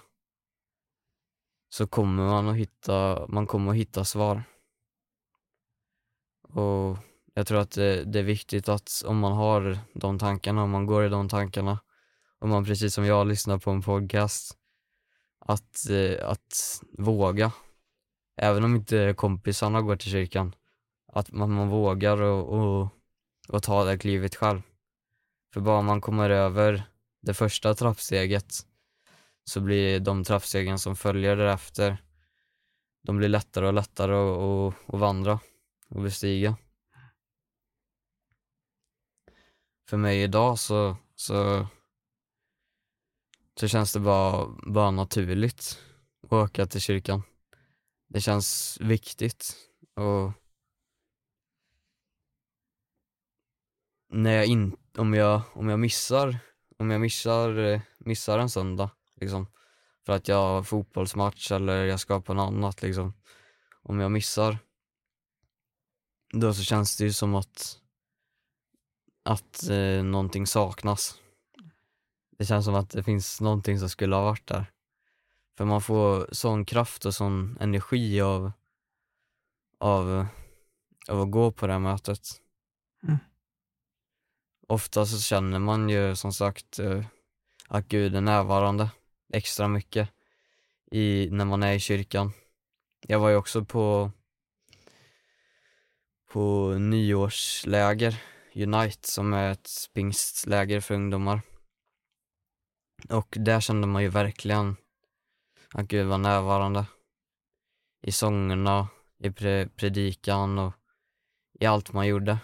så 1.69 1.87
kommer 1.87 2.23
man 2.23 2.49
att 2.49 2.57
hitta, 2.57 3.27
man 3.29 3.47
kommer 3.47 3.71
att 3.71 3.77
hitta 3.77 4.05
svar. 4.05 4.43
Och 6.43 6.97
jag 7.35 7.47
tror 7.47 7.61
att 7.61 7.71
det, 7.71 8.05
det 8.05 8.19
är 8.19 8.23
viktigt 8.23 8.69
att 8.69 8.91
om 9.07 9.19
man 9.19 9.33
har 9.33 9.79
de 9.95 10.19
tankarna, 10.19 10.63
om 10.63 10.71
man 10.71 10.87
går 10.87 11.05
i 11.05 11.09
de 11.09 11.29
tankarna, 11.29 11.79
om 12.39 12.51
man 12.51 12.65
precis 12.65 12.95
som 12.95 13.05
jag 13.05 13.27
lyssnar 13.27 13.59
på 13.59 13.71
en 13.71 13.83
podcast, 13.83 14.57
att, 15.49 15.91
eh, 15.91 16.29
att 16.29 16.83
våga. 16.99 17.53
Även 18.37 18.65
om 18.65 18.77
inte 18.77 19.15
kompisarna 19.17 19.83
går 19.83 19.97
till 19.97 20.11
kyrkan, 20.11 20.55
att 21.13 21.33
man, 21.33 21.53
man 21.53 21.69
vågar 21.69 22.23
och, 22.23 22.59
och, 22.59 22.89
och 23.49 23.63
ta 23.63 23.85
det 23.85 23.99
klivet 23.99 24.35
själv. 24.35 24.63
För 25.55 25.61
bara 25.61 25.83
man 25.83 26.01
kommer 26.01 26.31
över 26.31 26.83
det 27.23 27.35
första 27.35 27.75
trappsteget 27.75 28.55
så 29.45 29.61
blir 29.61 30.01
de 30.01 30.25
trappstegen 30.25 30.79
som 30.79 30.97
följer 30.97 31.37
därefter, 31.37 32.03
de 33.03 33.17
blir 33.17 33.29
lättare 33.29 33.67
och 33.67 33.73
lättare 33.73 34.15
att, 34.15 34.75
att 34.95 35.01
vandra 35.01 35.41
och 35.89 36.03
bestiga. 36.03 36.57
För 39.89 39.97
mig 39.97 40.23
idag 40.23 40.59
så, 40.59 40.97
så, 41.15 41.67
så 43.61 43.69
känns 43.69 43.93
det 43.93 44.01
bara, 44.01 44.47
bara 44.67 44.91
naturligt 44.91 45.79
att 46.23 46.33
åka 46.33 46.67
till 46.67 46.81
kyrkan. 46.81 47.23
Det 48.09 48.21
känns 48.21 48.79
viktigt 48.81 49.57
och 49.95 50.33
när 54.11 54.31
jag 54.33 54.47
in, 54.47 54.77
om, 54.99 55.15
jag, 55.15 55.43
om 55.53 55.69
jag 55.69 55.79
missar 55.79 56.39
om 56.79 56.91
jag 56.91 57.01
missar, 57.01 57.81
missar 57.99 58.39
en 58.39 58.51
söndag 58.51 58.91
liksom, 59.21 59.47
för 60.07 60.13
att 60.13 60.29
jag 60.29 60.37
har 60.37 60.63
fotbollsmatch 60.63 61.53
eller 61.53 61.85
jag 61.85 62.01
ska 62.01 62.21
på 62.21 62.35
något 62.35 62.47
annat 62.47 62.83
liksom. 62.83 63.15
Om 63.83 64.01
jag 64.01 64.11
missar, 64.11 64.59
då 66.33 66.55
så 66.55 66.63
känns 66.63 66.97
det 66.97 67.05
ju 67.05 67.13
som 67.13 67.35
att, 67.35 67.79
att 69.23 69.69
eh, 69.69 70.03
någonting 70.03 70.47
saknas. 70.47 71.19
Det 72.39 72.45
känns 72.45 72.65
som 72.65 72.75
att 72.75 72.91
det 72.91 73.03
finns 73.03 73.41
någonting 73.41 73.79
som 73.79 73.89
skulle 73.89 74.17
ha 74.17 74.23
varit 74.23 74.47
där. 74.47 74.67
För 75.57 75.65
man 75.65 75.83
får 75.83 76.29
sån 76.33 76.65
kraft 76.65 77.05
och 77.05 77.15
sån 77.15 77.59
energi 77.61 78.21
av, 78.21 78.53
av, 79.79 80.27
av 81.09 81.21
att 81.21 81.31
gå 81.31 81.53
på 81.53 81.67
det 81.67 81.73
här 81.73 81.81
mötet. 81.81 82.29
Mm. 83.03 83.19
Ofta 84.69 85.07
så 85.07 85.19
känner 85.19 85.59
man 85.59 85.89
ju 85.89 86.17
som 86.17 86.33
sagt 86.33 86.79
eh, 86.79 87.05
att 87.69 87.89
Gud 87.89 88.17
är 88.17 88.21
närvarande 88.21 88.91
extra 89.33 89.69
mycket 89.69 90.09
i, 90.91 91.29
när 91.31 91.45
man 91.45 91.63
är 91.63 91.73
i 91.73 91.81
kyrkan. 91.81 92.33
Jag 93.07 93.19
var 93.19 93.29
ju 93.29 93.37
också 93.37 93.65
på, 93.65 94.13
på 96.33 96.75
nyårsläger, 96.79 98.23
Unite, 98.55 99.09
som 99.09 99.33
är 99.33 99.53
ett 99.53 99.71
pingstläger 99.95 100.81
för 100.81 100.95
ungdomar. 100.95 101.41
Och 103.11 103.37
där 103.41 103.61
kände 103.61 103.87
man 103.87 104.03
ju 104.03 104.09
verkligen 104.09 104.77
att 105.75 105.89
Gud 105.89 106.07
var 106.07 106.19
närvarande. 106.19 106.87
I 108.03 108.13
sångerna, 108.13 108.89
i 109.19 109.31
pre 109.31 109.69
predikan 109.69 110.59
och 110.59 110.73
i 111.61 111.67
allt 111.67 111.93
man 111.93 112.07
gjorde. 112.07 112.39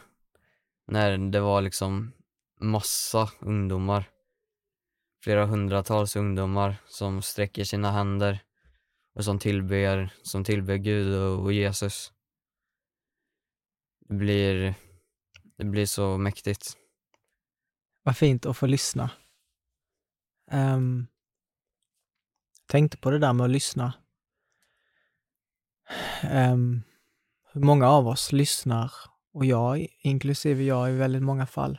När 0.87 1.19
det 1.19 1.41
var 1.41 1.63
liksom 1.63 2.13
massa 2.61 3.31
ungdomar, 3.41 4.05
flera 5.23 5.47
hundratals 5.47 6.17
ungdomar 6.17 6.77
som 6.87 7.23
sträcker 7.23 7.65
sina 7.65 7.91
händer 7.91 8.45
och 9.15 9.25
som 9.25 9.39
tillber, 9.39 10.15
som 10.23 10.45
tillber 10.45 10.77
Gud 10.77 11.15
och, 11.15 11.43
och 11.43 11.53
Jesus. 11.53 12.13
Det 14.09 14.15
blir, 14.15 14.75
det 15.57 15.65
blir 15.65 15.87
så 15.87 16.19
mäktigt. 16.19 16.77
Vad 18.03 18.17
fint 18.17 18.47
att 18.47 18.57
få 18.57 18.67
lyssna. 18.67 19.11
Um, 20.51 21.07
tänkte 22.67 22.97
på 22.97 23.11
det 23.11 23.19
där 23.19 23.33
med 23.33 23.45
att 23.45 23.51
lyssna. 23.51 23.93
Um, 26.33 26.83
hur 27.53 27.61
många 27.61 27.89
av 27.89 28.09
oss 28.09 28.33
lyssnar, 28.33 28.93
och 29.33 29.45
jag, 29.45 29.87
inklusive 29.99 30.63
jag 30.63 30.91
i 30.91 30.93
väldigt 30.93 31.23
många 31.23 31.47
fall, 31.47 31.79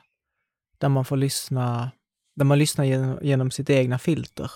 där 0.78 0.90
man 0.90 1.06
får 1.06 1.18
lyssna, 1.18 1.92
där 2.36 2.46
man 2.46 2.60
lyssnar 2.60 2.86
genom, 2.86 3.20
genom 3.22 3.52
sitt 3.52 3.70
egna 3.70 4.00
filter. 4.00 4.52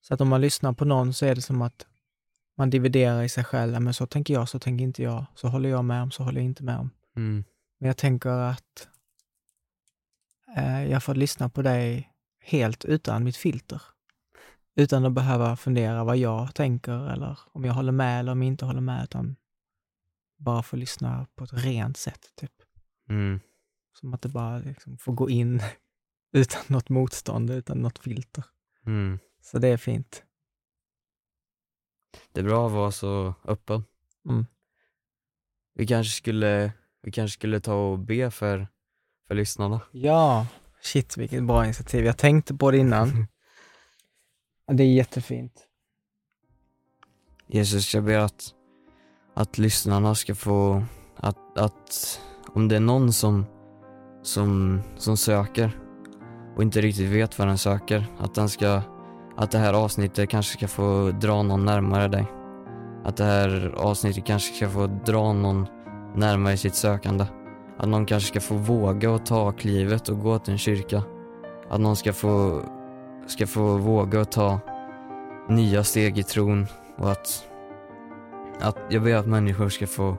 Så 0.00 0.14
att 0.14 0.20
om 0.20 0.28
man 0.28 0.40
lyssnar 0.40 0.72
på 0.72 0.84
någon 0.84 1.14
så 1.14 1.26
är 1.26 1.34
det 1.34 1.42
som 1.42 1.62
att 1.62 1.86
man 2.56 2.70
dividerar 2.70 3.22
i 3.22 3.28
sig 3.28 3.44
själv. 3.44 3.80
Men 3.80 3.94
så 3.94 4.06
tänker 4.06 4.34
jag, 4.34 4.48
så 4.48 4.58
tänker 4.58 4.84
inte 4.84 5.02
jag. 5.02 5.26
Så 5.34 5.48
håller 5.48 5.68
jag 5.68 5.84
med 5.84 6.02
om, 6.02 6.10
så 6.10 6.22
håller 6.22 6.40
jag 6.40 6.44
inte 6.44 6.64
med 6.64 6.78
om. 6.78 6.90
Mm. 7.16 7.44
Men 7.78 7.86
jag 7.86 7.96
tänker 7.96 8.30
att 8.30 8.88
eh, 10.56 10.90
jag 10.90 11.02
får 11.02 11.14
lyssna 11.14 11.48
på 11.48 11.62
dig 11.62 12.12
helt 12.46 12.84
utan 12.84 13.24
mitt 13.24 13.36
filter. 13.36 13.82
Utan 14.74 15.04
att 15.04 15.12
behöva 15.12 15.56
fundera 15.56 16.04
vad 16.04 16.16
jag 16.16 16.54
tänker 16.54 17.10
eller 17.10 17.38
om 17.52 17.64
jag 17.64 17.74
håller 17.74 17.92
med 17.92 18.20
eller 18.20 18.32
om 18.32 18.42
jag 18.42 18.48
inte 18.48 18.64
håller 18.64 18.80
med, 18.80 19.04
utan 19.04 19.36
bara 20.36 20.62
få 20.62 20.76
lyssna 20.76 21.26
på 21.34 21.44
ett 21.44 21.52
rent 21.52 21.96
sätt. 21.96 22.32
Typ. 22.34 22.52
Mm. 23.08 23.40
Som 23.92 24.14
att 24.14 24.22
det 24.22 24.28
bara 24.28 24.58
liksom 24.58 24.98
får 24.98 25.12
gå 25.12 25.30
in 25.30 25.62
utan 26.32 26.62
något 26.66 26.88
motstånd, 26.88 27.50
utan 27.50 27.78
något 27.78 27.98
filter. 27.98 28.44
Mm. 28.86 29.18
Så 29.42 29.58
det 29.58 29.68
är 29.68 29.76
fint. 29.76 30.22
Det 32.32 32.40
är 32.40 32.44
bra 32.44 32.66
att 32.66 32.72
vara 32.72 32.92
så 32.92 33.34
öppen. 33.44 33.84
Mm. 34.28 34.46
Vi 35.74 35.86
kanske 35.86 36.16
skulle, 36.16 36.72
vi 37.02 37.12
kanske 37.12 37.38
skulle 37.38 37.60
ta 37.60 37.74
och 37.74 37.98
be 37.98 38.30
för, 38.30 38.68
för 39.28 39.34
lyssnarna. 39.34 39.80
Ja, 39.92 40.46
shit 40.86 41.16
vilket 41.16 41.44
bra 41.44 41.64
initiativ. 41.64 42.04
Jag 42.04 42.18
tänkte 42.18 42.54
på 42.54 42.70
det 42.70 42.78
innan. 42.78 43.26
Ja, 44.66 44.74
det 44.74 44.82
är 44.82 44.94
jättefint. 44.94 45.52
Jesus, 47.46 47.94
jag 47.94 48.04
ber 48.04 48.18
att, 48.18 48.54
att 49.34 49.58
lyssnarna 49.58 50.14
ska 50.14 50.34
få, 50.34 50.84
att, 51.16 51.58
att 51.58 52.20
om 52.54 52.68
det 52.68 52.76
är 52.76 52.80
någon 52.80 53.12
som, 53.12 53.46
som, 54.22 54.80
som 54.96 55.16
söker 55.16 55.80
och 56.56 56.62
inte 56.62 56.80
riktigt 56.80 57.10
vet 57.10 57.38
vad 57.38 57.48
den 57.48 57.58
söker, 57.58 58.06
att 58.18 58.34
den 58.34 58.48
ska, 58.48 58.82
att 59.36 59.50
det 59.50 59.58
här 59.58 59.74
avsnittet 59.74 60.30
kanske 60.30 60.56
ska 60.56 60.68
få 60.68 61.10
dra 61.10 61.42
någon 61.42 61.64
närmare 61.64 62.08
dig. 62.08 62.26
Att 63.04 63.16
det 63.16 63.24
här 63.24 63.74
avsnittet 63.76 64.26
kanske 64.26 64.54
ska 64.54 64.68
få 64.68 64.86
dra 64.86 65.32
någon 65.32 65.66
närmare 66.14 66.56
sitt 66.56 66.74
sökande. 66.74 67.24
Att 67.76 67.88
någon 67.88 68.06
kanske 68.06 68.28
ska 68.28 68.40
få 68.40 68.54
våga 68.54 69.10
och 69.10 69.26
ta 69.26 69.52
klivet 69.52 70.08
och 70.08 70.20
gå 70.20 70.38
till 70.38 70.52
en 70.52 70.58
kyrka. 70.58 71.02
Att 71.68 71.80
någon 71.80 71.96
ska 71.96 72.12
få, 72.12 72.62
ska 73.26 73.46
få 73.46 73.76
våga 73.76 74.20
och 74.20 74.30
ta 74.30 74.60
nya 75.48 75.84
steg 75.84 76.18
i 76.18 76.22
tron 76.22 76.66
och 76.96 77.10
att, 77.10 77.46
att 78.60 78.76
jag 78.88 79.02
ber 79.02 79.14
att 79.14 79.26
människor 79.26 79.68
ska 79.68 79.86
få, 79.86 80.16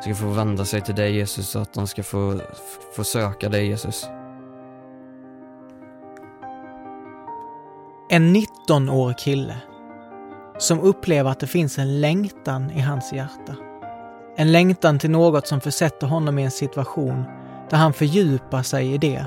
ska 0.00 0.14
få 0.14 0.26
vända 0.26 0.64
sig 0.64 0.80
till 0.80 0.94
dig 0.94 1.14
Jesus 1.14 1.56
och 1.56 1.62
att 1.62 1.72
de 1.72 1.86
ska 1.86 2.02
få, 2.02 2.40
få 2.96 3.04
söka 3.04 3.48
dig 3.48 3.66
Jesus. 3.66 4.08
En 8.10 8.36
19-årig 8.36 9.18
kille 9.18 9.56
som 10.58 10.80
upplever 10.80 11.30
att 11.30 11.40
det 11.40 11.46
finns 11.46 11.78
en 11.78 12.00
längtan 12.00 12.70
i 12.70 12.80
hans 12.80 13.12
hjärta. 13.12 13.56
En 14.40 14.52
längtan 14.52 14.98
till 14.98 15.10
något 15.10 15.46
som 15.46 15.60
försätter 15.60 16.06
honom 16.06 16.38
i 16.38 16.44
en 16.44 16.50
situation 16.50 17.24
där 17.70 17.76
han 17.76 17.92
fördjupar 17.92 18.62
sig 18.62 18.94
i 18.94 18.98
det 18.98 19.26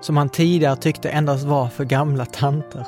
som 0.00 0.16
han 0.16 0.28
tidigare 0.28 0.76
tyckte 0.76 1.10
endast 1.10 1.44
var 1.44 1.68
för 1.68 1.84
gamla 1.84 2.26
tanter. 2.26 2.86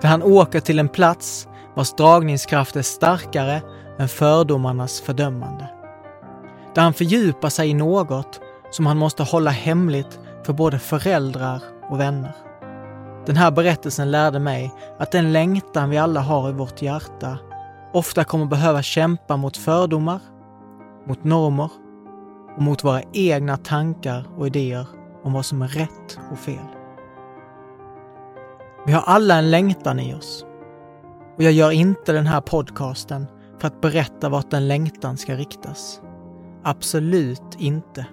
Där 0.00 0.08
han 0.08 0.22
åker 0.22 0.60
till 0.60 0.78
en 0.78 0.88
plats 0.88 1.48
vars 1.74 1.92
dragningskraft 1.92 2.76
är 2.76 2.82
starkare 2.82 3.62
än 3.98 4.08
fördomarnas 4.08 5.00
fördömande. 5.00 5.68
Där 6.74 6.82
han 6.82 6.94
fördjupar 6.94 7.48
sig 7.48 7.70
i 7.70 7.74
något 7.74 8.40
som 8.70 8.86
han 8.86 8.96
måste 8.96 9.22
hålla 9.22 9.50
hemligt 9.50 10.18
för 10.46 10.52
både 10.52 10.78
föräldrar 10.78 11.62
och 11.90 12.00
vänner. 12.00 12.32
Den 13.26 13.36
här 13.36 13.50
berättelsen 13.50 14.10
lärde 14.10 14.38
mig 14.38 14.72
att 14.98 15.12
den 15.12 15.32
längtan 15.32 15.90
vi 15.90 15.98
alla 15.98 16.20
har 16.20 16.50
i 16.50 16.52
vårt 16.52 16.82
hjärta 16.82 17.38
ofta 17.92 18.24
kommer 18.24 18.46
behöva 18.46 18.82
kämpa 18.82 19.36
mot 19.36 19.56
fördomar, 19.56 20.20
mot 21.06 21.24
normer 21.24 21.70
och 22.56 22.62
mot 22.62 22.84
våra 22.84 23.02
egna 23.12 23.56
tankar 23.56 24.26
och 24.36 24.46
idéer 24.46 24.86
om 25.22 25.32
vad 25.32 25.46
som 25.46 25.62
är 25.62 25.68
rätt 25.68 26.18
och 26.32 26.38
fel. 26.38 26.66
Vi 28.86 28.92
har 28.92 29.02
alla 29.02 29.34
en 29.34 29.50
längtan 29.50 30.00
i 30.00 30.14
oss. 30.14 30.46
Och 31.36 31.42
jag 31.42 31.52
gör 31.52 31.70
inte 31.70 32.12
den 32.12 32.26
här 32.26 32.40
podcasten 32.40 33.26
för 33.58 33.66
att 33.66 33.80
berätta 33.80 34.28
vart 34.28 34.50
den 34.50 34.68
längtan 34.68 35.16
ska 35.16 35.34
riktas. 35.34 36.00
Absolut 36.64 37.56
inte. 37.58 38.06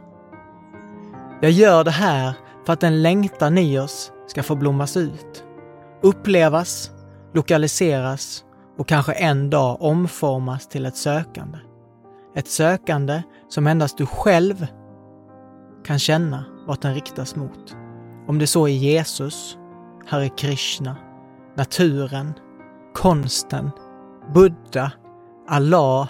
Jag 1.41 1.51
gör 1.51 1.83
det 1.83 1.91
här 1.91 2.33
för 2.65 2.73
att 2.73 2.79
den 2.79 3.01
längtan 3.01 3.57
i 3.57 3.79
oss 3.79 4.11
ska 4.27 4.43
få 4.43 4.55
blommas 4.55 4.97
ut. 4.97 5.43
Upplevas, 6.01 6.91
lokaliseras 7.33 8.43
och 8.77 8.87
kanske 8.87 9.13
en 9.13 9.49
dag 9.49 9.81
omformas 9.81 10.67
till 10.67 10.85
ett 10.85 10.97
sökande. 10.97 11.57
Ett 12.35 12.47
sökande 12.47 13.23
som 13.49 13.67
endast 13.67 13.97
du 13.97 14.05
själv 14.05 14.67
kan 15.85 15.99
känna 15.99 16.45
vart 16.67 16.81
den 16.81 16.93
riktas 16.93 17.35
mot. 17.35 17.75
Om 18.27 18.39
det 18.39 18.47
så 18.47 18.67
är 18.67 18.71
Jesus, 18.71 19.57
Hare 20.05 20.29
Krishna, 20.29 20.95
naturen, 21.55 22.33
konsten, 22.93 23.71
Buddha, 24.33 24.91
Allah, 25.47 26.09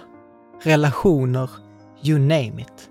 relationer, 0.62 1.50
you 2.02 2.18
name 2.18 2.62
it. 2.62 2.90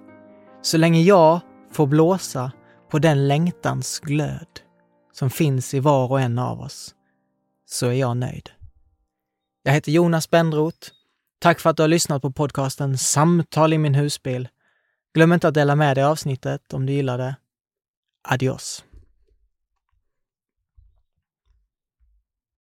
Så 0.62 0.78
länge 0.78 1.02
jag 1.02 1.40
får 1.72 1.88
blåsa 1.88 2.52
på 2.90 3.00
den 3.00 3.28
längtans 3.28 4.00
glöd 4.00 4.48
som 5.14 5.30
finns 5.30 5.74
i 5.74 5.80
var 5.80 6.12
och 6.12 6.22
en 6.22 6.40
av 6.40 6.62
oss, 6.62 6.96
så 7.66 7.88
är 7.88 7.94
jag 7.94 8.18
nöjd. 8.18 8.50
Jag 9.64 9.74
heter 9.74 9.92
Jonas 9.92 10.30
Benroth. 10.30 10.90
Tack 11.44 11.60
för 11.60 11.70
att 11.70 11.78
du 11.78 11.84
har 11.84 11.88
lyssnat 11.88 12.22
på 12.22 12.32
podcasten 12.32 12.98
Samtal 12.98 13.74
i 13.74 13.78
min 13.78 13.96
husbil. 13.96 14.50
Glöm 15.14 15.34
inte 15.34 15.48
att 15.48 15.54
dela 15.54 15.76
med 15.76 15.98
dig 15.98 16.04
avsnittet 16.04 16.74
om 16.74 16.86
du 16.86 16.94
gillar 16.94 17.18
det. 17.18 17.36
Adios! 18.30 18.84